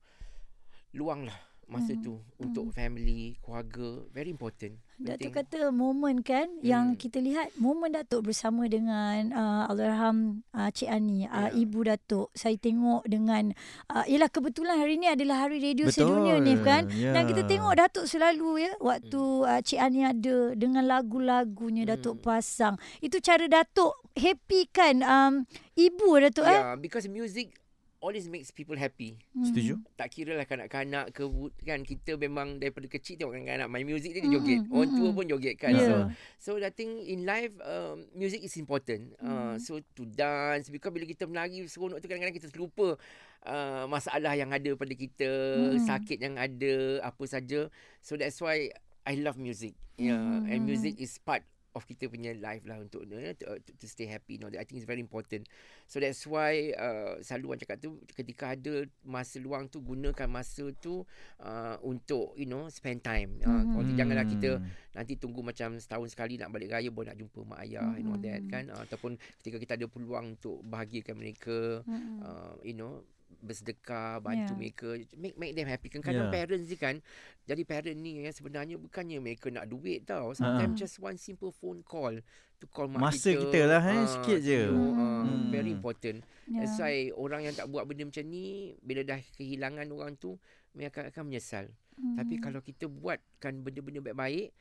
luanglah 0.93 1.35
masa 1.71 1.95
Mhm. 1.95 2.03
tu 2.03 2.13
untuk 2.35 2.69
family 2.69 3.39
keluarga 3.39 4.03
very 4.11 4.29
important 4.29 4.75
Datuk 5.01 5.17
Penting. 5.17 5.33
kata 5.33 5.59
momen 5.73 6.21
kan 6.21 6.45
yang 6.61 6.93
Hmm. 6.93 6.99
kita 6.99 7.17
lihat 7.17 7.49
momen 7.57 7.89
Datuk 7.89 8.21
bersama 8.21 8.69
dengan 8.69 9.33
uh, 9.33 9.65
Allahyarham 9.65 10.45
uh, 10.53 10.69
Cik 10.69 10.85
Ani, 10.87 11.25
uh, 11.25 11.49
Ya. 11.49 11.57
ibu 11.57 11.81
Datuk. 11.81 12.29
Saya 12.33 12.53
tengok 12.53 13.09
dengan 13.09 13.49
uh, 13.89 14.05
ialah 14.05 14.29
kebetulan 14.29 14.77
hari 14.77 15.01
ni 15.01 15.09
adalah 15.09 15.41
hari 15.41 15.57
radio 15.57 15.89
Betul. 15.89 16.05
sedunia 16.05 16.37
ni 16.37 16.53
kan. 16.61 16.85
Ya. 16.93 17.17
Dan 17.17 17.25
kita 17.25 17.49
tengok 17.49 17.73
Datuk 17.73 18.05
selalu 18.05 18.61
ya 18.61 18.71
waktu 18.77 19.21
uh, 19.41 19.57
Cik 19.57 19.79
Ani 19.79 20.05
ada 20.05 20.53
dengan 20.53 20.85
lagu-lagunya 20.85 21.87
Datuk 21.87 22.21
Hmm. 22.21 22.25
pasang. 22.27 22.75
Itu 22.99 23.17
cara 23.19 23.49
Datuk 23.49 23.95
happy 24.13 24.69
kan 24.69 25.01
um, 25.01 25.33
ibu 25.73 26.09
Datuk 26.19 26.45
eh? 26.45 26.51
yeah 26.51 26.75
because 26.75 27.07
music 27.07 27.57
always 28.01 28.25
makes 28.25 28.49
people 28.49 28.73
happy 28.73 29.15
Hmm. 29.31 29.45
Setuju? 29.45 29.73
tak 29.93 30.09
kira 30.09 30.33
lah 30.33 30.43
kanak-kanak 30.43 31.13
ke 31.13 31.21
kan 31.61 31.81
kita 31.81 32.17
memang 32.17 32.57
daripada 32.57 32.85
kecil 32.85 33.15
tengok 33.15 33.37
kanak-kanak 33.37 33.67
main 33.67 33.85
music 33.85 34.11
dia, 34.11 34.19
dia 34.19 34.27
Mm-mm, 34.27 34.35
joget 34.35 34.59
orang 34.67 34.89
tua 34.89 35.01
mm-mm. 35.03 35.15
pun 35.15 35.25
joget 35.27 35.55
kan 35.55 35.71
Ya. 35.71 35.79
so 35.79 35.93
so 36.37 36.49
I 36.57 36.69
think 36.69 36.91
in 37.03 37.23
life 37.23 37.53
um, 37.61 38.09
music 38.11 38.41
is 38.41 38.53
important 38.55 39.13
uh, 39.17 39.53
Mm. 39.53 39.61
so 39.61 39.77
to 39.93 40.03
dance 40.03 40.67
because 40.67 40.89
bila 40.89 41.05
kita 41.05 41.23
menari 41.23 41.61
seronok 41.63 41.97
tu 41.97 42.05
kadang-kadang 42.05 42.35
kita 42.35 42.49
terlupa 42.49 42.97
uh, 43.43 43.85
masalah 43.85 44.33
yang 44.33 44.49
ada 44.49 44.73
pada 44.73 44.91
kita 44.91 45.29
Mm. 45.71 45.85
sakit 45.85 46.17
yang 46.19 46.35
ada 46.35 46.73
apa 47.01 47.23
saja 47.23 47.69
so 47.99 48.13
that's 48.13 48.41
why 48.41 48.73
I 49.01 49.13
love 49.15 49.37
music 49.37 49.77
yeah 49.95 50.41
and 50.43 50.65
Mm. 50.65 50.67
music 50.67 50.97
is 50.97 51.15
part 51.17 51.45
of 51.71 51.87
kita 51.87 52.11
punya 52.11 52.35
life 52.35 52.67
lah 52.67 52.79
untuk 52.79 53.07
you 53.07 53.15
know, 53.15 53.19
to, 53.35 53.45
to, 53.63 53.71
to 53.79 53.85
stay 53.87 54.07
happy 54.07 54.35
you 54.35 54.41
know, 54.41 54.51
I 54.51 54.67
think 54.67 54.79
it's 54.79 54.89
very 54.89 54.99
important 54.99 55.47
So 55.91 55.99
that's 55.99 56.23
why 56.23 56.71
uh, 56.71 57.19
selalu 57.19 57.51
orang 57.51 57.61
cakap 57.67 57.77
tu 57.83 57.99
ketika 58.15 58.55
ada 58.55 58.87
masa 59.03 59.43
luang 59.43 59.67
tu 59.67 59.83
gunakan 59.83 60.23
masa 60.31 60.71
tu 60.79 61.03
uh, 61.43 61.75
untuk 61.83 62.31
you 62.39 62.47
know 62.47 62.71
spend 62.71 63.03
time. 63.03 63.43
Uh, 63.43 63.67
Mhm. 63.67 63.75
mm 63.75 63.95
janganlah 63.99 64.23
kita 64.23 64.49
Hmm. 64.55 64.71
nanti 64.95 65.19
tunggu 65.19 65.43
macam 65.43 65.75
setahun 65.75 66.15
sekali 66.15 66.39
nak 66.39 66.47
balik 66.47 66.71
raya 66.71 66.87
baru 66.87 67.11
nak 67.11 67.19
jumpa 67.19 67.39
mak 67.43 67.59
ayah 67.67 67.91
mm 67.91 67.97
and 67.99 68.05
all 68.07 68.19
that 68.23 68.41
kan. 68.47 68.63
Uh, 68.71 68.81
ataupun 68.87 69.19
ketika 69.43 69.57
kita 69.59 69.73
ada 69.75 69.87
peluang 69.91 70.39
untuk 70.39 70.63
bahagiakan 70.63 71.15
mereka 71.19 71.83
Mm-mm. 71.83 72.23
uh, 72.23 72.55
you 72.63 72.71
know 72.71 73.03
bersedekah 73.39 74.19
bantu 74.19 74.51
Yeah. 74.51 74.59
mereka 74.59 74.87
make 75.15 75.35
make 75.35 75.53
them 75.53 75.65
happy 75.65 75.87
kan 75.87 76.01
kadang 76.01 76.27
Yeah. 76.27 76.35
parents 76.35 76.67
ni 76.67 76.75
kan 76.75 76.95
jadi 77.43 77.61
parent 77.63 77.97
ni 77.97 78.19
yang 78.19 78.31
sebenarnya 78.31 78.75
bukannya 78.75 79.17
mereka 79.17 79.47
nak 79.47 79.65
duit 79.65 80.03
tau 80.03 80.33
sometimes 80.33 80.75
just 80.75 80.97
one 80.97 81.15
simple 81.15 81.49
phone 81.49 81.79
call 81.81 82.19
to 82.57 82.65
call 82.67 82.85
mak 82.85 83.01
Masa 83.01 83.31
kita 83.31 83.47
kita 83.47 83.59
lah, 83.65 83.81
eh, 83.81 83.95
Ah, 83.95 84.05
sikit 84.05 84.39
je. 84.39 84.61
ah, 84.67 85.23
Hmm. 85.23 85.49
very 85.49 85.69
important 85.69 86.21
Ya. 86.45 86.61
That's 86.61 86.75
why 86.77 87.09
orang 87.11 87.41
yang 87.43 87.55
tak 87.55 87.65
buat 87.65 87.85
benda 87.85 88.03
macam 88.03 88.25
ni 88.25 88.45
bila 88.79 89.01
dah 89.01 89.19
kehilangan 89.31 89.87
orang 89.87 90.13
tu 90.15 90.35
mereka 90.71 90.99
akan, 90.99 91.09
akan 91.09 91.23
menyesal. 91.25 91.65
Hmm. 91.95 92.15
Tapi 92.15 92.35
kalau 92.37 92.59
kita 92.59 92.85
buatkan 92.85 93.61
benda-benda 93.61 93.99
baik-baik 94.01 94.51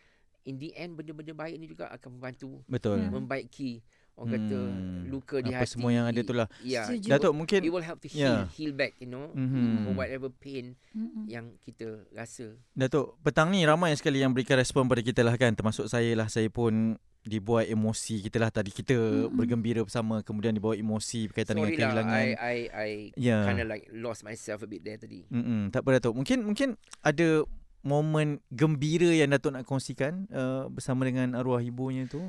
in 0.43 0.57
the 0.57 0.71
end 0.73 0.95
benda-benda 0.95 1.33
baik 1.33 1.55
ni 1.57 1.67
juga 1.67 1.91
akan 1.91 2.17
membantu 2.17 2.63
Betul. 2.65 3.01
Ya. 3.01 3.11
membaiki 3.11 3.83
orang 4.21 4.31
kata 4.31 4.59
Hmm. 4.61 5.01
luka 5.09 5.37
di 5.41 5.49
Apa 5.49 5.65
hati. 5.65 5.73
semua 5.73 5.91
yang 5.91 6.05
ada 6.05 6.21
tu 6.21 6.31
lah. 6.31 6.45
Ya. 6.61 6.85
Setuju. 6.85 7.09
Datuk 7.09 7.33
It 7.33 7.39
mungkin 7.39 7.61
will 7.65 7.81
help 7.81 7.99
to 7.99 8.07
heal, 8.07 8.21
Ya. 8.21 8.53
heal 8.53 8.71
back, 8.71 8.93
you 8.97 9.09
know, 9.09 9.33
Mhm. 9.33 9.83
for 9.83 9.93
whatever 9.97 10.29
pain 10.31 10.77
Mm-mm. 10.91 11.25
yang 11.25 11.57
kita 11.59 12.05
rasa. 12.11 12.53
Datuk 12.71 13.17
petang 13.21 13.49
ni 13.49 13.65
ramai 13.65 13.91
sekali 13.93 14.19
yang 14.19 14.31
berikan 14.31 14.55
respon 14.55 14.85
pada 14.85 15.01
kita 15.01 15.21
lah 15.21 15.35
kan 15.35 15.51
termasuk 15.51 15.87
saya 15.87 16.13
lah 16.13 16.29
saya 16.29 16.47
pun 16.47 16.95
dibuat 17.21 17.65
emosi 17.67 18.21
kita 18.23 18.37
lah 18.37 18.49
tadi 18.49 18.69
kita 18.71 18.97
Mm-mm. 18.97 19.33
bergembira 19.35 19.81
bersama 19.81 20.21
kemudian 20.21 20.53
dibawa 20.53 20.73
emosi 20.73 21.29
berkaitan 21.29 21.53
Sorry 21.55 21.65
dengan 21.71 21.93
lah, 21.93 22.05
kehilangan. 22.05 22.17
I 22.17 22.29
I 22.33 22.57
I 22.71 22.91
Ya. 23.15 23.45
kind 23.45 23.59
of 23.59 23.67
like 23.67 23.89
lost 23.91 24.21
myself 24.21 24.61
a 24.61 24.67
bit 24.67 24.81
there 24.81 24.97
tadi. 24.97 25.25
Mm-mm, 25.27 25.69
tak 25.69 25.81
apa 25.81 25.97
Datuk. 25.97 26.13
Mungkin 26.15 26.45
mungkin 26.45 26.69
ada 27.01 27.45
momen 27.81 28.41
gembira 28.49 29.09
yang 29.11 29.29
Datuk 29.31 29.53
nak 29.53 29.65
kongsikan 29.65 30.29
uh, 30.31 30.69
bersama 30.69 31.05
dengan 31.05 31.33
arwah 31.35 31.59
ibunya 31.59 32.05
tu. 32.05 32.21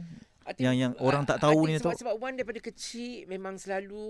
I 0.51 0.53
think, 0.53 0.65
Yang- 0.67 0.79
yang 0.83 0.93
orang 0.99 1.23
tak 1.23 1.39
I 1.39 1.43
tahu 1.47 1.59
ni, 1.63 1.73
sebab, 1.75 1.95
Datuk. 1.95 1.99
sebab 2.03 2.15
Wan 2.19 2.33
daripada 2.35 2.59
kecil 2.59 3.23
memang 3.25 3.55
selalu 3.55 4.03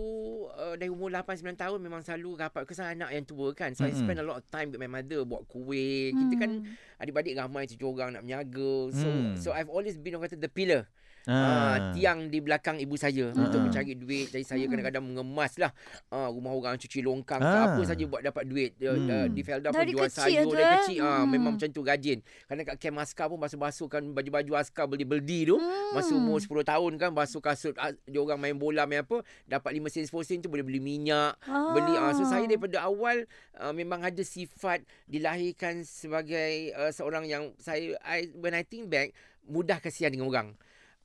uh, 0.52 0.74
dari 0.74 0.90
umur 0.90 1.14
8 1.14 1.38
9 1.38 1.54
tahun 1.56 1.78
memang 1.78 2.02
selalu 2.02 2.30
rapat 2.36 2.66
kesan 2.66 2.98
anak 2.98 3.14
yang 3.14 3.22
tua 3.22 3.54
kan. 3.54 3.72
So 3.72 3.86
I 3.86 3.94
Mm-mm. 3.94 4.02
spend 4.02 4.18
a 4.18 4.26
lot 4.26 4.38
of 4.38 4.46
time 4.50 4.70
with 4.70 4.78
my 4.78 4.90
mother 4.90 5.22
buat 5.22 5.46
kuih. 5.46 6.10
Kita 6.12 6.36
kan 6.36 6.52
Hmm. 6.66 6.74
adik-adik 6.98 7.34
ramai 7.36 7.64
tujuh 7.66 7.88
orang 7.88 8.18
nak 8.18 8.26
menjaga. 8.26 8.74
So 8.92 9.06
Hmm. 9.06 9.38
so 9.38 9.54
I've 9.54 9.70
always 9.70 9.96
been 9.96 10.14
orang 10.14 10.28
kata 10.28 10.38
the 10.38 10.50
pillar. 10.50 10.90
Ah. 11.26 11.34
Ah. 11.34 11.76
tiang 11.94 12.28
di 12.28 12.40
belakang 12.40 12.78
ibu 12.78 12.96
saya 12.96 13.30
Ah. 13.30 13.46
untuk 13.46 13.62
mencari 13.62 13.94
duit. 13.94 14.30
Jadi 14.30 14.42
saya 14.42 14.64
Hmm. 14.64 14.72
kadang-kadang 14.74 15.04
mengemas 15.04 15.54
lah 15.58 15.70
ah, 16.10 16.28
rumah 16.28 16.50
orang 16.50 16.76
cuci 16.76 17.02
longkang 17.02 17.38
ke 17.38 17.46
Ah. 17.46 17.74
apa 17.74 17.82
saja 17.84 18.04
buat 18.06 18.22
dapat 18.22 18.44
duit. 18.46 18.74
Uh, 18.78 18.96
Hmm. 18.96 19.10
uh, 19.10 19.28
di 19.28 19.42
Felda 19.42 19.70
pun 19.70 19.82
Dari 19.82 19.92
jual 19.92 20.08
kecil 20.08 20.24
sayur 20.24 20.44
tu, 20.46 20.56
dari 20.56 20.66
eh? 20.66 20.74
kecil. 20.82 21.00
Ah, 21.02 21.22
Hmm. 21.22 21.30
memang 21.30 21.52
macam 21.56 21.70
tu 21.70 21.82
rajin. 21.82 22.20
Kadang 22.46 22.66
kat 22.66 22.78
camp 22.78 22.98
askar 23.00 23.26
pun 23.28 23.38
basuh-basuhkan 23.38 24.02
baju-baju 24.12 24.52
askar 24.56 24.86
beli-beli 24.86 25.46
tu. 25.46 25.58
Hmm. 25.58 25.94
Masa 25.94 26.12
umur 26.14 26.40
10 26.40 26.64
tahun 26.64 26.98
kan 26.98 27.12
basuh 27.12 27.40
kasut 27.40 27.76
ah, 27.76 27.92
dia 28.04 28.18
orang 28.18 28.40
main 28.40 28.56
bola 28.56 28.86
main 28.86 29.02
apa 29.02 29.22
dapat 29.44 29.72
5 29.74 29.88
sen 29.88 30.04
10 30.04 30.24
sen 30.24 30.40
tu 30.40 30.48
boleh 30.48 30.64
beli 30.64 30.80
minyak 30.80 31.36
Ah. 31.46 31.72
beli 31.72 31.94
ah 31.94 32.12
so 32.12 32.24
saya 32.24 32.44
daripada 32.44 32.82
awal 32.82 33.28
uh, 33.58 33.70
memang 33.72 34.02
ada 34.02 34.22
sifat 34.22 34.82
dilahirkan 35.06 35.84
sebagai 35.84 36.72
uh, 36.74 36.90
seorang 36.90 37.24
yang 37.24 37.52
saya 37.58 37.94
I 38.02 38.32
when 38.34 38.52
I 38.52 38.64
think 38.64 38.88
back 38.88 39.12
mudah 39.44 39.78
kasihan 39.78 40.10
dengan 40.10 40.28
orang 40.28 40.48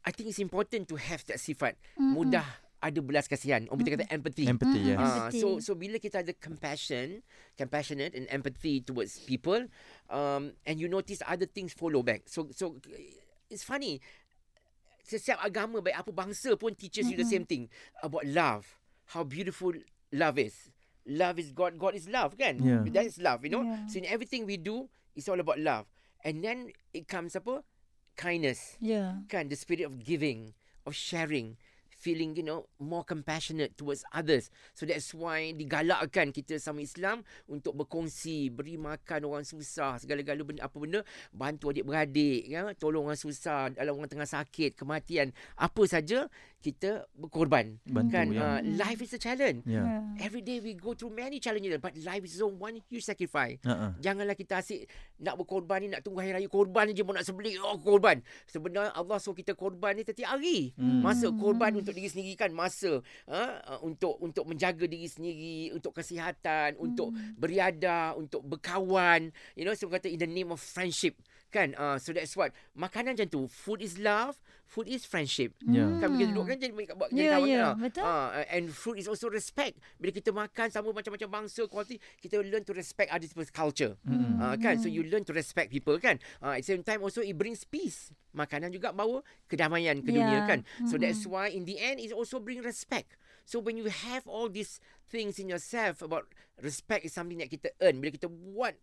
I 0.06 0.14
think 0.14 0.30
it's 0.30 0.38
important 0.38 0.86
to 0.88 0.96
have 0.96 1.26
that 1.26 1.42
sifat 1.42 1.74
Mm-mm. 1.98 2.14
mudah 2.14 2.46
ada 2.78 3.00
belas 3.02 3.26
kasihan 3.26 3.66
orang 3.66 3.82
kita 3.82 3.92
kata 3.98 4.08
empathy 4.14 4.44
Empathy 4.46 4.94
yes. 4.94 4.98
Ah, 5.00 5.26
Empathy. 5.26 5.40
so 5.42 5.48
so 5.58 5.74
bila 5.74 5.98
kita 5.98 6.22
ada 6.22 6.30
compassion, 6.38 7.26
compassionate 7.58 8.14
and 8.14 8.30
empathy 8.30 8.78
towards 8.78 9.18
people, 9.26 9.66
um, 10.06 10.54
and 10.62 10.78
you 10.78 10.86
notice 10.86 11.18
other 11.26 11.48
things 11.50 11.74
follow 11.74 12.06
back. 12.06 12.22
So 12.30 12.46
so 12.54 12.78
it's 13.50 13.66
funny. 13.66 13.98
Setiap 15.02 15.42
agama 15.42 15.82
baik 15.82 15.98
apa 16.02 16.10
bangsa 16.14 16.54
pun 16.54 16.78
teaches 16.78 17.10
you 17.10 17.18
the 17.18 17.26
same 17.26 17.42
thing 17.46 17.66
about 18.02 18.22
love. 18.26 18.66
How 19.14 19.22
beautiful 19.26 19.74
love 20.14 20.38
is. 20.38 20.70
Love 21.06 21.38
is 21.38 21.54
God. 21.54 21.78
God 21.78 21.94
is 21.94 22.10
love, 22.10 22.34
kan? 22.34 22.58
Yeah. 22.58 22.82
That 22.90 23.06
is 23.06 23.18
love, 23.22 23.46
you 23.46 23.50
know. 23.54 23.62
Yeah. 23.62 23.86
So 23.86 24.02
in 24.02 24.06
everything 24.10 24.42
we 24.46 24.58
do, 24.58 24.90
it's 25.14 25.30
all 25.30 25.38
about 25.38 25.62
love. 25.62 25.86
And 26.26 26.42
then 26.42 26.74
it 26.90 27.06
comes 27.06 27.38
apa? 27.38 27.62
Kindness. 28.16 28.80
Ya. 28.80 29.20
kan? 29.28 29.52
The 29.52 29.56
spirit 29.60 29.84
of 29.84 30.00
giving 30.00 30.56
of 30.88 30.96
sharing. 30.96 31.60
Feeling 31.96 32.36
you 32.36 32.44
know 32.44 32.68
more 32.76 33.02
compassionate 33.02 33.74
towards 33.74 34.04
others. 34.12 34.52
So 34.76 34.84
that's 34.84 35.16
why 35.16 35.56
digalakkan 35.56 36.28
kita 36.28 36.60
sama 36.60 36.84
Islam 36.84 37.24
untuk 37.48 37.72
berkongsi 37.72 38.52
beri 38.52 38.76
makan 38.76 39.24
orang 39.24 39.48
susah 39.48 39.96
segala-gala 39.96 40.44
benda 40.44 40.60
apa 40.60 40.76
benda 40.76 41.00
bantu 41.32 41.72
adik-beradik 41.72 42.46
ya 42.52 42.68
tolong 42.76 43.10
orang 43.10 43.18
susah 43.18 43.72
kalau 43.72 43.96
orang 43.96 44.12
tengah 44.12 44.28
sakit 44.28 44.76
kematian. 44.76 45.32
Apa 45.56 45.88
saja 45.88 46.28
kita 46.66 47.06
berkorban 47.14 47.78
Bantu 47.86 48.10
kan 48.10 48.26
ya. 48.34 48.40
uh, 48.42 48.58
life 48.74 48.98
is 48.98 49.14
a 49.14 49.20
challenge 49.22 49.62
Ya. 49.62 50.02
every 50.18 50.42
day 50.42 50.58
we 50.58 50.74
go 50.74 50.98
through 50.98 51.14
many 51.14 51.38
challenges 51.38 51.78
but 51.78 51.94
life 52.02 52.26
is 52.26 52.34
so 52.34 52.50
one 52.50 52.82
huge 52.90 53.06
sacrifice 53.06 53.62
Ha-ha. 53.62 53.94
Janganlah 54.02 54.34
kita 54.34 54.58
asyik 54.58 54.90
nak 55.22 55.38
berkorban 55.38 55.78
ni, 55.84 55.88
nak 55.92 56.02
tunggu 56.02 56.20
hari 56.20 56.32
raya 56.32 56.48
korban 56.48 56.90
je 56.90 57.02
nak 57.02 57.24
sembelih. 57.24 57.60
Oh, 57.60 57.76
korban. 57.76 58.20
Sebenarnya 58.48 58.92
Allah 58.92 59.16
suruh 59.20 59.36
kita 59.36 59.52
korban 59.52 59.96
ni 59.96 60.02
setiap 60.04 60.36
hari. 60.36 60.72
Hmm. 60.76 61.04
Masa 61.04 61.28
korban 61.32 61.76
untuk 61.76 61.92
diri 61.92 62.08
sendiri 62.08 62.32
kan. 62.36 62.50
Masa 62.52 63.00
uh, 63.28 63.52
untuk 63.84 64.16
untuk 64.20 64.44
menjaga 64.48 64.84
diri 64.84 65.08
sendiri, 65.08 65.72
untuk 65.76 65.96
kesihatan, 65.96 66.76
untuk 66.80 67.12
beriadah, 67.36 68.16
untuk 68.16 68.42
berkawan. 68.44 69.28
You 69.54 69.64
know, 69.64 69.76
saya 69.76 69.92
kata 69.92 70.08
in 70.08 70.20
the 70.20 70.28
name 70.28 70.50
of 70.50 70.60
friendship. 70.60 71.16
Kan? 71.56 71.72
Uh, 71.72 71.96
so 71.96 72.12
that's 72.12 72.36
what. 72.36 72.52
Makanan 72.76 73.16
macam 73.16 73.28
tu. 73.32 73.42
Food 73.48 73.80
is 73.80 73.96
love. 73.96 74.36
Food 74.66 74.90
is 74.90 75.06
friendship. 75.06 75.54
Ya. 75.62 75.86
Kan 75.96 76.18
kita 76.18 76.34
duduk 76.34 76.50
kan 76.50 76.56
jadi 76.58 76.74
buat 76.74 77.08
jadi 77.08 77.22
Ya, 77.22 77.38
kawan 77.38 77.46
ya, 77.48 77.58
kan. 77.62 77.74
betul. 77.80 78.02
Ah, 78.02 78.28
and 78.50 78.66
food 78.68 78.98
is 78.98 79.06
also 79.06 79.30
respect. 79.30 79.78
Bila 79.96 80.10
kita 80.10 80.34
makan 80.34 80.68
sama 80.68 80.90
macam-macam 80.90 81.28
bangsa, 81.30 81.70
quality, 81.70 82.02
kita 82.18 82.42
learn 82.42 82.66
to 82.66 82.74
respect 82.74 83.14
other 83.14 83.24
people's 83.24 83.54
culture. 83.54 83.94
Mm-mm. 84.02 84.42
Ah, 84.42 84.58
kan? 84.58 84.76
So 84.76 84.90
you 84.90 85.06
learn 85.06 85.22
to 85.22 85.32
respect 85.32 85.70
people 85.70 85.96
kan. 85.96 86.18
Ah, 86.42 86.58
at 86.58 86.66
the 86.66 86.74
same 86.74 86.82
time 86.82 86.98
also 86.98 87.22
it 87.22 87.38
brings 87.38 87.62
peace. 87.62 88.10
Makanan 88.34 88.74
juga 88.74 88.90
bawa 88.90 89.22
kedamaian 89.46 90.02
ke 90.02 90.10
dunia 90.10 90.44
Yeah. 90.44 90.46
kan. 90.50 90.60
So 90.90 90.98
that's 90.98 91.22
why 91.24 91.48
in 91.48 91.62
the 91.62 91.78
end 91.78 92.02
it 92.02 92.10
also 92.10 92.42
bring 92.42 92.58
respect. 92.60 93.14
So 93.46 93.62
when 93.62 93.78
you 93.78 93.86
have 93.86 94.26
all 94.26 94.50
these 94.50 94.82
things 95.06 95.38
in 95.38 95.46
yourself 95.46 96.02
about 96.02 96.26
respect 96.58 97.06
is 97.06 97.14
something 97.14 97.38
that 97.38 97.54
kita 97.54 97.70
earn. 97.78 98.02
Bila 98.02 98.10
kita 98.10 98.26
buat 98.26 98.74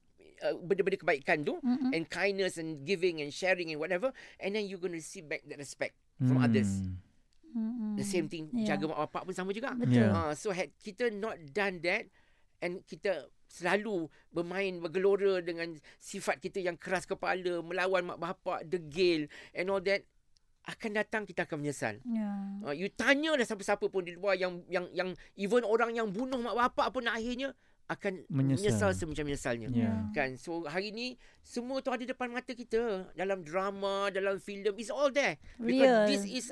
uh, 0.44 0.56
benda-benda 0.60 1.00
kebaikan 1.00 1.48
tu 1.48 1.56
Mm-mm. 1.64 1.96
and 1.96 2.06
kindness 2.12 2.60
and 2.60 2.84
giving 2.84 3.24
and 3.24 3.32
sharing 3.32 3.72
and 3.72 3.80
whatever 3.80 4.12
and 4.44 4.54
then 4.54 4.68
you're 4.68 4.82
going 4.82 4.94
to 4.94 5.00
receive 5.00 5.26
back 5.26 5.42
that 5.48 5.58
respect 5.58 5.96
from 6.20 6.44
others. 6.44 6.70
Hmm. 6.84 7.00
Mm-mm. 7.54 7.94
The 8.02 8.06
same 8.06 8.28
thing 8.28 8.50
Yeah. 8.50 8.74
jaga 8.74 8.90
mak 8.90 9.10
bapak 9.10 9.30
pun 9.30 9.34
sama 9.38 9.54
juga. 9.54 9.78
Betul. 9.78 10.10
Yeah. 10.10 10.14
Ah, 10.14 10.34
so 10.34 10.50
had 10.50 10.74
kita 10.82 11.14
not 11.14 11.38
done 11.54 11.86
that, 11.86 12.10
and 12.66 12.82
kita 12.90 13.30
selalu 13.46 14.10
bermain 14.34 14.82
bergelora 14.82 15.38
dengan 15.38 15.78
sifat 16.02 16.42
kita 16.42 16.58
yang 16.66 16.74
keras 16.74 17.06
kepala, 17.06 17.62
melawan 17.62 18.10
mak 18.10 18.18
bapak, 18.18 18.66
degil 18.66 19.30
and 19.54 19.70
all 19.70 19.78
that 19.86 20.02
akan 20.66 20.98
datang 20.98 21.30
kita 21.30 21.46
akan 21.46 21.62
menyesal. 21.62 22.00
Ya. 22.08 22.30
Uh, 22.66 22.74
you 22.74 22.90
tanya 22.90 23.38
dah 23.38 23.46
siapa-siapa 23.46 23.86
pun 23.92 24.02
di 24.02 24.18
luar 24.18 24.34
yang 24.40 24.64
yang 24.72 24.90
yang 24.96 25.10
even 25.38 25.62
orang 25.62 25.94
yang 25.94 26.10
bunuh 26.10 26.42
mak 26.42 26.56
bapak 26.58 26.90
pun 26.90 27.06
akhirnya 27.06 27.54
akan 27.94 28.26
Menyesal. 28.28 28.58
menyesal, 28.60 28.92
semacam 28.94 29.24
menyesalnya. 29.30 29.68
Ya. 29.70 29.92
Kan 30.12 30.36
so 30.36 30.66
hari 30.66 30.90
ni 30.90 31.16
semua 31.40 31.80
tu 31.80 31.90
ada 31.90 32.02
depan 32.02 32.30
mata 32.30 32.52
kita 32.52 33.14
dalam 33.14 33.42
drama, 33.42 34.10
dalam 34.10 34.38
filem 34.38 34.74
it's 34.76 34.90
all 34.90 35.10
there. 35.10 35.38
Because 35.56 35.88
Real. 35.88 36.06
this 36.10 36.24
is 36.26 36.46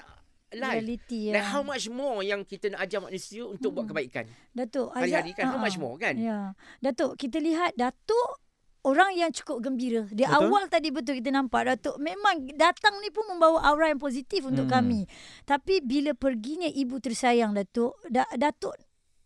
life. 0.52 0.84
Reality 0.84 1.32
Like 1.32 1.42
ya. 1.42 1.52
how 1.52 1.64
much 1.64 1.88
more 1.88 2.20
yang 2.22 2.44
kita 2.44 2.70
nak 2.70 2.84
ajar 2.84 3.00
manusia 3.00 3.48
untuk 3.48 3.72
buat 3.72 3.88
kebaikan. 3.88 4.28
Datuk 4.52 4.92
Hari-hari 4.92 5.32
kan 5.32 5.48
how 5.48 5.58
ah, 5.58 5.64
much 5.64 5.80
more 5.80 5.96
kan? 5.96 6.14
Ya. 6.20 6.52
Datuk, 6.80 7.16
kita 7.16 7.40
lihat 7.40 7.72
Datuk 7.74 8.38
orang 8.82 9.14
yang 9.14 9.32
cukup 9.32 9.62
gembira. 9.64 10.10
Di 10.10 10.26
Betul. 10.26 10.52
awal 10.52 10.66
tadi 10.68 10.90
betul 10.90 11.22
kita 11.22 11.30
nampak 11.30 11.70
Datuk 11.70 12.02
memang 12.02 12.50
datang 12.58 12.98
ni 13.00 13.14
pun 13.14 13.30
membawa 13.30 13.62
aura 13.64 13.94
yang 13.94 14.02
positif 14.02 14.42
untuk 14.44 14.68
Hmm. 14.68 14.76
kami. 14.82 15.02
Tapi 15.46 15.86
bila 15.86 16.12
perginya 16.18 16.68
ibu 16.68 16.98
tersayang 16.98 17.54
Datuk, 17.54 17.96
da, 18.10 18.26
Datuk 18.36 18.76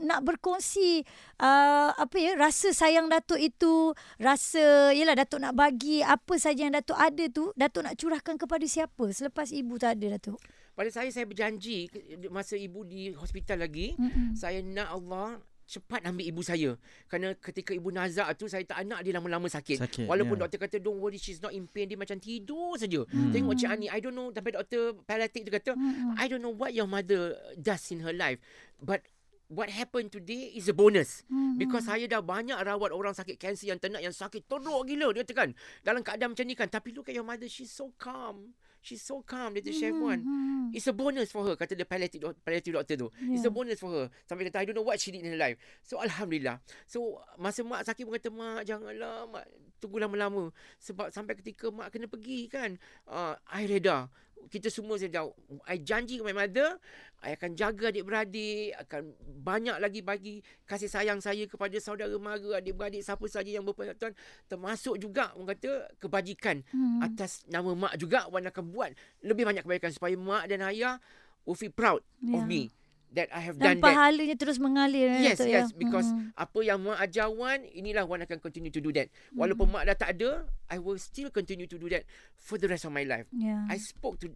nak 0.01 0.27
berkongsi 0.27 1.07
uh, 1.39 1.95
apa 1.95 2.15
ya 2.19 2.35
rasa 2.35 2.75
sayang 2.75 3.07
Datuk 3.07 3.39
itu 3.39 3.95
rasa 4.19 4.91
yalah 4.91 5.15
Datuk 5.15 5.39
nak 5.39 5.55
bagi 5.55 6.03
apa 6.03 6.35
saja 6.35 6.67
yang 6.67 6.75
Datuk 6.75 6.99
ada 6.99 7.23
tu 7.31 7.55
Datuk 7.55 7.87
nak 7.87 7.95
curahkan 7.95 8.35
kepada 8.35 8.65
siapa 8.67 9.05
selepas 9.15 9.51
ibu 9.55 9.79
tak 9.79 9.99
ada 9.99 10.19
Datuk 10.19 10.39
Pada 10.75 10.91
saya 10.91 11.07
saya 11.07 11.23
berjanji 11.23 11.87
masa 12.27 12.59
ibu 12.59 12.83
di 12.83 13.15
hospital 13.15 13.63
lagi, 13.63 13.95
Mm-mm. 13.95 14.35
saya 14.35 14.59
nak 14.59 14.91
Allah 14.91 15.39
cepat 15.65 16.05
ambil 16.05 16.25
ibu 16.29 16.41
saya. 16.45 16.77
Kerana 17.09 17.33
ketika 17.41 17.73
ibu 17.73 17.89
nazak 17.89 18.29
tu 18.37 18.45
saya 18.45 18.61
tak 18.67 18.85
nak 18.85 19.01
dia 19.01 19.15
lama-lama 19.17 19.49
sakit. 19.49 19.81
Sakit, 19.81 20.05
Walaupun 20.05 20.37
ya. 20.37 20.41
doktor 20.45 20.59
kata 20.61 20.77
don't 20.77 21.01
worry 21.01 21.17
she's 21.17 21.41
not 21.41 21.55
in 21.55 21.65
pain 21.65 21.89
dia 21.89 21.97
macam 21.97 22.21
tidur 22.21 22.77
saja. 22.77 23.01
Hmm. 23.09 23.33
Tengok 23.33 23.57
Cik 23.57 23.69
Ani 23.71 23.87
I 23.89 23.97
don't 23.97 24.13
know 24.13 24.29
sampai 24.29 24.53
doktor 24.53 24.99
palliative 25.09 25.49
tu 25.49 25.51
kata 25.55 25.71
Mm-mm. 25.73 26.19
I 26.21 26.25
don't 26.29 26.43
know 26.43 26.53
what 26.53 26.75
your 26.75 26.85
mother 26.85 27.33
does 27.57 27.81
in 27.89 28.05
her 28.05 28.13
life 28.13 28.37
but 28.77 29.01
what 29.47 29.69
happened 29.69 30.09
today 30.09 30.53
is 30.57 30.65
a 30.69 30.75
bonus. 30.75 31.21
Mm-mm. 31.29 31.57
Because 31.61 31.85
saya 31.85 32.09
dah 32.09 32.21
banyak 32.21 32.57
rawat 32.57 32.89
orang 32.89 33.13
sakit 33.13 33.37
kanser 33.37 33.69
yang 33.69 33.77
ternak 33.77 34.01
yang 34.01 34.13
sakit 34.13 34.49
teruk 34.49 34.81
gila 34.89 35.13
dia 35.13 35.21
kata 35.21 35.33
kan. 35.33 35.49
Dalam 35.85 36.01
keadaan 36.01 36.33
macam 36.33 36.45
ni 36.45 36.55
kan. 36.57 36.69
Tapi 36.69 36.89
look 36.95 37.09
at 37.09 37.15
your 37.15 37.25
mother 37.27 37.49
she's 37.49 37.69
so 37.69 37.93
calm. 37.97 38.57
She's 38.85 39.01
so 39.01 39.21
calm 39.25 39.53
dia 39.53 39.61
kata 39.61 39.73
Chef 39.73 39.93
Wan. 39.97 40.21
Mm-mm. 40.21 40.73
It's 40.73 40.89
a 40.89 40.93
bonus 40.93 41.29
for 41.29 41.45
her 41.45 41.55
kata 41.57 41.77
the 41.77 41.85
palliative, 41.85 42.21
doc- 42.21 42.41
palliative 42.41 42.73
doctor 42.77 42.95
tu. 42.97 43.07
Yeah. 43.21 43.37
It's 43.37 43.45
a 43.45 43.53
bonus 43.53 43.77
for 43.77 43.89
her. 43.93 44.05
Sampai 44.25 44.49
kata 44.49 44.61
I 44.61 44.65
don't 44.65 44.77
know 44.77 44.85
what 44.85 44.97
she 44.97 45.13
did 45.13 45.21
in 45.21 45.33
her 45.33 45.41
life. 45.41 45.57
So 45.85 46.01
alhamdulillah. 46.01 46.61
So 46.89 47.21
masa 47.37 47.61
mak 47.61 47.85
sakit 47.85 48.05
pun 48.05 48.17
kata 48.17 48.29
mak 48.33 48.65
janganlah 48.65 49.29
mak 49.29 49.45
tunggu 49.77 50.01
lama-lama 50.01 50.49
sebab 50.81 51.13
sampai 51.13 51.37
ketika 51.37 51.69
mak 51.69 51.93
kena 51.93 52.09
pergi 52.09 52.49
kan. 52.49 52.81
Uh, 53.05 53.37
I 53.49 53.69
reda. 53.69 54.09
Kita 54.45 54.69
semua 54.69 54.95
saya 54.95 55.09
tahu. 55.09 55.29
I 55.65 55.81
janji 55.81 56.21
kepada 56.21 56.31
my 56.31 56.45
mother 56.45 56.77
I 57.25 57.33
akan 57.33 57.57
jaga 57.57 57.89
adik-beradik, 57.89 58.77
akan 58.85 59.09
banyak 59.41 59.77
lagi 59.81 60.05
bagi 60.05 60.35
kasih 60.63 60.85
sayang 60.85 61.17
saya 61.17 61.49
kepada 61.49 61.73
saudara 61.81 62.13
mara, 62.21 62.61
adik-beradik 62.61 63.01
siapa 63.01 63.25
saja 63.25 63.49
yang 63.49 63.65
berpengetahuan 63.65 64.13
termasuk 64.45 65.01
juga 65.01 65.33
orang 65.33 65.57
kata 65.57 65.89
kebajikan 65.97 66.61
Mm. 66.69 67.01
atas 67.01 67.41
nama 67.49 67.73
mak 67.73 67.97
juga 67.97 68.29
Wan 68.29 68.45
akan 68.45 68.69
buat 68.69 68.91
lebih 69.25 69.41
banyak 69.41 69.65
kebaikan 69.65 69.89
supaya 69.89 70.13
mak 70.13 70.45
dan 70.45 70.61
ayah 70.69 71.01
will 71.49 71.57
feel 71.57 71.73
proud 71.73 72.05
Ya. 72.21 72.37
of 72.37 72.45
me 72.45 72.69
that 73.11 73.29
I 73.29 73.39
have 73.39 73.55
Dan 73.55 73.77
done 73.77 73.79
that. 73.79 73.85
pahalanya 73.85 74.35
terus 74.35 74.57
mengalir 74.57 75.07
ya, 75.07 75.31
Yes, 75.31 75.39
yes, 75.39 75.69
ya. 75.69 75.77
because 75.77 76.07
Mm. 76.07 76.33
apa 76.33 76.59
yang 76.61 76.79
mak 76.79 76.99
ajar 76.99 77.27
Wan, 77.27 77.63
inilah 77.67 78.03
Wan 78.03 78.21
akan 78.21 78.39
continue 78.39 78.69
to 78.69 78.79
do 78.79 78.91
that. 78.91 79.07
Walaupun 79.31 79.69
mak 79.69 79.85
dah 79.85 79.95
tak 79.95 80.15
ada, 80.15 80.43
I 80.67 80.77
will 80.77 80.97
still 80.97 81.29
continue 81.29 81.65
to 81.65 81.77
do 81.77 81.87
that 81.89 82.03
for 82.35 82.55
the 82.55 82.65
rest 82.65 82.83
of 82.83 82.91
my 82.91 83.03
life. 83.03 83.29
Ya. 83.31 83.63
I 83.67 83.77
spoke 83.77 84.19
to 84.19 84.31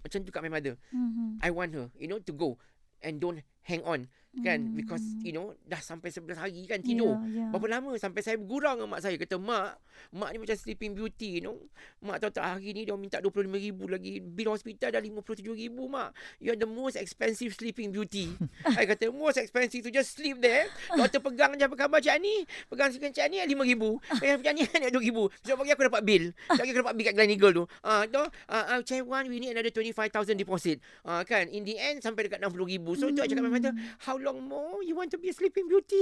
macam 0.00 0.22
tu 0.22 0.30
kat 0.30 0.40
my 0.40 0.50
mother. 0.50 0.74
Mhm. 0.90 1.38
I 1.40 1.50
want 1.50 1.70
her, 1.72 1.86
you 1.94 2.06
know, 2.06 2.18
to 2.18 2.32
go 2.32 2.58
and 2.98 3.18
don't 3.18 3.42
hang 3.66 3.82
on 3.84 4.10
kan 4.40 4.64
Hmm. 4.64 4.72
because 4.72 5.04
you 5.20 5.28
know 5.28 5.52
dah 5.68 5.76
sampai 5.76 6.08
11 6.08 6.40
hari 6.40 6.64
kan 6.64 6.80
tidur. 6.80 7.20
Ya, 7.28 7.44
ya. 7.44 7.46
Berapa 7.52 7.68
lama 7.68 7.92
sampai 8.00 8.24
saya 8.24 8.40
bergurau 8.40 8.80
dengan 8.80 8.88
mak 8.88 9.04
saya 9.04 9.20
kata 9.20 9.36
mak 9.36 9.76
mak 10.08 10.32
ni 10.32 10.40
macam 10.40 10.56
sleeping 10.56 10.96
beauty 10.96 11.36
you 11.36 11.42
know. 11.44 11.60
Mak 12.00 12.16
tahu 12.24 12.32
tak 12.32 12.56
hari 12.56 12.72
ni 12.72 12.88
dia 12.88 12.96
minta 12.96 13.20
25000 13.20 13.92
lagi 13.92 14.24
bil 14.24 14.48
hospital 14.48 14.88
dah 14.88 15.04
57000 15.04 15.68
mak. 15.84 16.16
You 16.40 16.56
are 16.56 16.60
the 16.60 16.64
most 16.64 16.96
expensive 16.96 17.52
sleeping 17.52 17.92
beauty. 17.92 18.32
saya 18.72 18.88
kata 18.88 19.12
most 19.12 19.36
expensive 19.36 19.84
to 19.84 19.92
just 19.92 20.16
sleep 20.16 20.40
there. 20.40 20.64
Doktor 20.96 21.20
pegang 21.20 21.52
je 21.60 21.68
apa 21.68 21.76
khabar 21.76 22.00
cik 22.00 22.16
ni? 22.24 22.48
Pegang 22.72 22.88
sikit 22.88 23.12
cik 23.12 23.28
ni 23.28 23.36
5000. 23.44 24.16
Pegang 24.16 24.56
cik 24.56 24.80
ni 24.80 24.88
2000. 24.96 25.28
Besok 25.44 25.56
pagi 25.60 25.70
aku 25.76 25.84
dapat 25.92 26.02
bil. 26.08 26.32
Besok 26.48 26.64
pagi 26.64 26.72
aku 26.72 26.80
dapat 26.80 26.94
bil 26.96 27.04
kat 27.04 27.14
Glen 27.20 27.28
Eagle 27.36 27.52
tu. 27.52 27.64
Ah 27.84 28.08
tu 28.08 28.24
ah 28.48 28.64
uh, 28.72 28.80
cik 28.80 29.04
Wan 29.04 29.28
we 29.28 29.44
need 29.44 29.52
another 29.52 29.68
25000 29.68 30.40
deposit. 30.40 30.80
Ah 31.04 31.20
kan 31.28 31.52
in 31.52 31.68
the 31.68 31.76
end 31.76 32.00
sampai 32.00 32.32
dekat 32.32 32.40
60000. 32.40 32.96
So 32.96 33.12
tu 33.12 33.20
I 33.20 33.28
cakap 33.28 33.51
my 33.52 33.60
mother 33.60 33.76
how 34.00 34.16
long 34.16 34.40
more 34.48 34.80
you 34.80 34.96
want 34.96 35.12
to 35.12 35.20
be 35.20 35.28
a 35.28 35.36
sleeping 35.36 35.68
beauty? 35.68 36.00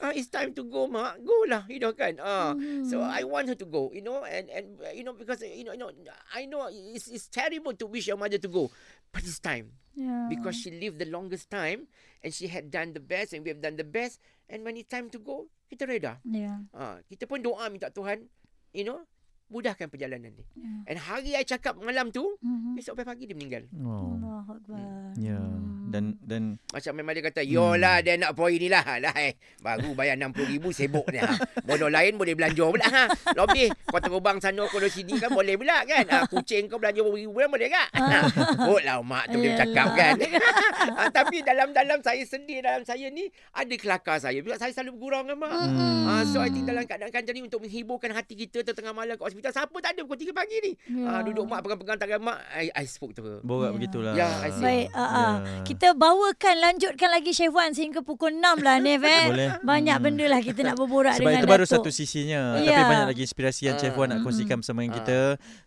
uh, 0.00 0.12
it's 0.16 0.32
time 0.32 0.56
to 0.56 0.64
go, 0.64 0.88
mak. 0.88 1.20
Go 1.20 1.44
lah, 1.44 1.68
you 1.68 1.76
know 1.76 1.92
kan. 1.92 2.16
Uh, 2.16 2.56
So 2.88 3.04
I 3.04 3.20
want 3.28 3.52
her 3.52 3.58
to 3.60 3.68
go, 3.68 3.92
you 3.92 4.00
know, 4.00 4.24
and 4.24 4.48
and 4.48 4.80
you 4.96 5.04
know 5.04 5.12
because 5.12 5.44
you 5.44 5.68
know, 5.68 5.76
you 5.76 5.80
know, 5.84 5.92
I 6.32 6.48
know 6.48 6.72
it's 6.72 7.12
it's 7.12 7.28
terrible 7.28 7.76
to 7.76 7.84
wish 7.84 8.08
your 8.08 8.16
mother 8.16 8.40
to 8.40 8.48
go, 8.48 8.72
but 9.12 9.20
it's 9.20 9.36
time 9.38 9.76
Ya. 9.94 10.26
because 10.26 10.58
she 10.58 10.74
lived 10.74 10.98
the 10.98 11.06
longest 11.06 11.46
time 11.52 11.86
and 12.24 12.34
she 12.34 12.50
had 12.50 12.66
done 12.72 12.96
the 12.96 13.04
best 13.04 13.30
and 13.30 13.44
we 13.46 13.52
have 13.54 13.62
done 13.62 13.76
the 13.78 13.86
best. 13.86 14.18
And 14.50 14.66
when 14.66 14.74
it's 14.74 14.90
time 14.90 15.06
to 15.14 15.22
go, 15.22 15.46
kita 15.70 15.86
reda. 15.86 16.18
Ya. 16.26 16.66
Uh, 16.74 16.98
kita 17.06 17.30
pun 17.30 17.40
doa 17.40 17.70
minta 17.70 17.94
Tuhan, 17.94 18.26
you 18.74 18.82
know, 18.82 19.06
mudahkan 19.46 19.86
perjalanan 19.86 20.32
ni. 20.32 20.44
Ya. 20.56 20.70
And 20.88 20.98
hari 20.98 21.32
I 21.32 21.44
cakap 21.44 21.76
malam 21.76 22.08
tu, 22.08 22.24
Mhm. 22.40 22.74
besok 22.74 22.96
pagi 22.98 23.28
dia 23.28 23.36
meninggal. 23.36 23.68
Oh. 23.76 24.16
Allahu 24.16 24.50
Akbar. 24.56 25.12
Ya. 25.14 25.36
Hmm. 25.36 25.92
Dan 25.92 26.18
dan 26.20 26.42
Macam 26.74 26.92
memang 26.96 27.14
dia 27.14 27.22
kata, 27.22 27.40
yolah 27.46 28.02
dia 28.02 28.18
nak 28.18 28.34
poin 28.34 28.56
ni 28.56 28.66
lah. 28.66 28.82
lah 28.98 29.14
eh. 29.14 29.38
Baru 29.62 29.94
bayar 29.94 30.18
RM60,000 30.18 30.64
sibuk 30.74 31.06
ni. 31.06 31.22
Ha. 31.22 31.38
Bodoh 31.62 31.86
lain 31.86 32.18
boleh 32.18 32.34
belanja 32.34 32.66
pula. 32.66 32.82
Ha. 32.82 33.04
Lebih 33.30 33.70
kau 33.86 34.00
terobang 34.02 34.42
sana 34.42 34.66
kau 34.66 34.82
sini 34.84 35.14
kan 35.16 35.30
boleh 35.30 35.54
pula 35.54 35.86
kan. 35.86 36.02
Ha. 36.02 36.18
Kucing 36.26 36.66
kau 36.66 36.82
belanja 36.82 36.98
RM1,000 36.98 37.30
kan 37.30 37.48
boleh 37.48 37.68
tak? 37.70 37.88
Ha. 37.94 38.18
Kot 38.58 38.82
lah 38.82 38.98
mak 39.06 39.24
tu 39.30 39.38
dia 39.38 39.54
Yalah. 39.54 39.58
cakap 39.62 39.88
kan. 39.94 40.12
ha. 40.18 41.02
Tapi 41.22 41.36
dalam-dalam 41.46 41.98
saya 42.02 42.22
sedih 42.26 42.58
dalam 42.58 42.82
saya 42.82 43.06
ni 43.08 43.30
ada 43.54 43.74
kelakar 43.78 44.18
saya. 44.18 44.42
Sebab 44.42 44.58
saya 44.58 44.72
selalu 44.74 44.98
bergurau 44.98 45.22
dengan 45.22 45.38
mak. 45.46 45.52
Hmm. 45.52 46.04
Ha. 46.10 46.12
So 46.26 46.42
I 46.42 46.50
think 46.50 46.66
dalam 46.66 46.82
keadaan 46.82 47.14
macam 47.14 47.30
ni 47.30 47.42
untuk 47.44 47.62
menghiburkan 47.62 48.10
hati 48.10 48.34
kita 48.34 48.66
tengah 48.66 48.90
malam 48.90 49.14
kat 49.14 49.33
hospital. 49.36 49.52
Siapa 49.52 49.76
tak 49.76 49.90
ada 49.90 50.00
pukul 50.02 50.18
3 50.20 50.30
pagi 50.32 50.56
ni. 50.60 50.72
Ya. 50.86 51.04
Ha. 51.04 51.22
Duduk 51.22 51.44
mak 51.44 51.60
pegang-pegang 51.60 51.98
tangan 51.98 52.20
mak. 52.20 52.38
I, 52.50 52.70
I 52.72 52.84
spoke 52.84 53.12
to 53.12 53.20
her. 53.20 53.38
borak 53.40 53.66
Ya. 53.66 53.74
begitulah. 53.74 54.12
Ya, 54.14 54.28
I 54.38 54.50
see. 54.50 54.62
Baik, 54.62 54.86
uh, 54.88 55.00
uh. 55.00 55.32
Ya. 55.34 55.62
kita 55.64 55.88
bawakan 55.92 56.54
lanjutkan 56.56 57.08
lagi 57.08 57.30
Chef 57.30 57.50
Wan 57.50 57.70
sehingga 57.70 58.00
pukul 58.00 58.30
6 58.32 58.40
lah 58.60 58.78
Nef 58.78 59.02
eh. 59.02 59.24
Boleh. 59.26 59.48
Banyak 59.60 59.96
Hmm. 59.96 60.04
benda 60.04 60.24
lah 60.28 60.40
kita 60.40 60.60
nak 60.62 60.76
berborak 60.76 61.14
Sebab 61.14 61.26
dengan 61.26 61.40
itu 61.40 61.48
baru 61.48 61.64
Datuk. 61.64 61.74
satu 61.76 61.90
sisinya. 61.90 62.40
Ya. 62.56 62.76
Tapi 62.76 62.84
banyak 62.88 63.06
lagi 63.08 63.22
inspirasi 63.22 63.62
yang 63.64 63.76
Chef 63.76 63.90
Ah. 63.90 63.96
Wan 63.96 64.08
nak 64.08 64.20
kongsikan 64.20 64.56
bersama 64.56 64.78
dengan 64.78 64.92
Ah. 64.92 64.98
kita. 65.00 65.18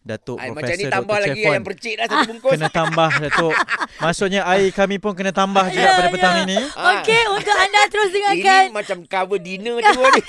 Datuk 0.01 0.37
Ay, 0.37 0.47
Profesor 0.47 0.63
macam 0.63 0.77
ni 0.77 0.85
tambah 0.87 1.03
Dr. 1.13 1.23
lagi 1.25 1.35
Chef 1.37 1.49
ayam 1.49 1.63
percik 1.63 1.93
dah 1.93 2.05
satu 2.05 2.25
bungkus. 2.29 2.51
Kena 2.53 2.69
tambah 2.69 3.09
Datuk. 3.19 3.53
Maksudnya 4.03 4.41
air 4.47 4.69
kami 4.71 4.95
pun 4.97 5.11
kena 5.11 5.31
tambah 5.31 5.65
juga 5.67 5.83
Ya, 5.83 5.93
pada 5.93 6.09
petang 6.09 6.35
ya. 6.35 6.43
ini. 6.45 6.57
Ah. 6.73 6.85
Okey, 6.97 7.21
untuk 7.29 7.55
anda 7.55 7.81
terus 7.87 8.07
Ini 8.07 8.15
dengarkan. 8.15 8.63
macam 8.71 8.97
cover 9.03 9.39
dinner 9.39 9.75
tu 9.77 9.91
ni. 10.07 10.21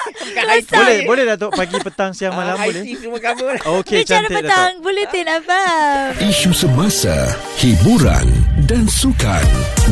Boleh, 0.65 0.99
boleh 1.05 1.25
Datuk 1.27 1.51
pagi 1.53 1.77
petang 1.79 2.11
siang 2.11 2.33
malam 2.33 2.55
Ah, 2.55 2.65
boleh. 2.65 2.83
tea 2.83 2.97
semua 2.97 3.19
cover. 3.29 3.55
Okey, 3.81 4.03
Bicara 4.05 4.25
cantik 4.25 4.35
petang, 4.41 4.73
Datuk. 4.73 4.85
Buletin 4.85 5.27
FM. 5.29 6.11
Isu 6.25 6.51
semasa, 6.57 7.17
hiburan 7.61 8.27
dan 8.65 8.85
sukan 8.89 9.47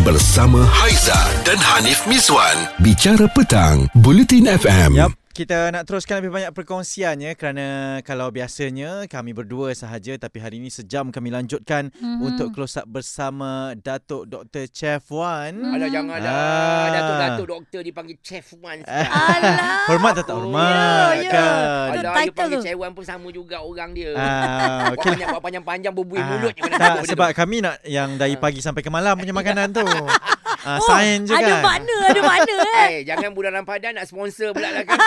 bersama 0.05 0.64
Haiza 0.64 1.20
dan 1.45 1.59
Hanif 1.61 2.05
Miswan. 2.09 2.57
Bicara 2.80 3.28
petang, 3.37 3.84
Bulletin 4.01 4.49
FM. 4.49 4.97
Yap, 4.97 5.12
kita 5.37 5.68
nak 5.68 5.84
teruskan 5.84 6.16
lebih 6.18 6.32
banyak 6.32 6.49
perkongsiannya 6.51 7.37
kerana 7.37 7.66
kalau 8.01 8.32
biasanya 8.32 9.05
kami 9.05 9.37
berdua 9.37 9.68
sahaja 9.70 10.16
tapi 10.16 10.41
hari 10.41 10.57
ini 10.57 10.72
sejam 10.72 11.12
kami 11.12 11.28
lanjutkan 11.28 11.93
Mhm. 11.93 12.24
untuk 12.24 12.57
close 12.57 12.80
up 12.80 12.89
bersama 12.89 13.76
Datuk 13.76 14.24
Dr. 14.24 14.64
Chef 14.66 15.05
Wan. 15.07 15.61
Alah 15.61 15.93
janganlah. 15.93 16.24
Ah. 16.24 16.89
Datuk-datuk 16.89 17.47
doktor 17.53 17.80
dipanggil 17.84 18.16
Chef 18.18 18.49
Wan. 18.57 18.80
Alah. 18.89 19.84
Hormat 19.87 20.12
tak 20.16 20.24
tak 20.24 20.37
hormat 20.41 21.12
Ya, 21.14 21.20
ya. 21.20 21.30
kan? 21.30 21.53
Alah, 22.01 22.12
dia 22.16 22.32
panggil. 22.32 22.61
Chef 22.64 22.76
Wan 22.80 22.93
pun 22.97 23.05
sama 23.05 23.28
juga 23.28 23.61
orang 23.61 23.93
dia. 23.93 24.16
Ah, 24.16 24.97
okey. 24.97 25.12
banyak 25.12 25.26
buat 25.28 25.43
panjang-panjang 25.45 25.93
berbuih 25.93 26.16
Ah, 26.16 26.28
mulut 26.32 26.55
tak, 26.57 26.97
sebab 27.05 27.28
tu. 27.30 27.37
kami 27.37 27.57
nak 27.61 27.76
yang 27.84 28.16
dari 28.16 28.41
pagi 28.41 28.64
sampai 28.64 28.80
ke 28.80 28.89
malam 28.89 29.12
punya 29.12 29.37
makanan 29.37 29.68
tu. 29.68 29.84
Ah, 30.67 30.77
Oh, 30.77 30.85
sains 30.85 31.23
je 31.23 31.31
ada 31.31 31.47
kan. 31.47 31.62
makna, 31.62 31.97
ada 32.11 32.21
makna 32.21 32.55
eh. 32.83 32.89
Eh, 32.91 33.01
jangan 33.05 33.31
bulan 33.31 33.55
Ramadan 33.55 33.95
nak 33.95 34.05
sponsor 34.05 34.51
pula 34.51 34.67
lah 34.69 34.83
kan. 34.83 34.99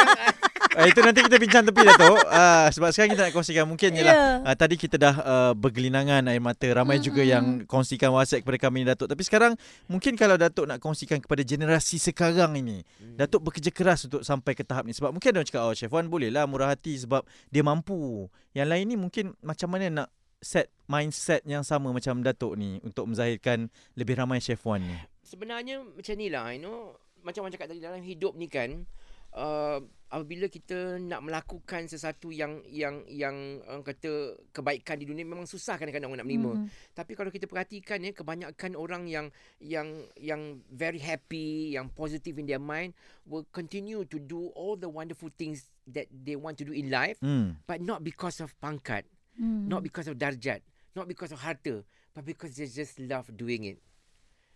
uh, 0.71 0.87
itu 0.91 0.99
nanti 0.99 1.19
kita 1.19 1.35
bincang 1.35 1.63
tepi 1.63 1.83
Datuk. 1.83 2.15
Uh, 2.23 2.67
sebab 2.71 2.89
sekarang 2.89 3.11
kita 3.11 3.21
nak 3.21 3.33
kongsikan 3.33 3.65
mungkin 3.65 3.91
Ya. 3.91 3.99
ialah 3.99 4.15
uh, 4.45 4.55
tadi 4.55 4.75
kita 4.75 4.95
dah 4.95 5.15
uh, 5.17 5.51
bergelinangan 5.53 6.23
air 6.25 6.39
mata. 6.39 6.63
Ramai 6.65 6.97
juga 6.97 7.19
yang 7.19 7.43
kongsikan 7.65 8.09
WhatsApp 8.09 8.41
kepada 8.41 8.57
kami 8.61 8.87
Datuk. 8.87 9.05
Tapi 9.05 9.19
sekarang 9.21 9.59
mungkin 9.85 10.15
kalau 10.15 10.39
Datuk 10.39 10.63
nak 10.63 10.79
kongsikan 10.79 11.19
kepada 11.19 11.43
generasi 11.43 11.99
sekarang 11.99 12.55
ini, 12.55 12.79
Datuk 13.13 13.43
bekerja 13.43 13.69
keras 13.69 14.07
untuk 14.07 14.23
sampai 14.23 14.55
ke 14.55 14.63
tahap 14.63 14.83
ni. 14.83 14.95
Sebab 14.95 15.11
mungkin 15.11 15.27
ada 15.29 15.37
orang 15.37 15.49
cakap, 15.49 15.61
oh 15.61 15.75
Chef 15.75 15.91
Wan 15.91 16.07
boleh 16.07 16.31
lah 16.31 16.47
murah 16.47 16.71
hati 16.71 16.95
sebab 16.95 17.21
dia 17.47 17.59
mampu. 17.59 18.31
Yang 18.51 18.67
lain 18.69 18.85
ni 18.85 18.95
mungkin 18.95 19.35
macam 19.39 19.69
mana 19.69 19.91
nak 19.91 20.07
set 20.39 20.71
mindset 20.87 21.43
yang 21.43 21.61
sama 21.61 21.91
macam 21.91 22.23
Datuk 22.23 22.55
ni 22.55 22.79
untuk 22.79 23.03
menzahirkan 23.05 23.67
lebih 23.93 24.15
ramai 24.15 24.39
Chef 24.39 24.63
Wan 24.63 24.79
ni. 24.79 24.95
Sebenarnya 25.29 25.85
macam 25.85 26.13
ni 26.17 26.27
lah, 26.33 26.49
you 26.57 26.65
know. 26.65 26.97
Macam 27.21 27.45
orang 27.45 27.53
cakap 27.53 27.69
tadi 27.69 27.83
dalam 27.83 28.01
hidup 28.01 28.33
ni 28.33 28.47
kan, 28.49 28.87
uh, 29.37 29.77
apabila 30.09 30.49
kita 30.49 30.97
nak 30.97 31.21
melakukan 31.21 31.85
sesuatu 31.85 32.33
yang 32.33 32.63
yang 32.65 33.05
yang 33.05 33.61
orang 33.69 33.85
kata 33.85 34.39
kebaikan 34.49 34.97
di 34.97 35.05
dunia 35.05 35.21
memang 35.27 35.45
susah 35.45 35.77
kadang-kadang 35.77 36.09
orang 36.09 36.25
nak 36.25 36.29
menerima. 36.31 36.51
Mhm. 36.63 36.67
Tapi 36.97 37.11
kalau 37.13 37.29
kita 37.29 37.45
perhatikan 37.45 38.01
ya 38.01 38.15
kebanyakan 38.15 38.71
orang 38.73 39.05
yang 39.05 39.29
yang 39.61 40.09
yang 40.17 40.63
very 40.71 40.97
happy, 40.97 41.77
yang 41.77 41.93
positive 41.93 42.41
in 42.41 42.49
their 42.49 42.61
mind 42.61 42.97
will 43.29 43.45
continue 43.53 44.01
to 44.07 44.17
do 44.17 44.49
all 44.57 44.73
the 44.73 44.89
wonderful 44.89 45.29
things 45.37 45.69
that 45.85 46.09
they 46.09 46.39
want 46.39 46.57
to 46.57 46.65
do 46.65 46.73
in 46.73 46.89
life 46.89 47.21
Hmm. 47.21 47.59
but 47.69 47.83
not 47.83 48.01
because 48.01 48.41
of 48.41 48.55
pangkat, 48.57 49.05
Mhm. 49.37 49.69
not 49.69 49.85
because 49.85 50.09
of 50.09 50.17
darjat, 50.17 50.65
not 50.97 51.05
because 51.05 51.29
of 51.29 51.43
harta, 51.45 51.85
but 52.15 52.25
because 52.25 52.57
they 52.57 52.65
just 52.65 52.97
love 52.97 53.29
doing 53.35 53.67
it. 53.67 53.77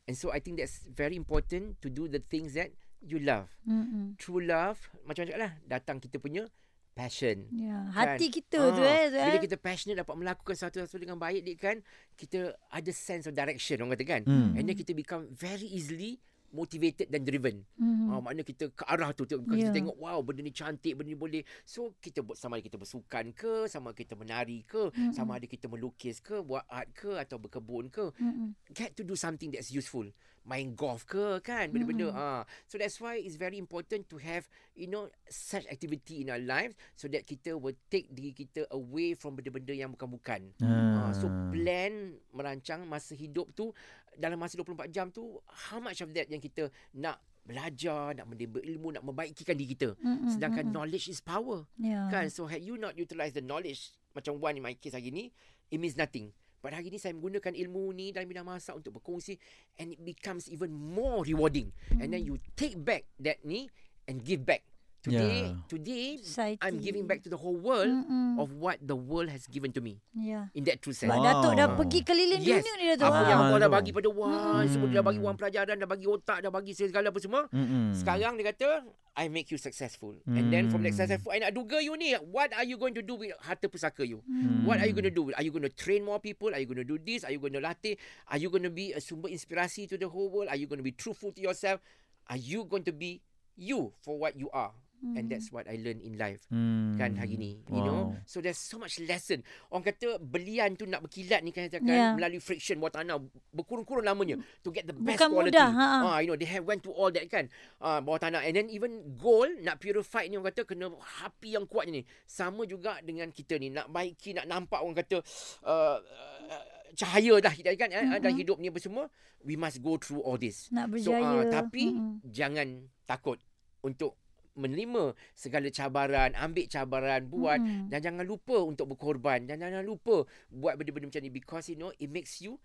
And 0.03 0.19
so 0.19 0.35
I 0.35 0.43
think 0.43 0.59
that's 0.59 0.83
very 0.83 1.15
important 1.15 1.79
to 1.79 1.87
do 1.87 2.11
the 2.11 2.19
things 2.19 2.59
that 2.59 2.75
you 2.99 3.19
love. 3.19 3.47
Mhm. 3.63 4.19
True 4.19 4.43
love, 4.43 4.79
macam 5.03 5.23
cakap 5.23 5.39
lah, 5.39 5.51
datang 5.63 5.99
kita 5.99 6.19
punya 6.19 6.47
passion. 6.93 7.47
Ya, 7.49 7.89
Kan? 7.89 8.15
hati 8.15 8.29
kita 8.29 8.59
tu 8.69 8.81
Ah, 8.83 8.85
eh. 8.85 9.05
tu, 9.09 9.17
Bila 9.17 9.37
eh. 9.39 9.43
kita 9.43 9.57
passionate 9.57 9.97
dapat 9.97 10.15
melakukan 10.15 10.53
sesuatu-sesuatu 10.53 11.01
dengan 11.01 11.17
baik 11.17 11.41
dia 11.41 11.55
kan, 11.57 11.77
kita 12.13 12.53
ada 12.69 12.91
sense 12.93 13.25
of 13.25 13.33
direction 13.33 13.81
orang 13.81 13.97
kata 13.97 14.05
kan. 14.05 14.21
Hmm. 14.27 14.53
And 14.53 14.63
then 14.69 14.77
kita 14.77 14.93
become 14.93 15.25
very 15.33 15.65
easily 15.65 16.21
motivated 16.53 17.09
dan 17.09 17.25
driven. 17.25 17.65
Mhm. 17.81 18.13
Ah, 18.13 18.21
maknanya 18.21 18.45
kita 18.45 18.69
ke 18.69 18.85
arah 18.85 19.09
tu 19.11 19.25
tengok 19.25 19.49
yeah. 19.49 19.57
Ya. 19.57 19.59
kita 19.67 19.71
tengok 19.73 19.97
wow 19.97 20.21
benda 20.21 20.45
ni 20.45 20.53
cantik, 20.53 20.93
benda 20.93 21.09
ni 21.09 21.17
boleh. 21.17 21.41
So 21.65 21.97
kita 21.97 22.21
buat 22.21 22.37
sama 22.37 22.61
ada 22.61 22.63
kita 22.69 22.77
bersukan 22.77 23.33
ke, 23.33 23.65
sama 23.65 23.91
ada 23.91 23.97
kita 23.97 24.13
menari 24.13 24.61
ke, 24.63 24.93
Mm-mm. 24.93 25.11
sama 25.11 25.41
ada 25.41 25.49
kita 25.49 25.65
melukis 25.65 26.21
ke, 26.21 26.45
buat 26.45 26.63
art 26.69 26.93
ke 26.93 27.17
atau 27.17 27.41
berkebun 27.41 27.89
ke. 27.89 28.13
Mhm. 28.21 28.53
Get 28.71 28.93
to 28.93 29.01
do 29.01 29.17
something 29.17 29.49
that's 29.49 29.73
useful. 29.73 30.05
Main 30.43 30.75
golf 30.75 31.07
ke 31.07 31.39
kan 31.39 31.71
benda-benda 31.71 32.11
Mm-mm. 32.11 32.19
ah. 32.19 32.43
So 32.67 32.75
that's 32.75 32.99
why 32.99 33.15
it's 33.15 33.39
very 33.39 33.55
important 33.55 34.11
to 34.11 34.19
have 34.19 34.43
you 34.75 34.91
know 34.91 35.07
such 35.31 35.63
activity 35.71 36.27
in 36.27 36.35
our 36.35 36.41
lives 36.43 36.75
so 36.99 37.07
that 37.07 37.23
kita 37.23 37.55
will 37.55 37.75
take 37.87 38.11
diri 38.11 38.35
kita 38.35 38.67
away 38.75 39.15
from 39.15 39.39
benda-benda 39.39 39.71
yang 39.71 39.95
bukan-bukan. 39.95 40.51
Ah, 40.59 41.15
so 41.15 41.31
plan 41.55 42.19
merancang 42.35 42.83
masa 42.83 43.15
hidup 43.15 43.55
tu 43.55 43.71
dalam 44.19 44.35
masa 44.35 44.59
24 44.59 44.91
jam 44.91 45.07
tu 45.09 45.39
how 45.71 45.79
much 45.79 46.03
of 46.03 46.11
that 46.11 46.27
yang 46.27 46.43
kita 46.43 46.67
nak 46.91 47.23
belajar, 47.43 48.15
nak 48.15 48.27
menimba 48.27 48.63
ilmu, 48.63 48.95
nak 48.95 49.03
membaikikan 49.03 49.55
diri 49.55 49.75
kita. 49.75 49.95
Mhm, 49.99 50.31
Sedangkan 50.31 50.71
mhm. 50.71 50.73
knowledge 50.75 51.11
is 51.11 51.19
power. 51.19 51.67
Ya. 51.75 52.07
Kan? 52.07 52.31
So 52.31 52.47
had 52.47 52.63
you 52.63 52.79
not 52.79 52.95
utilize 52.95 53.35
the 53.35 53.43
knowledge 53.43 53.91
macam 54.15 54.39
one 54.39 54.55
in 54.59 54.63
my 54.63 54.75
case 54.79 54.95
hari 54.95 55.11
ni, 55.11 55.31
it 55.67 55.79
means 55.79 55.99
nothing. 55.99 56.31
But 56.63 56.79
hari 56.79 56.87
ni 56.87 56.95
saya 56.95 57.11
menggunakan 57.11 57.51
ilmu 57.59 57.91
ni 57.91 58.15
dalam 58.15 58.31
bidang 58.31 58.47
masak 58.47 58.79
untuk 58.79 59.03
berkongsi 59.03 59.35
and 59.75 59.91
it 59.91 59.99
becomes 59.99 60.47
even 60.47 60.71
more 60.71 61.27
rewarding. 61.27 61.75
And 61.99 62.15
then 62.15 62.23
you 62.23 62.39
take 62.55 62.79
back 62.79 63.03
that 63.19 63.43
ni 63.43 63.67
and 64.07 64.23
give 64.23 64.47
back. 64.47 64.63
Today, 65.03 65.51
Yeah. 65.51 65.67
today 65.67 66.05
Society. 66.23 66.63
I'm 66.63 66.79
giving 66.79 67.03
back 67.03 67.19
to 67.27 67.29
the 67.29 67.35
whole 67.35 67.59
world 67.59 67.91
Mm-mm. 67.91 68.39
of 68.39 68.55
what 68.55 68.79
the 68.79 68.95
world 68.95 69.27
has 69.27 69.43
given 69.51 69.75
to 69.75 69.83
me 69.83 69.99
Ya. 70.15 70.47
in 70.55 70.63
that 70.63 70.79
true 70.79 70.95
sense. 70.95 71.11
Wow. 71.11 71.19
Datuk 71.27 71.59
dah 71.59 71.75
pergi 71.75 72.07
keliling 72.07 72.39
Yes. 72.39 72.63
dunia 72.63 72.73
ni 72.79 72.85
Datuk. 72.95 73.11
Apa 73.11 73.19
Ah. 73.19 73.27
yang 73.27 73.39
Allah 73.51 73.59
dah 73.67 73.71
bagi 73.75 73.91
pada 73.91 74.07
Wan, 74.07 74.63
semua 74.71 74.87
dia 74.87 75.03
dah 75.03 75.05
bagi 75.05 75.19
Hmm. 75.19 75.27
Wan 75.27 75.35
pelajaran, 75.35 75.75
dah 75.75 75.89
bagi 75.91 76.07
otak, 76.07 76.39
dah 76.39 76.51
bagi 76.55 76.71
segala 76.71 77.11
apa 77.11 77.19
semua. 77.19 77.51
Mm-mm. 77.51 77.91
Sekarang 77.99 78.39
dia 78.39 78.47
kata, 78.55 78.87
I 79.13 79.27
make 79.27 79.51
you 79.51 79.59
successful. 79.59 80.15
And 80.23 80.47
then 80.49 80.71
from 80.71 80.87
that 80.87 80.95
successful, 80.95 81.35
I 81.35 81.43
nak 81.43 81.51
duga 81.51 81.83
you 81.83 81.99
ni, 81.99 82.15
what 82.31 82.55
are 82.55 82.63
you 82.63 82.79
going 82.79 82.95
to 82.95 83.03
do 83.03 83.19
with 83.19 83.35
harta 83.43 83.67
pusaka 83.67 84.07
you? 84.07 84.23
Hmm. 84.23 84.63
What 84.63 84.79
are 84.79 84.87
you 84.87 84.95
going 84.95 85.05
to 85.05 85.11
do? 85.13 85.35
Are 85.35 85.43
you 85.43 85.51
going 85.51 85.67
to 85.67 85.73
train 85.75 86.07
more 86.07 86.17
people? 86.17 86.49
Are 86.49 86.57
you 86.57 86.65
going 86.65 86.79
to 86.79 86.87
do 86.87 86.95
this? 86.95 87.27
Are 87.27 87.33
you 87.35 87.43
going 87.43 87.53
to 87.53 87.61
latih? 87.61 87.99
Are 88.31 88.39
you 88.39 88.47
going 88.47 88.63
to 88.63 88.71
be 88.71 88.95
a 88.95 89.03
sumber 89.03 89.27
inspirasi 89.27 89.85
to 89.91 89.99
the 89.99 90.07
whole 90.07 90.31
world? 90.31 90.47
Are 90.47 90.55
you 90.57 90.65
going 90.65 90.79
to 90.79 90.87
be 90.87 90.95
truthful 90.95 91.35
to 91.35 91.41
yourself? 91.43 91.83
Are 92.25 92.39
you 92.39 92.63
going 92.63 92.87
to 92.87 92.95
be 92.95 93.19
you 93.53 93.91
for 94.01 94.15
what 94.17 94.33
you 94.33 94.47
are? 94.49 94.73
And 95.03 95.27
that's 95.27 95.51
what 95.51 95.67
I 95.67 95.75
learned 95.83 95.99
in 95.99 96.15
life. 96.15 96.47
Hmm. 96.47 96.95
Kan 96.95 97.19
hari 97.19 97.35
ni 97.35 97.59
You 97.67 97.83
know 97.83 98.15
Wow. 98.15 98.23
So 98.23 98.39
there's 98.39 98.55
so 98.55 98.79
much 98.79 99.03
lesson 99.03 99.43
Orang 99.67 99.83
kata 99.83 100.15
Belian 100.23 100.79
tu 100.79 100.87
nak 100.87 101.03
berkilat 101.03 101.43
ni 101.43 101.51
kan, 101.51 101.67
Yeah. 101.83 102.15
Melalui 102.15 102.39
friction 102.39 102.79
bawah 102.79 103.03
tanah 103.03 103.19
Berkurun-kurun 103.51 104.07
lamanya 104.07 104.39
To 104.63 104.71
get 104.71 104.87
the 104.87 104.95
best 104.95 105.19
Bukan 105.19 105.29
quality 105.35 105.59
mudah, 105.59 105.69
ha, 105.75 105.87
ha. 105.99 106.07
Ah, 106.07 106.17
You 106.23 106.31
know 106.31 106.39
They 106.39 106.47
have 106.47 106.63
went 106.63 106.87
to 106.87 106.91
all 106.95 107.11
that 107.11 107.27
kan 107.27 107.51
ah, 107.83 107.99
Bawah 107.99 108.23
tanah 108.23 108.47
And 108.47 108.55
then 108.55 108.71
even 108.71 109.19
gold 109.19 109.59
Nak 109.59 109.83
purify 109.83 110.31
ni 110.31 110.39
orang 110.39 110.55
kata 110.55 110.63
Kena 110.63 110.87
api 111.27 111.59
yang 111.59 111.67
kuat 111.67 111.91
ni 111.91 112.07
Sama 112.23 112.63
juga 112.63 113.03
dengan 113.03 113.27
kita 113.27 113.59
ni 113.59 113.75
Nak 113.75 113.91
baiki 113.91 114.31
Nak 114.39 114.47
nampak 114.47 114.79
orang 114.79 114.95
kata 115.03 115.19
uh, 115.67 115.99
uh, 115.99 116.63
Cahaya 116.95 117.43
dah 117.43 117.51
kita 117.51 117.75
kan 117.75 117.91
mm-hmm. 117.91 118.23
Dalam 118.23 118.37
hidup 118.39 118.57
ni 118.63 118.71
apa 118.71 118.79
semua 118.79 119.11
We 119.43 119.59
must 119.59 119.83
go 119.83 119.99
through 119.99 120.23
all 120.23 120.39
this 120.39 120.71
Nak 120.71 120.87
So, 121.03 121.11
berjaya. 121.11 121.43
ah, 121.43 121.43
tapi 121.51 121.91
Mm-mm. 121.91 122.23
jangan 122.23 122.87
takut 123.03 123.35
untuk 123.83 124.15
menerima 124.53 125.17
segala 125.33 125.67
cabaran, 125.73 126.31
ambil 126.37 126.65
cabaran, 126.69 127.21
buat 127.25 127.59
Mm-mm. 127.59 127.89
dan 127.89 127.99
jangan 128.01 128.25
lupa 128.25 128.57
untuk 128.61 128.93
berkorban 128.93 129.45
dan 129.49 129.61
jangan 129.61 129.81
lupa 129.81 130.25
buat 130.53 130.77
benda-benda 130.77 131.09
macam 131.09 131.23
ni 131.25 131.31
because 131.33 131.65
you 131.69 131.77
know 131.77 131.89
it 131.97 132.09
makes 132.09 132.41
you 132.41 132.61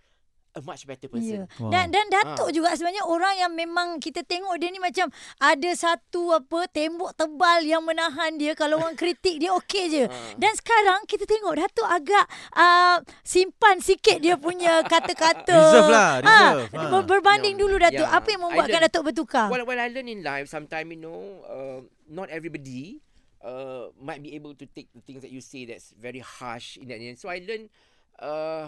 a 0.59 0.63
much 0.63 0.83
better 0.85 1.07
Ya. 1.07 1.13
person. 1.13 1.41
Wow. 1.57 1.71
Dan 1.71 1.89
dan 1.89 2.07
Datuk 2.09 2.49
Ah. 2.49 2.53
juga 2.53 2.69
sebenarnya 2.73 3.05
orang 3.05 3.35
yang 3.37 3.53
memang 3.53 3.89
kita 3.97 4.21
tengok 4.21 4.55
dia 4.55 4.69
ni 4.69 4.79
macam 4.79 5.07
ada 5.37 5.71
satu 5.73 6.35
apa 6.35 6.67
tembok 6.67 7.15
tebal 7.15 7.63
yang 7.63 7.81
menahan 7.81 8.35
dia 8.35 8.53
kalau 8.53 8.79
orang 8.79 8.99
kritik 9.01 9.39
dia 9.39 9.55
okey 9.55 9.85
je. 9.89 10.05
Ah. 10.05 10.13
Dan 10.35 10.53
sekarang 10.53 11.03
kita 11.05 11.23
tengok 11.23 11.55
Datuk 11.57 11.87
agak 11.87 12.27
uh, 12.53 12.99
simpan 13.23 13.79
sikit 13.79 14.19
dia 14.19 14.35
punya 14.35 14.83
kata-kata. 14.93 15.55
Reserve 15.55 15.89
lah, 15.89 16.11
Ah, 16.19 16.51
reserve. 16.59 16.75
Ah. 16.75 16.91
ber- 16.93 17.07
berbanding 17.09 17.55
No. 17.55 17.65
dulu 17.65 17.79
Datuk. 17.79 18.03
Yeah. 18.03 18.13
Apa 18.13 18.29
yang 18.29 18.43
membuatkan 18.43 18.75
learn- 18.75 18.87
Datuk 18.87 19.03
bertukar? 19.05 19.47
Well, 19.47 19.63
well, 19.63 19.79
I 19.79 19.89
learn 19.89 20.07
in 20.07 20.21
life 20.21 20.47
sometimes 20.47 20.89
you 20.89 20.99
know 20.99 21.21
uh, 21.45 21.79
not 22.05 22.27
everybody 22.29 22.99
uh, 23.39 23.93
might 23.95 24.19
be 24.19 24.35
able 24.35 24.53
to 24.53 24.67
take 24.67 24.89
the 24.91 25.01
things 25.01 25.21
that 25.21 25.31
you 25.31 25.39
say 25.39 25.63
that's 25.63 25.95
very 25.95 26.19
harsh 26.19 26.75
in 26.75 26.89
that 26.89 26.99
end. 26.99 27.15
So 27.15 27.29
I 27.29 27.39
learn 27.39 27.69
uh, 28.17 28.67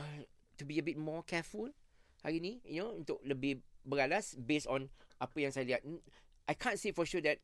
to 0.54 0.62
be 0.62 0.76
a 0.76 0.84
bit 0.84 0.94
more 0.94 1.22
careful 1.22 1.72
hari 2.24 2.38
ni, 2.40 2.52
you 2.64 2.80
know, 2.84 2.92
untuk 2.96 3.20
lebih 3.24 3.60
beralas 3.84 4.36
based 4.36 4.68
on 4.68 4.88
apa 5.20 5.36
yang 5.40 5.52
saya 5.52 5.64
lihat. 5.76 5.82
Mm, 5.84 6.00
I 6.48 6.54
can't 6.56 6.78
say 6.80 6.90
for 6.92 7.04
sure 7.06 7.22
that 7.24 7.38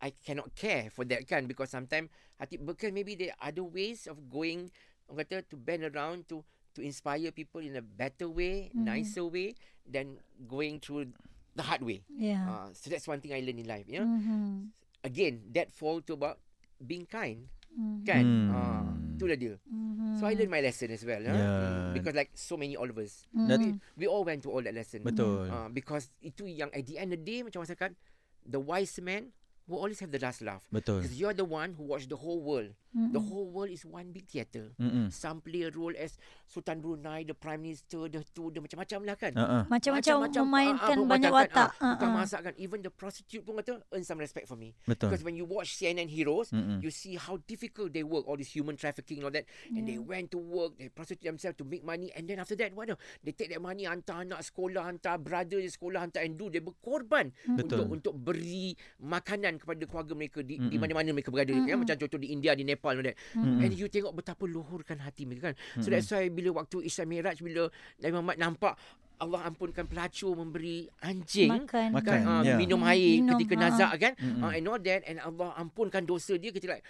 I 0.00 0.10
cannot 0.16 0.52
care 0.56 0.88
for 0.88 1.04
that 1.12 1.28
kan 1.28 1.44
because 1.44 1.68
sometimes 1.68 2.08
hati 2.40 2.56
because 2.56 2.92
maybe 2.94 3.14
there 3.16 3.36
are 3.36 3.52
other 3.52 3.64
ways 3.66 4.08
of 4.08 4.16
going 4.32 4.72
orang 5.10 5.26
kata 5.28 5.44
to 5.52 5.56
bend 5.60 5.84
around 5.84 6.24
to 6.30 6.40
to 6.72 6.80
inspire 6.80 7.28
people 7.34 7.60
in 7.60 7.74
a 7.76 7.82
better 7.84 8.30
way, 8.30 8.70
Mhm. 8.72 8.86
nicer 8.86 9.26
way 9.26 9.52
than 9.84 10.16
going 10.46 10.78
through 10.78 11.10
the 11.58 11.64
hard 11.66 11.82
way. 11.82 12.00
Ya. 12.08 12.38
Uh, 12.46 12.68
so 12.72 12.88
that's 12.88 13.04
one 13.10 13.18
thing 13.20 13.34
I 13.34 13.42
learned 13.42 13.60
in 13.60 13.68
life. 13.68 13.84
You 13.90 14.06
know, 14.06 14.08
Mhm. 14.08 14.70
again 15.04 15.50
that 15.52 15.68
fall 15.74 16.00
to 16.06 16.14
about 16.14 16.38
being 16.80 17.04
kind, 17.04 17.50
Mhm. 17.70 18.02
kan? 18.02 18.22
Hmm. 18.24 18.48
Ah, 18.50 18.84
itulah 19.14 19.36
dia. 19.36 19.54
Mhm. 19.64 20.18
So 20.18 20.26
I 20.26 20.34
learned 20.34 20.50
my 20.50 20.60
lesson 20.60 20.90
as 20.90 21.02
well. 21.02 21.22
huh? 21.22 21.32
Yeah. 21.32 21.62
Mm, 21.62 21.92
Because 21.94 22.14
like 22.14 22.30
so 22.34 22.54
many 22.54 22.74
all 22.74 22.88
of 22.88 22.96
us, 22.96 23.24
Mhm. 23.30 23.46
we, 23.46 23.68
we 23.96 24.06
all 24.06 24.22
went 24.22 24.42
to 24.42 24.50
all 24.50 24.60
that 24.60 24.74
lesson. 24.74 25.00
Betul. 25.00 25.46
Uh, 25.46 25.68
because 25.68 26.10
itu 26.20 26.44
yang 26.44 26.68
at 26.70 26.84
the 26.84 26.98
end 26.98 27.12
of 27.12 27.18
the 27.18 27.24
day 27.24 27.40
macam 27.40 27.62
cakap, 27.64 27.94
the 28.42 28.58
wise 28.58 28.98
man 28.98 29.30
will 29.64 29.78
always 29.78 30.02
have 30.02 30.10
the 30.10 30.18
last 30.18 30.42
laugh. 30.42 30.66
Betul. 30.68 31.00
Because 31.00 31.14
you're 31.14 31.36
the 31.36 31.46
one 31.46 31.78
who 31.78 31.86
watched 31.86 32.10
the 32.10 32.18
whole 32.18 32.42
world. 32.42 32.74
Mhm. 32.90 33.14
The 33.14 33.22
whole 33.22 33.46
world 33.46 33.70
is 33.70 33.86
one 33.86 34.10
big 34.10 34.26
theatre. 34.26 34.74
Mm-mm. 34.74 35.14
Some 35.14 35.38
play 35.38 35.62
a 35.62 35.70
role 35.70 35.94
as 35.94 36.18
Sultan 36.50 36.82
Brunei, 36.82 37.22
the 37.22 37.38
Prime 37.38 37.62
Minister, 37.62 38.10
the 38.10 38.26
tu, 38.34 38.50
the 38.50 38.58
macam-macam 38.58 38.98
lah 39.06 39.14
kan. 39.14 39.32
Uh-uh. 39.38 39.62
Macam-macam 39.70 40.26
memainkan 40.42 40.96
ah, 40.98 41.06
banyak 41.06 41.30
watak. 41.30 41.70
Ah, 41.78 41.94
bukan 41.94 42.08
Ah, 42.10 42.14
ah. 42.14 42.18
masak 42.26 42.40
kan. 42.50 42.54
Even 42.58 42.82
the 42.82 42.90
prostitute 42.90 43.46
pun 43.46 43.62
kata 43.62 43.78
earn 43.94 44.02
some 44.02 44.18
respect 44.18 44.50
for 44.50 44.58
me. 44.58 44.74
Betul. 44.90 45.06
Because 45.06 45.22
when 45.22 45.38
you 45.38 45.46
watch 45.46 45.78
CNN 45.78 46.10
Heroes, 46.10 46.50
Mm-mm. 46.50 46.82
you 46.82 46.90
see 46.90 47.14
how 47.14 47.38
difficult 47.46 47.94
they 47.94 48.02
work, 48.02 48.26
all 48.26 48.34
this 48.34 48.50
human 48.50 48.74
trafficking 48.74 49.22
and 49.22 49.30
all 49.30 49.34
that. 49.34 49.46
And 49.70 49.86
they 49.86 50.02
went 50.02 50.34
to 50.34 50.42
work, 50.42 50.74
they 50.74 50.90
prostitute 50.90 51.30
themselves 51.30 51.62
to 51.62 51.64
make 51.64 51.86
money. 51.86 52.10
And 52.18 52.26
then 52.26 52.42
after 52.42 52.58
that, 52.58 52.74
what? 52.74 52.90
They 53.22 53.30
take 53.30 53.54
that 53.54 53.62
money, 53.62 53.86
hantar 53.86 54.26
anak 54.26 54.42
sekolah, 54.42 54.82
hantar 54.82 55.22
brother 55.22 55.62
sekolah, 55.62 56.10
hantar 56.10 56.26
and 56.26 56.34
do. 56.34 56.50
They 56.50 56.58
berkorban 56.58 57.30
Betul. 57.54 57.86
untuk 57.86 58.02
untuk 58.02 58.14
beri 58.18 58.74
makanan 58.98 59.62
kepada 59.62 59.86
keluarga 59.86 60.18
mereka 60.18 60.42
di, 60.42 60.58
di 60.58 60.74
Mm-mm. 60.74 60.80
mana-mana 60.80 61.14
mereka 61.14 61.30
berada. 61.30 61.54
Ya? 61.54 61.78
Macam 61.78 61.94
contoh 61.94 62.18
di 62.18 62.34
India, 62.34 62.56
di 62.58 62.64
Nepal 62.64 62.79
and 62.88 62.98
all 62.98 63.06
that. 63.06 63.16
Mm-mm. 63.36 63.60
And 63.60 63.72
you 63.76 63.92
tengok 63.92 64.16
betapa 64.16 64.48
luhurkan 64.48 64.96
hati 65.04 65.28
mereka 65.28 65.52
kan. 65.52 65.56
So 65.84 65.92
that's 65.92 66.08
why 66.08 66.32
bila 66.32 66.64
waktu 66.64 66.88
Isra 66.88 67.04
Miraj, 67.04 67.44
bila 67.44 67.68
Nabi 68.00 68.12
Muhammad 68.16 68.38
nampak 68.40 68.74
Allah 69.20 69.44
ampunkan 69.44 69.84
pelacur 69.84 70.32
memberi 70.32 70.88
anjing 71.04 71.52
Makan. 71.52 71.92
Makan. 71.92 72.04
kan 72.08 72.20
uh, 72.24 72.40
ya. 72.40 72.56
minum 72.56 72.80
air 72.88 73.20
Minum, 73.20 73.36
ketika 73.36 73.54
ha. 73.60 73.62
nazak 73.68 73.90
kan 74.00 74.12
Mm-mm. 74.16 74.40
uh, 74.48 74.52
and 74.56 74.64
all 74.64 74.80
that 74.80 75.04
and 75.04 75.20
Allah 75.20 75.52
ampunkan 75.60 76.08
dosa 76.08 76.40
dia 76.40 76.48
kita 76.48 76.72
like 76.72 76.84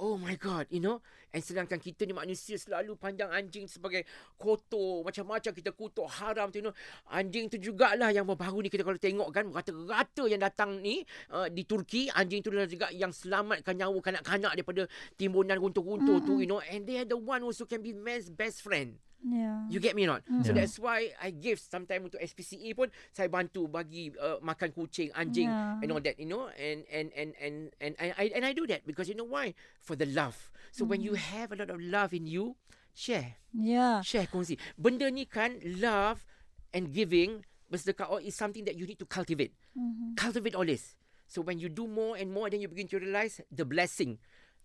oh 0.00 0.16
my 0.16 0.34
god 0.40 0.64
you 0.72 0.80
know? 0.80 1.04
And 1.30 1.44
sedangkan 1.44 1.78
kita 1.78 2.08
ni 2.08 2.16
manusia 2.16 2.58
selalu 2.58 2.98
pandang 2.98 3.30
anjing 3.30 3.70
sebagai 3.70 4.02
kotor 4.34 5.06
macam-macam 5.06 5.52
kita 5.54 5.70
kutuk 5.76 6.08
haram 6.08 6.48
tu 6.50 6.58
you 6.58 6.66
know? 6.66 6.74
Anjing 7.12 7.52
tu 7.52 7.60
jugalah 7.60 8.10
yang 8.10 8.26
baru 8.26 8.64
ni 8.64 8.72
kita 8.72 8.82
kalau 8.82 8.98
tengok 8.98 9.28
kan 9.30 9.46
rata-rata 9.52 10.24
yang 10.26 10.42
datang 10.42 10.80
ni 10.80 11.04
uh, 11.30 11.46
di 11.46 11.62
Turki 11.68 12.08
anjing 12.10 12.40
tu 12.40 12.50
adalah 12.50 12.66
juga 12.66 12.88
yang 12.90 13.12
selamatkan 13.12 13.76
nyawa 13.76 14.00
kanak-kanak 14.00 14.52
daripada 14.56 14.88
timbunan 15.14 15.60
runtuh-runtuh 15.60 16.18
tu 16.24 16.40
you 16.40 16.48
know? 16.48 16.64
And 16.64 16.88
they 16.88 16.98
are 16.98 17.06
the 17.06 17.20
one 17.20 17.44
also 17.44 17.68
can 17.68 17.84
be 17.84 17.94
man's 17.94 18.32
best 18.32 18.64
friend 18.64 18.98
Ya. 19.20 19.68
You 19.68 19.84
get 19.84 19.92
me 19.92 20.08
or 20.08 20.16
not? 20.16 20.24
So 20.42 20.50
Yeah. 20.50 20.64
that's 20.64 20.80
why 20.80 21.12
I 21.20 21.28
give 21.28 21.60
sometime 21.60 22.08
untuk 22.08 22.16
SPCA 22.24 22.72
pun 22.72 22.88
saya 23.12 23.28
bantu 23.28 23.68
bagi 23.68 24.08
uh, 24.16 24.40
makan 24.40 24.72
kucing, 24.72 25.12
anjing 25.12 25.44
Yeah. 25.48 25.76
and 25.84 25.88
all 25.92 26.00
that, 26.00 26.16
you 26.16 26.24
know. 26.24 26.48
And 26.56 26.88
and 26.88 27.12
and 27.12 27.36
and 27.36 27.54
and 27.76 27.92
and 28.00 28.10
I 28.16 28.32
and 28.32 28.44
I 28.48 28.56
do 28.56 28.64
that 28.72 28.88
because 28.88 29.12
you 29.12 29.16
know 29.16 29.28
why? 29.28 29.52
For 29.84 29.92
the 29.92 30.08
love. 30.08 30.48
So 30.72 30.88
when 30.88 31.04
you 31.04 31.20
have 31.20 31.52
a 31.52 31.56
lot 31.60 31.68
of 31.68 31.84
love 31.84 32.16
in 32.16 32.24
you, 32.24 32.56
share, 32.96 33.36
Ya. 33.52 34.00
share 34.00 34.24
kongsi. 34.24 34.56
Benda 34.80 35.12
ni 35.12 35.28
kan 35.28 35.60
love 35.78 36.24
and 36.72 36.88
giving 36.88 37.44
bersedekah 37.68 38.24
is 38.24 38.32
something 38.34 38.64
that 38.64 38.74
you 38.74 38.88
need 38.88 38.98
to 38.98 39.06
cultivate. 39.06 39.52
Mhm. 39.76 40.16
Cultivate 40.16 40.56
all 40.56 40.64
this. 40.64 40.96
So 41.30 41.44
when 41.44 41.60
you 41.62 41.68
do 41.70 41.86
more 41.86 42.16
and 42.18 42.32
more, 42.32 42.48
then 42.50 42.58
you 42.58 42.66
begin 42.66 42.88
to 42.90 42.98
realize 42.98 43.38
the 43.52 43.62
blessing. 43.62 44.18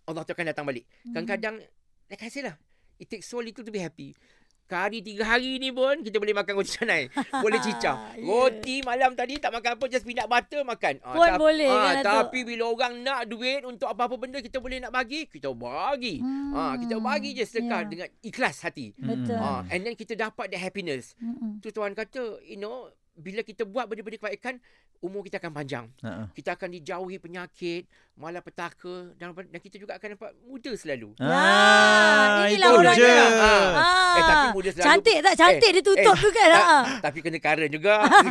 Allah 0.07 0.25
tu 0.25 0.33
akan 0.33 0.49
datang 0.49 0.65
balik. 0.65 0.85
Kadang-kadang, 1.05 1.61
like 2.09 2.21
I 2.25 2.29
say 2.33 2.41
lah, 2.41 2.57
it 2.97 3.05
takes 3.09 3.29
so 3.29 3.37
little 3.37 3.61
to 3.61 3.69
be 3.69 3.81
happy. 3.81 4.17
Kari 4.66 5.05
tiga 5.05 5.30
hari 5.30 5.61
ni 5.61 5.70
pun 5.70 6.01
kita 6.01 6.18
boleh 6.18 6.34
makan 6.34 6.57
roti 6.57 6.74
canai. 6.74 7.05
boleh 7.45 7.61
cicah. 7.61 8.18
Ya. 8.18 8.26
Roti 8.26 8.82
malam 8.82 9.13
tadi 9.13 9.38
tak 9.38 9.53
makan 9.53 9.78
apa 9.78 9.86
just 9.86 10.01
peanut 10.01 10.26
butter 10.26 10.66
makan. 10.66 10.97
Ah, 10.99 11.13
Pun 11.13 11.30
boleh 11.38 11.70
kan, 11.70 11.95
Datuk? 12.01 12.34
Tapi 12.34 12.39
bila 12.41 12.63
orang 12.68 12.93
nak 12.99 13.30
duit 13.30 13.61
untuk 13.61 13.86
apa-apa 13.86 14.18
benda 14.18 14.41
kita 14.41 14.57
boleh 14.57 14.82
nak 14.82 14.89
bagi, 14.89 15.30
kita 15.30 15.53
bagi. 15.53 16.18
Hmm. 16.18 16.49
Ah, 16.51 16.74
kita 16.76 16.97
bagi 16.97 17.32
je 17.32 17.45
sedekah 17.45 17.82
Ya. 17.82 17.88
dengan 17.88 18.07
ikhlas 18.20 18.66
hati. 18.66 18.89
Betul. 18.97 19.38
Ah, 19.38 19.61
and 19.70 19.86
then 19.86 19.93
kita 19.93 20.18
dapat 20.18 20.49
the 20.49 20.57
happiness. 20.57 21.13
Mm-mm. 21.18 21.61
Tu 21.61 21.70
Tuhan 21.70 21.93
kata, 21.93 22.41
you 22.41 22.57
know, 22.57 22.89
bila 23.16 23.41
kita 23.41 23.63
buat 23.63 23.86
benda-benda 23.86 24.20
kebaikan, 24.20 24.59
umur 24.99 25.22
kita 25.22 25.38
akan 25.38 25.51
panjang. 25.53 25.86
Ha. 26.01 26.28
Kita 26.30 26.53
akan 26.53 26.68
dijauhi 26.70 27.16
penyakit, 27.16 27.88
malapetaka 28.16 29.11
dan, 29.16 29.32
dan 29.32 29.59
kita 29.61 29.76
juga 29.76 29.95
akan 29.95 30.07
dapat 30.13 30.32
muda 30.41 30.72
selalu. 30.74 31.16
Ah, 31.18 32.43
inilah 32.45 32.70
itu 32.70 32.78
orangnya. 32.78 32.95
je. 32.97 33.28
Ah. 33.38 34.16
Eh, 34.16 34.24
tapi 34.24 34.45
muda 34.51 34.70
selalu. 34.70 34.86
Cantik 34.86 35.18
tak? 35.22 35.34
Cantik 35.36 35.70
dia 35.70 35.84
tutup 35.84 36.16
tu 36.18 36.30
kan? 36.30 36.49
Ah. 36.51 36.84
Tapi 37.01 37.18
kena 37.20 37.38
current 37.38 37.70
juga. 37.70 37.93
Ah, 37.99 38.24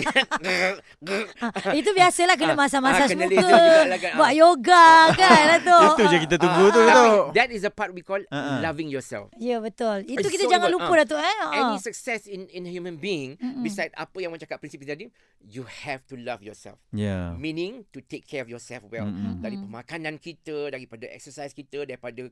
Itu 1.79 1.91
biasalah 1.91 2.35
kena 2.35 2.53
Ah, 2.53 2.59
masam-masam 2.59 3.05
ah, 3.05 3.09
kena 3.09 3.25
muka. 3.25 3.35
laser 3.35 3.49
jugalah 3.51 3.99
kan. 3.99 4.13
Buat 4.15 4.27
Ah. 4.27 4.35
yoga 4.35 4.87
kan 5.15 5.43
Datuk. 5.51 5.91
Itu 5.91 6.03
je 6.07 6.17
kita 6.23 6.37
tunggu 6.39 6.65
tu 6.67 6.81
Ah, 6.81 6.87
tu. 6.87 6.91
tapi 6.91 7.09
That 7.35 7.49
is 7.51 7.63
the 7.63 7.71
part 7.71 7.91
we 7.91 8.01
call 8.01 8.21
Ah, 8.27 8.37
ah. 8.37 8.59
loving 8.63 8.89
yourself. 8.89 9.29
Ya 9.37 9.59
betul. 9.59 10.05
Itu 10.05 10.21
It's 10.21 10.31
kita 10.31 10.45
so 10.45 10.51
jangan 10.51 10.69
lupa 10.71 10.87
Ah. 10.87 10.99
Datuk 10.99 11.21
eh. 11.21 11.37
Ah. 11.41 11.51
Any 11.55 11.77
success 11.79 12.25
in 12.25 12.49
in 12.49 12.65
a 12.65 12.71
human 12.71 12.97
being, 12.97 13.37
Mm-mm. 13.37 13.61
beside 13.61 13.93
apa 13.93 14.17
yang 14.17 14.31
macam 14.31 14.43
cakap 14.43 14.59
prinsip 14.59 14.74
tadi, 14.83 15.07
you 15.39 15.63
have 15.63 16.03
to 16.11 16.19
love 16.19 16.43
yourself. 16.43 16.83
Ya. 16.91 17.31
Meaning 17.39 17.87
to 17.95 18.03
take 18.03 18.27
care 18.27 18.43
of 18.43 18.51
yourself 18.51 18.83
well. 18.91 19.07
Mm-mm. 19.07 19.39
Dari 19.39 19.55
pemakanan 19.55 20.19
kita, 20.19 20.75
daripada 20.75 21.07
exercise 21.07 21.55
kita, 21.55 21.87
daripada 21.87 22.27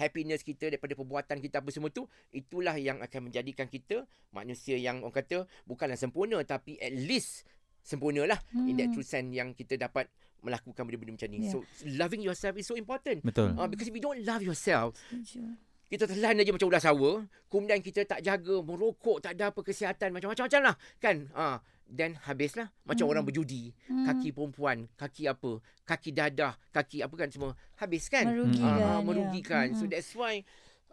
happiness 0.00 0.40
kita, 0.40 0.72
daripada 0.72 0.96
perbuatan 0.96 1.36
kita 1.36 1.60
apa 1.60 1.68
semua 1.68 1.92
tu, 1.92 2.08
itulah 2.32 2.80
yang 2.80 3.04
akan 3.04 3.28
menjadikan 3.28 3.68
kita 3.68 4.08
manusia 4.32 4.80
yang 4.80 5.04
orang 5.04 5.20
kata 5.20 5.44
bukanlah 5.68 6.00
sempurna 6.00 6.40
tapi 6.40 6.80
at 6.80 6.88
least 6.88 7.44
sempurna 7.84 8.24
lah 8.24 8.40
in 8.64 8.78
that 8.78 8.88
Hmm. 8.88 8.96
true 8.96 9.04
sense 9.04 9.28
yang 9.28 9.52
kita 9.52 9.76
dapat 9.76 10.08
melakukan 10.40 10.82
benda-benda 10.82 11.14
macam 11.18 11.28
ni. 11.28 11.38
Yeah. 11.44 11.52
So 11.52 11.58
loving 11.84 12.22
yourself 12.24 12.56
is 12.56 12.64
so 12.64 12.74
important. 12.74 13.20
Betul. 13.22 13.52
Uh, 13.54 13.68
because 13.68 13.86
if 13.86 13.94
you 13.94 14.00
don't 14.00 14.24
love 14.24 14.40
yourself, 14.40 14.96
Setuju. 15.10 15.54
kita 15.86 16.08
telan 16.08 16.40
aja 16.40 16.50
macam 16.50 16.66
ular 16.66 16.82
sawa, 16.82 17.22
kemudian 17.46 17.78
kita 17.78 18.02
tak 18.02 18.24
jaga, 18.24 18.58
merokok, 18.58 19.22
tak 19.22 19.36
ada 19.36 19.52
apa 19.52 19.60
kesihatan, 19.60 20.10
macam-macam 20.10 20.60
lah 20.64 20.74
kan. 20.98 21.28
Ah, 21.36 21.60
then 21.92 22.16
habislah 22.24 22.72
macam 22.82 23.04
Hmm. 23.04 23.12
orang 23.12 23.24
berjudi, 23.28 23.76
Hmm. 23.86 24.08
kaki 24.08 24.32
perempuan, 24.32 24.88
kaki 24.96 25.28
apa, 25.28 25.60
kaki 25.84 26.10
dadah, 26.10 26.56
kaki 26.72 27.04
apa 27.04 27.14
kan 27.14 27.28
semua 27.28 27.52
habis 27.76 28.08
kan. 28.08 28.24
Merugikan. 28.24 28.76
Ya. 28.80 28.90
merugikan. 29.04 29.66
So 29.76 29.84
Mm-mm. 29.84 29.92
that's 29.92 30.16
why 30.16 30.40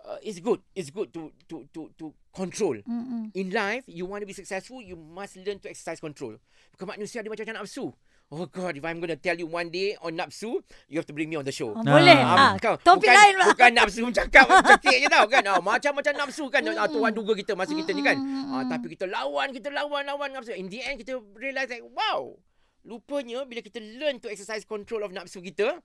uh, 0.03 0.19
it's 0.19 0.43
good. 0.43 0.59
It's 0.75 0.91
good 0.91 1.11
to 1.15 1.31
to 1.47 1.63
to 1.71 1.87
to 1.95 2.05
control. 2.31 2.75
Mm-mm. 2.83 3.31
In 3.31 3.49
life, 3.49 3.87
you 3.87 4.03
want 4.03 4.23
to 4.23 4.27
be 4.27 4.35
successful, 4.35 4.79
you 4.79 4.95
must 4.95 5.39
learn 5.39 5.59
to 5.59 5.67
exercise 5.67 5.99
control. 5.99 6.35
Bukan 6.75 6.85
manusia 6.85 7.23
ada 7.23 7.31
macam-macam 7.31 7.63
nafsu. 7.63 7.91
Oh 8.29 8.45
God, 8.45 8.77
if 8.77 8.85
I'm 8.85 9.01
going 9.01 9.09
to 9.09 9.17
tell 9.17 9.33
you 9.33 9.49
one 9.49 9.73
day 9.73 9.97
on 10.05 10.13
nafsu, 10.13 10.61
you 10.85 11.01
have 11.01 11.09
to 11.09 11.13
bring 11.17 11.33
me 11.33 11.35
on 11.35 11.41
the 11.41 11.51
show. 11.51 11.73
Ah, 11.73 11.81
boleh. 11.81 12.13
Ah, 12.13 12.37
Ah, 12.37 12.51
kau, 12.61 12.77
topik 12.77 13.09
bukan, 13.09 13.17
lain 13.17 13.33
pula. 13.33 13.45
Bukan 13.49 13.71
nafsu 13.73 14.01
cakap 14.13 14.45
cekik 14.69 14.97
je 15.03 15.07
tau 15.09 15.25
kan. 15.25 15.41
Ah, 15.49 15.57
macam-macam 15.57 16.13
nafsu 16.13 16.45
kan 16.53 16.61
ah, 16.77 16.85
tuan 16.85 17.09
duga 17.09 17.33
kita 17.33 17.57
masa 17.57 17.73
kita 17.73 17.89
ni 17.89 18.05
kan. 18.05 18.21
Ah, 18.53 18.69
tapi 18.69 18.93
kita 18.93 19.09
lawan, 19.09 19.49
kita 19.49 19.73
lawan, 19.73 20.05
lawan 20.05 20.29
nafsu. 20.29 20.53
In 20.53 20.69
the 20.69 20.77
end 20.85 21.01
kita 21.01 21.17
realise 21.33 21.73
like 21.73 21.81
wow. 21.89 22.37
Lupanya 22.85 23.49
bila 23.49 23.65
kita 23.65 23.81
learn 23.97 24.21
to 24.21 24.29
exercise 24.29 24.61
control 24.61 25.01
of 25.01 25.09
nafsu 25.09 25.41
kita, 25.41 25.81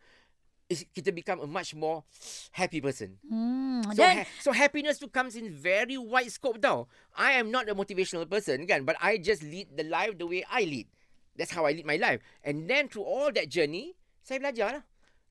is 0.68 0.84
kita 0.92 1.12
become 1.12 1.40
a 1.40 1.48
much 1.48 1.72
more 1.72 2.04
happy 2.52 2.80
person. 2.80 3.16
Hmm. 3.24 3.84
So, 3.92 4.00
Dan 4.04 4.24
ha- 4.24 4.28
so 4.40 4.52
happiness 4.52 5.00
tu 5.00 5.08
comes 5.08 5.32
in 5.32 5.48
very 5.48 5.96
wide 5.96 6.28
scope 6.28 6.60
tau. 6.60 6.88
I 7.16 7.40
am 7.40 7.48
not 7.48 7.68
a 7.68 7.74
motivational 7.74 8.28
person 8.28 8.68
kan, 8.68 8.84
but 8.84 8.96
I 9.00 9.16
just 9.16 9.40
lead 9.40 9.76
the 9.76 9.84
life 9.84 10.16
the 10.20 10.28
way 10.28 10.44
I 10.44 10.64
lead. 10.68 10.88
That's 11.36 11.52
how 11.52 11.66
I 11.66 11.72
lead 11.72 11.86
my 11.86 11.96
life. 11.96 12.22
And 12.42 12.70
then 12.70 12.88
through 12.88 13.04
all 13.04 13.30
that 13.34 13.50
journey, 13.50 13.98
saya 14.22 14.38
belajar 14.40 14.80
lah. 14.80 14.84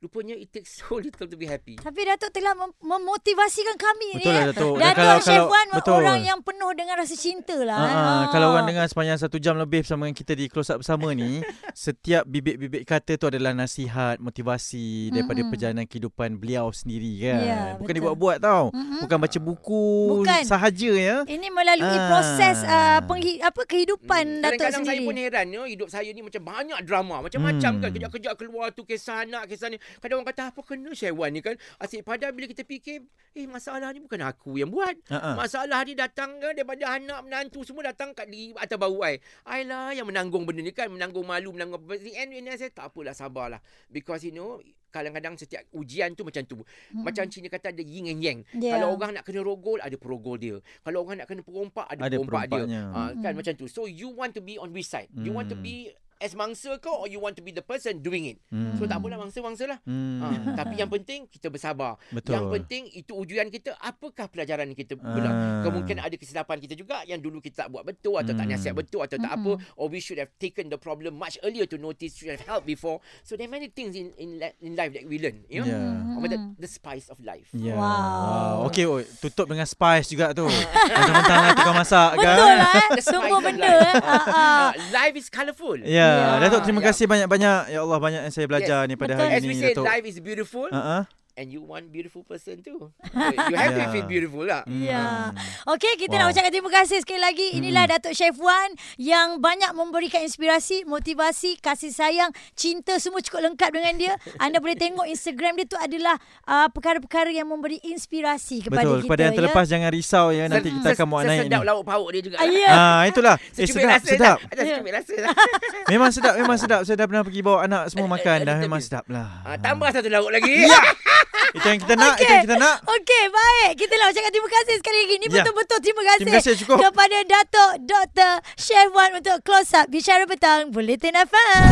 Rupanya 0.03 0.35
it 0.35 0.51
takes 0.51 0.75
so 0.79 0.99
little 0.99 1.23
to 1.23 1.33
be 1.33 1.47
happy. 1.47 1.79
tapi 1.79 2.03
Datuk 2.03 2.27
telah 2.29 2.51
mem- 2.53 2.75
memotivasikan 2.77 3.75
kami 3.75 4.07
Betul 4.13 4.19
ni. 4.19 4.27
lah, 4.27 4.35
eh. 4.35 4.47
Datuk. 4.49 4.73
Dan 4.75 4.83
Datuk 4.85 4.99
kalau- 4.99 5.21
Chef 5.21 5.31
kalau- 5.33 5.47
Wan 5.49 5.67
betul. 5.71 5.93
orang 5.95 6.19
yang 6.21 6.39
penuh 6.39 6.71
dengan 6.73 6.95
rasa 6.97 7.15
cinta 7.15 7.55
lah. 7.57 7.79
Ha, 7.79 7.87
ha, 7.87 8.23
kalau 8.27 8.47
orang 8.51 8.65
dengar 8.65 8.83
sepanjang 8.85 9.15
satu 9.15 9.37
jam 9.37 9.55
lebih 9.55 9.79
bersama 9.81 10.03
dengan 10.03 10.17
kita 10.17 10.33
di 10.33 10.45
close 10.45 10.69
up 10.69 10.79
bersama 10.79 11.07
ni, 11.13 11.39
setiap 11.77 12.23
bibit-bibit 12.25 12.83
kata 12.83 13.15
tu 13.15 13.25
adalah 13.25 13.53
nasihat, 13.53 14.19
motivasi 14.19 14.83
daripada 15.09 15.39
Mm-mm. 15.39 15.49
perjalanan 15.49 15.85
kehidupan 15.85 16.35
beliau 16.35 16.67
sendiri 16.69 17.07
kan. 17.21 17.39
Ya, 17.39 17.61
Bukan 17.73 17.85
betul. 17.85 17.95
dibuat-buat 17.97 18.37
tau. 18.39 18.65
Mm-mm. 18.69 18.99
Bukan 19.01 19.17
baca 19.17 19.39
buku 19.39 19.85
Bukan. 20.19 20.41
sahaja 20.43 20.91
ya. 20.91 21.15
Ini 21.23 21.47
melalui 21.47 21.87
Ah. 21.95 22.07
proses 22.09 22.57
uh, 22.61 22.99
penghi- 23.03 23.39
apa 23.39 23.63
kehidupan 23.63 24.03
Hmm. 24.25 24.41
Datuk 24.41 24.59
Kadang-kadang 24.59 24.83
saya 24.83 24.97
sendiri. 24.97 25.07
pun 25.07 25.15
heran 25.15 25.47
ya, 25.47 25.61
hidup 25.65 25.87
saya 25.87 26.09
ni 26.09 26.19
macam 26.19 26.41
banyak 26.43 26.79
drama. 26.81 27.15
Macam-macam 27.21 27.71
Hmm. 27.71 27.81
kan. 27.81 27.89
Kejap-kejap 27.93 28.33
keluar 28.35 28.67
tu 28.69 28.83
kisah 28.83 29.23
anak, 29.23 29.47
kisah 29.47 29.69
ni. 29.69 29.77
Kadang 29.99 30.21
orang 30.21 30.29
kata 30.33 30.43
apa 30.49 30.61
kena 30.63 30.91
Syaiwan 30.93 31.29
ni 31.29 31.41
kan. 31.41 31.57
Asyik 31.77 32.05
padahal 32.07 32.33
bila 32.33 32.47
kita 32.49 32.63
fikir, 32.63 33.03
eh 33.33 33.45
masalah 33.45 33.91
ni 33.91 33.99
bukan 33.99 34.21
aku 34.23 34.57
yang 34.57 34.71
buat. 34.71 34.95
Ha, 35.11 35.17
ha. 35.17 35.31
Masalah 35.35 35.83
ni 35.83 35.93
datang 35.93 36.37
kan 36.39 36.53
daripada 36.55 36.85
anak 36.95 37.19
menantu 37.25 37.61
semua 37.67 37.89
datang 37.89 38.13
kat 38.15 38.29
di 38.29 38.53
atas 38.55 38.77
bahu 38.79 39.03
ai. 39.03 39.19
I 39.45 39.67
lah 39.67 39.91
yang 39.91 40.07
menanggung 40.07 40.47
benda 40.47 40.63
ni 40.63 40.71
kan, 40.71 40.89
menanggung 40.89 41.27
malu, 41.27 41.53
menanggung 41.53 41.83
apa. 41.83 41.99
The 41.99 42.13
end, 42.15 42.33
and 42.33 42.49
saya 42.55 42.71
tak 42.71 42.89
apalah 42.89 43.13
sabarlah. 43.13 43.59
Because 43.89 44.23
you 44.23 44.31
know, 44.31 44.61
kadang-kadang 44.93 45.33
setiap 45.41 45.65
ujian 45.73 46.13
tu 46.13 46.21
macam 46.21 46.45
tu. 46.45 46.61
Mm-mm. 46.61 47.01
Macam 47.01 47.25
Cina 47.25 47.49
kata 47.49 47.73
ada 47.73 47.81
yin 47.81 48.13
and 48.13 48.21
yang. 48.21 48.39
Ya. 48.53 48.77
Kalau 48.77 48.93
orang 48.93 49.17
nak 49.17 49.25
kena 49.25 49.41
rogol, 49.41 49.81
ada 49.81 49.97
perogol 49.97 50.37
dia. 50.37 50.61
Kalau 50.85 51.01
orang 51.01 51.25
nak 51.25 51.27
kena 51.27 51.41
perompak, 51.41 51.89
ada, 51.89 52.01
Ada 52.05 52.17
perompak 52.21 52.61
dia. 52.69 52.93
Ah, 52.93 53.09
kan 53.09 53.33
Mm-mm. 53.33 53.41
macam 53.41 53.53
tu. 53.57 53.65
So 53.65 53.89
you 53.89 54.13
want 54.13 54.37
to 54.37 54.41
be 54.45 54.61
on 54.61 54.69
which 54.69 54.85
side? 54.85 55.09
You 55.17 55.33
want 55.33 55.49
to 55.49 55.57
Hmm. 55.57 55.65
be 55.65 55.89
as 56.23 56.33
mangsa 56.33 56.79
ke 56.79 56.87
or 56.87 57.05
you 57.05 57.19
want 57.19 57.35
to 57.35 57.43
be 57.43 57.51
the 57.51 57.59
person 57.59 57.99
doing 57.99 58.23
it? 58.25 58.39
Hmm. 58.47 58.73
So 58.73 58.87
tak 58.87 58.97
apalah 58.97 59.19
mangsa-mangsa 59.19 59.67
lah. 59.67 59.79
Hmm. 59.83 60.23
Ah, 60.23 60.31
tapi 60.55 60.79
yang 60.79 60.87
penting 60.87 61.27
kita 61.27 61.51
bersabar. 61.51 61.99
Betul. 62.09 62.31
Yang 62.31 62.45
penting 62.49 62.83
itu 62.95 63.11
ujian 63.11 63.47
kita 63.47 63.75
apakah 63.77 64.25
pelajaran 64.25 64.71
yang 64.71 64.79
kita 64.79 64.95
Ah. 64.95 65.11
benar. 65.11 65.31
Kemungkinan 65.61 66.01
ada 66.01 66.15
kesilapan 66.15 66.57
kita 66.57 66.73
juga 66.73 67.03
yang 67.03 67.19
dulu 67.19 67.37
kita 67.37 67.65
tak 67.65 67.69
buat 67.69 67.83
betul 67.83 68.15
atau 68.15 68.31
tak 68.31 68.41
Hmm. 68.41 68.53
nasihat 68.53 68.71
betul 68.71 69.03
atau 69.03 69.17
tak 69.17 69.27
Mm-mm. 69.29 69.59
apa 69.59 69.75
or 69.75 69.85
we 69.87 69.99
should 69.99 70.15
have 70.15 70.31
taken 70.37 70.67
the 70.67 70.77
problem 70.77 71.13
much 71.13 71.35
earlier 71.41 71.65
to 71.65 71.75
notice 71.75 72.15
should 72.15 72.29
have 72.29 72.41
helped 72.41 72.63
before. 72.63 73.03
So 73.21 73.35
there 73.35 73.45
are 73.45 73.51
many 73.51 73.67
things 73.67 73.93
in 73.93 74.15
in 74.15 74.39
in 74.61 74.71
life 74.73 74.93
that 74.93 75.03
we 75.03 75.19
learn, 75.19 75.43
you 75.47 75.59
know. 75.59 75.67
Yeah. 75.67 76.15
Apa 76.15 76.25
the, 76.29 76.39
the 76.57 76.69
spice 76.69 77.09
of 77.09 77.19
life. 77.19 77.49
Ya. 77.51 77.73
Wow. 77.73 77.83
wow. 77.83 78.67
Okey, 78.69 78.85
oh, 78.85 79.01
tutup 79.19 79.49
dengan 79.49 79.65
spice 79.65 80.07
juga 80.07 80.31
tu. 80.31 80.45
Mentang-mentang 80.47 81.39
lah 81.41 81.51
tukang 81.51 81.75
masak 81.75 82.11
kan. 82.15 82.37
Betul 82.37 82.53
lah 82.53 82.71
eh. 82.71 82.87
Semua 83.03 83.37
benda 83.39 83.67
life. 83.67 84.05
ah. 84.05 84.21
Ah, 84.33 84.69
life 84.91 85.15
is 85.15 85.27
colourful. 85.27 85.81
Ya, 85.83 86.12
Ya. 86.13 86.29
Datuk 86.39 86.61
terima 86.63 86.79
Ya. 86.79 86.85
kasih 86.89 87.05
banyak-banyak. 87.05 87.59
Ya 87.69 87.79
Allah 87.79 87.99
banyak 87.99 88.21
yang 88.23 88.33
saya 88.33 88.45
belajar 88.45 88.79
ni 88.85 88.95
pada 88.95 89.13
Betul. 89.13 89.25
hari 89.25 89.33
As 89.33 89.43
we 89.43 89.49
ni 89.49 89.55
say, 89.57 89.71
Datuk. 89.71 89.85
life 89.85 90.05
is 90.05 90.17
beautiful. 90.19 90.67
Ah. 90.69 91.03
And 91.35 91.49
you 91.49 91.59
want 91.59 91.89
beautiful 91.89 92.21
person 92.21 92.59
too. 92.59 92.93
you 93.49 93.55
have 93.55 93.71
to 93.71 93.79
Yeah. 93.79 93.91
feel 93.91 94.05
beautiful 94.05 94.43
lah. 94.43 94.61
Ya. 94.65 95.33
Hmm. 95.33 95.71
Okey, 95.71 95.97
kita 95.97 96.15
Wow. 96.15 96.21
nak 96.23 96.31
ucapkan 96.31 96.51
terima 96.51 96.71
kasih 96.71 96.97
sekali 96.99 97.17
lagi. 97.17 97.47
Inilah 97.53 97.83
Datuk 97.87 98.13
Chef 98.13 98.35
Wan 98.35 98.69
yang 98.95 99.37
banyak 99.39 99.73
memberikan 99.73 100.21
inspirasi, 100.21 100.83
motivasi, 100.83 101.57
kasih 101.57 101.89
sayang, 101.89 102.29
cinta 102.53 102.97
semua 102.97 103.19
cukup 103.19 103.43
lengkap 103.43 103.69
dengan 103.71 103.93
dia. 103.95 104.13
Anda 104.37 104.57
boleh 104.57 104.73
tengok 104.73 105.05
Instagram 105.05 105.55
dia 105.55 105.65
tu 105.65 105.75
adalah 105.75 106.15
uh, 106.43 106.69
perkara-perkara 106.69 107.29
yang 107.29 107.45
memberi 107.45 107.81
inspirasi 107.83 108.61
kepada 108.61 108.83
Betul. 108.83 108.95
kita. 108.95 109.05
Kepada 109.05 109.21
yang 109.21 109.33
ya. 109.33 109.37
terlepas 109.39 109.65
jangan 109.65 109.89
risau 109.89 110.25
ya 110.29 110.45
nanti 110.45 110.69
Ses- 110.69 110.77
kita 110.77 110.89
akan 110.93 111.07
muat 111.07 111.23
naik 111.23 111.33
ni. 111.33 111.41
Sesedap 111.43 111.63
lauk 111.63 111.83
pauk 111.83 112.09
dia 112.09 112.21
juga. 112.21 112.35
Ah, 112.35 112.45
lah. 112.45 112.53
ya. 112.53 112.69
Ah 112.69 113.01
itulah. 113.05 113.35
Eh 113.53 113.65
sedap 113.65 113.89
rasa 113.89 114.07
sedap. 114.07 114.37
Ada 114.45 114.59
Ya. 114.59 114.69
secubit 114.71 114.93
rasa 114.93 115.13
dah. 115.19 115.33
Memang 115.91 116.09
sedap 116.09 116.33
memang 116.35 116.57
sedap. 116.57 116.81
Saya 116.83 116.95
dah 116.95 117.07
pernah 117.07 117.23
pergi 117.23 117.41
bawa 117.41 117.57
anak 117.63 117.83
semua 117.89 118.05
Eh, 118.05 118.11
makan 118.11 118.37
eh, 118.37 118.45
dah 118.45 118.55
eh, 118.55 118.61
memang 118.61 118.79
sedap 118.79 119.05
lah. 119.07 119.27
Ah, 119.43 119.57
tambah 119.57 119.89
satu 119.89 120.07
lauk 120.07 120.29
lagi. 120.29 120.63
Ya. 120.63 120.81
Itu 121.55 121.65
yang 121.65 121.79
kita 121.79 121.93
nak, 121.93 122.17
itu 122.17 122.25
yang 122.25 122.43
kita 122.43 122.55
nak. 122.57 122.77
Okey, 122.83 123.23
baik. 123.29 123.71
Kita 123.77 123.93
nak 123.93 124.07
ucapkan 124.09 124.31
terima 124.31 124.49
kasih 124.49 124.75
sekali 124.75 124.97
lagi. 124.99 125.13
Ini 125.13 125.25
Ya. 125.25 125.33
betul-betul 125.37 125.77
terima 125.79 126.01
kasih. 126.03 126.23
Terima 126.25 126.37
kasih, 126.39 126.53
cukup. 126.57 126.77
Kepada 126.83 127.17
Datuk 127.23 127.71
Dr. 127.83 128.31
Chef 128.55 128.87
Wan 128.89 129.09
untuk 129.13 129.37
close 129.41 129.71
up 129.73 129.85
Bicara 129.87 130.25
Petang 130.25 130.69
Bulletin 130.69 131.13
FM. 131.13 131.69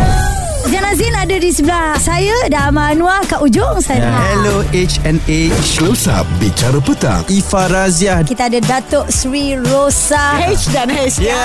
Zainal 0.62 0.94
Zin 0.94 1.10
ada 1.12 1.36
di 1.36 1.50
sebelah 1.50 1.98
saya 1.98 2.38
dan 2.46 2.70
Amal 2.70 2.94
Anwar 2.94 3.26
kat 3.26 3.42
ujung 3.42 3.82
sana. 3.82 4.06
Ya. 4.06 4.14
Hello 4.32 4.62
H&H 4.70 5.50
Close 5.74 6.06
Up 6.06 6.30
Bicara 6.38 6.78
Petang 6.78 7.26
Ifa 7.26 7.66
Razia 7.66 8.22
Kita 8.22 8.46
ada 8.46 8.62
Datuk 8.62 9.10
Sri 9.10 9.58
Rosa 9.58 10.38
H 10.38 10.70
dan 10.70 10.94
H. 10.94 11.18
Ya. 11.18 11.42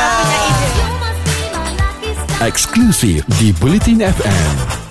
Eksklusif 2.38 3.24
di 3.34 3.56
Bulletin 3.56 4.04
FM 4.04 4.85